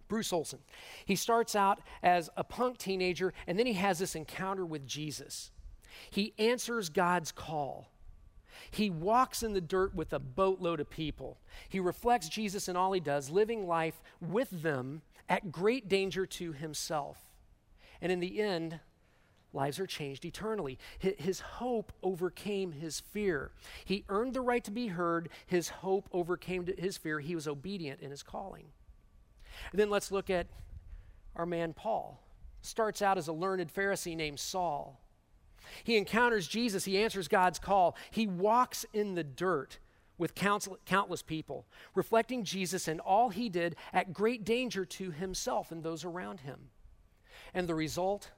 Bruce 0.08 0.34
Olson. 0.34 0.60
He 1.06 1.16
starts 1.16 1.56
out 1.56 1.82
as 2.02 2.30
a 2.36 2.44
punk 2.44 2.78
teenager, 2.78 3.34
and 3.48 3.58
then 3.58 3.66
he 3.66 3.74
has 3.74 4.00
this 4.00 4.16
encounter 4.16 4.66
with 4.66 4.86
Jesus. 4.86 5.52
He 6.10 6.34
answers 6.38 6.90
God's 6.90 7.32
call. 7.32 7.90
He 8.70 8.90
walks 8.90 9.44
in 9.44 9.54
the 9.54 9.62
dirt 9.62 9.96
with 9.96 10.14
a 10.14 10.20
boatload 10.20 10.80
of 10.80 10.90
people. 10.90 11.38
He 11.70 11.80
reflects 11.80 12.30
Jesus 12.30 12.68
in 12.68 12.76
all 12.76 12.92
he 12.92 13.00
does, 13.00 13.30
living 13.30 13.68
life 13.68 14.02
with 14.22 14.50
them 14.50 15.02
at 15.30 15.52
great 15.52 15.88
danger 15.88 16.26
to 16.26 16.54
himself. 16.54 17.18
And 18.02 18.12
in 18.12 18.20
the 18.20 18.42
end, 18.42 18.80
lives 19.54 19.80
are 19.80 19.88
changed 19.88 20.26
eternally. 20.26 20.80
His 21.00 21.40
hope 21.40 21.94
overcame 22.02 22.72
his 22.72 23.00
fear. 23.00 23.52
He 23.86 24.04
earned 24.10 24.34
the 24.34 24.42
right 24.42 24.64
to 24.64 24.72
be 24.72 24.88
heard. 24.88 25.30
His 25.46 25.70
hope 25.70 26.10
overcame 26.12 26.68
his 26.78 26.98
fear. 26.98 27.20
He 27.20 27.36
was 27.36 27.48
obedient 27.48 28.02
in 28.02 28.12
his 28.12 28.24
calling. 28.24 28.66
And 29.72 29.80
then 29.80 29.90
let's 29.90 30.12
look 30.12 30.30
at 30.30 30.48
our 31.36 31.46
man 31.46 31.74
Paul. 31.74 32.20
Starts 32.62 33.02
out 33.02 33.18
as 33.18 33.28
a 33.28 33.34
learned 33.34 33.74
Pharisee 33.74 34.16
named 34.16 34.40
Saul. 34.40 35.00
He 35.84 35.98
encounters 35.98 36.48
Jesus, 36.48 36.86
he 36.86 36.98
answers 36.98 37.28
God's 37.28 37.60
call. 37.60 37.96
He 38.12 38.28
walks 38.28 38.86
in 38.94 39.16
the 39.16 39.24
dirt 39.24 39.80
with 40.18 40.36
countless 40.36 41.22
people, 41.22 41.66
reflecting 41.96 42.44
Jesus 42.44 42.88
and 42.88 43.00
all 43.00 43.30
he 43.30 43.50
did 43.50 43.76
at 43.92 44.14
great 44.14 44.46
danger 44.46 44.86
to 44.86 45.12
himself 45.12 45.72
and 45.72 45.84
those 45.84 46.06
around 46.06 46.42
him. 46.42 46.70
And 47.54 47.68
the 47.68 47.76
result 47.76 48.32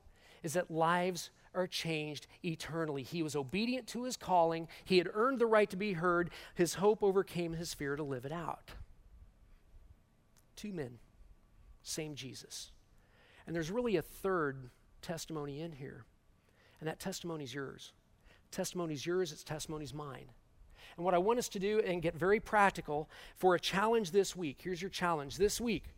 is 0.46 0.54
that 0.54 0.70
lives 0.70 1.32
are 1.56 1.66
changed 1.66 2.28
eternally. 2.43 3.02
He 3.02 3.24
was 3.24 3.36
obedient 3.36 3.88
to 3.88 4.04
his 4.04 4.16
calling, 4.16 4.68
he 4.84 5.00
had 5.00 5.10
earned 5.12 5.39
the 5.39 5.48
right 5.48 5.70
to 5.72 5.76
be 5.76 5.93
heard, 5.93 6.30
his 6.54 6.76
hope 6.76 7.02
overcame 7.02 7.54
his 7.54 7.74
fear 7.74 7.96
to 7.96 8.04
live 8.04 8.26
it 8.26 8.32
out. 8.32 8.72
Two 10.56 10.72
men, 10.72 11.00
same 11.82 12.14
Jesus. 12.14 12.72
And 13.48 13.56
there's 13.56 13.72
really 13.72 13.96
a 13.96 14.04
third 14.04 14.70
testimony 15.02 15.62
in 15.62 15.72
here. 15.72 16.06
And 16.80 16.88
that 16.88 17.00
testimony 17.00 17.43
is 17.43 17.54
yours. 17.54 17.91
Testimony 18.52 18.93
is 18.93 19.06
yours, 19.06 19.32
its 19.32 19.43
testimony 19.43 19.84
is 19.84 19.96
mine. 19.96 20.30
And 20.96 21.04
what 21.04 21.16
I 21.16 21.18
want 21.18 21.39
us 21.39 21.50
to 21.50 21.60
do 21.60 21.80
and 21.80 22.04
get 22.04 22.16
very 22.16 22.39
practical 22.39 23.10
for 23.36 23.56
a 23.56 23.60
challenge 23.60 24.12
this 24.12 24.36
week. 24.36 24.60
Here's 24.62 24.82
your 24.82 24.91
challenge 24.91 25.38
this 25.38 25.60
week. 25.60 25.95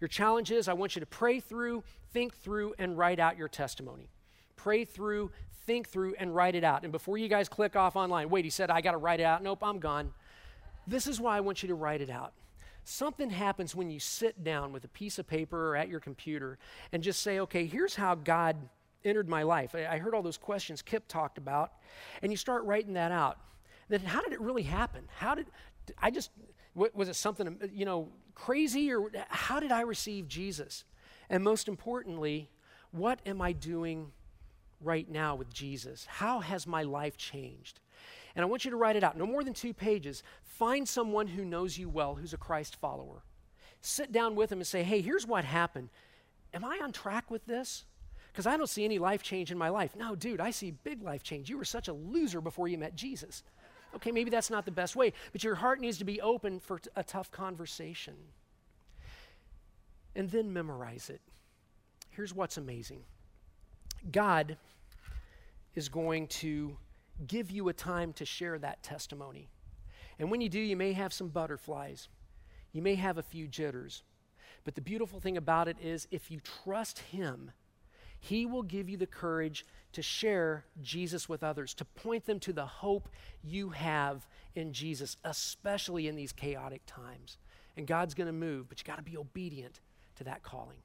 Your 0.00 0.08
challenge 0.08 0.50
is 0.50 0.68
I 0.68 0.72
want 0.72 0.96
you 0.96 1.00
to 1.00 1.06
pray 1.06 1.40
through, 1.40 1.84
think 2.12 2.34
through, 2.34 2.74
and 2.78 2.96
write 2.96 3.20
out 3.20 3.36
your 3.36 3.48
testimony. 3.48 4.08
Pray 4.56 4.84
through, 4.84 5.30
think 5.66 5.88
through, 5.88 6.14
and 6.18 6.34
write 6.34 6.54
it 6.54 6.64
out. 6.64 6.82
And 6.82 6.92
before 6.92 7.18
you 7.18 7.28
guys 7.28 7.48
click 7.48 7.76
off 7.76 7.96
online, 7.96 8.30
wait, 8.30 8.44
he 8.44 8.50
said, 8.50 8.70
I 8.70 8.80
got 8.80 8.92
to 8.92 8.98
write 8.98 9.20
it 9.20 9.24
out. 9.24 9.42
Nope, 9.42 9.62
I'm 9.62 9.78
gone. 9.78 10.12
This 10.86 11.06
is 11.06 11.20
why 11.20 11.36
I 11.36 11.40
want 11.40 11.62
you 11.62 11.68
to 11.68 11.74
write 11.74 12.00
it 12.00 12.10
out. 12.10 12.32
Something 12.84 13.30
happens 13.30 13.74
when 13.74 13.90
you 13.90 14.00
sit 14.00 14.42
down 14.42 14.72
with 14.72 14.84
a 14.84 14.88
piece 14.88 15.18
of 15.18 15.26
paper 15.26 15.70
or 15.70 15.76
at 15.76 15.88
your 15.88 16.00
computer 16.00 16.58
and 16.92 17.02
just 17.02 17.22
say, 17.22 17.40
okay, 17.40 17.66
here's 17.66 17.94
how 17.94 18.14
God 18.14 18.56
entered 19.04 19.28
my 19.28 19.42
life. 19.42 19.74
I, 19.74 19.98
heard 19.98 20.14
all 20.14 20.22
those 20.22 20.38
questions 20.38 20.82
Kip 20.82 21.06
talked 21.06 21.38
about, 21.38 21.72
and 22.22 22.32
you 22.32 22.36
start 22.36 22.64
writing 22.64 22.94
that 22.94 23.12
out. 23.12 23.38
Then 23.88 24.00
how 24.00 24.22
did 24.22 24.32
it 24.32 24.40
really 24.40 24.62
happen? 24.62 25.02
How 25.16 25.34
did 25.34 25.46
I 25.98 26.10
just 26.10 26.30
was 26.74 27.08
it 27.08 27.16
something 27.16 27.58
you 27.72 27.84
know 27.84 28.08
crazy 28.40 28.92
or 28.92 29.10
how 29.28 29.60
did 29.60 29.72
I 29.72 29.82
receive 29.82 30.28
Jesus? 30.28 30.84
And 31.28 31.44
most 31.44 31.68
importantly, 31.68 32.50
what 32.90 33.20
am 33.26 33.40
I 33.40 33.52
doing 33.52 34.12
right 34.80 35.08
now 35.08 35.34
with 35.34 35.52
Jesus? 35.52 36.06
How 36.08 36.40
has 36.40 36.66
my 36.66 36.82
life 36.82 37.16
changed? 37.16 37.80
And 38.34 38.42
I 38.42 38.46
want 38.46 38.64
you 38.64 38.70
to 38.70 38.76
write 38.76 38.96
it 38.96 39.04
out. 39.04 39.16
No 39.16 39.26
more 39.26 39.44
than 39.44 39.54
two 39.54 39.74
pages. 39.74 40.22
Find 40.42 40.88
someone 40.88 41.26
who 41.26 41.44
knows 41.44 41.78
you 41.78 41.88
well, 41.88 42.14
who's 42.14 42.32
a 42.32 42.38
Christ 42.38 42.76
follower. 42.76 43.22
Sit 43.82 44.12
down 44.12 44.34
with 44.34 44.50
them 44.50 44.60
and 44.60 44.66
say, 44.66 44.82
hey, 44.82 45.00
here's 45.00 45.26
what 45.26 45.44
happened. 45.44 45.88
Am 46.54 46.64
I 46.64 46.80
on 46.82 46.92
track 46.92 47.30
with 47.30 47.44
this? 47.46 47.84
because 48.32 48.46
I 48.46 48.56
don't 48.56 48.68
see 48.68 48.84
any 48.84 48.98
life 48.98 49.22
change 49.22 49.50
in 49.50 49.58
my 49.58 49.68
life. 49.68 49.96
No, 49.96 50.14
dude, 50.14 50.40
I 50.40 50.50
see 50.50 50.70
big 50.70 51.02
life 51.02 51.22
change. 51.22 51.50
You 51.50 51.58
were 51.58 51.64
such 51.64 51.88
a 51.88 51.92
loser 51.92 52.40
before 52.40 52.68
you 52.68 52.78
met 52.78 52.94
Jesus. 52.94 53.42
Okay, 53.96 54.12
maybe 54.12 54.30
that's 54.30 54.50
not 54.50 54.64
the 54.64 54.70
best 54.70 54.94
way, 54.96 55.12
but 55.32 55.42
your 55.42 55.56
heart 55.56 55.80
needs 55.80 55.98
to 55.98 56.04
be 56.04 56.20
open 56.20 56.60
for 56.60 56.78
t- 56.78 56.90
a 56.96 57.02
tough 57.02 57.30
conversation. 57.30 58.14
And 60.14 60.30
then 60.30 60.52
memorize 60.52 61.10
it. 61.10 61.20
Here's 62.10 62.34
what's 62.34 62.56
amazing 62.56 63.02
God 64.10 64.56
is 65.74 65.88
going 65.88 66.26
to 66.26 66.76
give 67.26 67.50
you 67.50 67.68
a 67.68 67.72
time 67.72 68.12
to 68.14 68.24
share 68.24 68.58
that 68.58 68.82
testimony. 68.82 69.48
And 70.18 70.30
when 70.30 70.40
you 70.40 70.48
do, 70.48 70.58
you 70.58 70.76
may 70.76 70.92
have 70.92 71.12
some 71.12 71.28
butterflies, 71.28 72.08
you 72.72 72.82
may 72.82 72.94
have 72.94 73.18
a 73.18 73.22
few 73.22 73.46
jitters. 73.46 74.02
But 74.64 74.74
the 74.74 74.80
beautiful 74.80 75.20
thing 75.20 75.36
about 75.36 75.68
it 75.68 75.78
is 75.82 76.06
if 76.10 76.30
you 76.30 76.40
trust 76.40 76.98
Him, 76.98 77.52
he 78.20 78.46
will 78.46 78.62
give 78.62 78.88
you 78.88 78.96
the 78.96 79.06
courage 79.06 79.66
to 79.92 80.02
share 80.02 80.64
Jesus 80.82 81.28
with 81.28 81.42
others, 81.42 81.74
to 81.74 81.84
point 81.84 82.26
them 82.26 82.38
to 82.40 82.52
the 82.52 82.66
hope 82.66 83.08
you 83.42 83.70
have 83.70 84.26
in 84.54 84.72
Jesus, 84.72 85.16
especially 85.24 86.06
in 86.06 86.14
these 86.14 86.32
chaotic 86.32 86.82
times. 86.86 87.38
And 87.76 87.86
God's 87.86 88.14
going 88.14 88.26
to 88.26 88.32
move, 88.32 88.68
but 88.68 88.78
you 88.78 88.84
got 88.84 88.98
to 88.98 89.02
be 89.02 89.16
obedient 89.16 89.80
to 90.16 90.24
that 90.24 90.42
calling. 90.42 90.76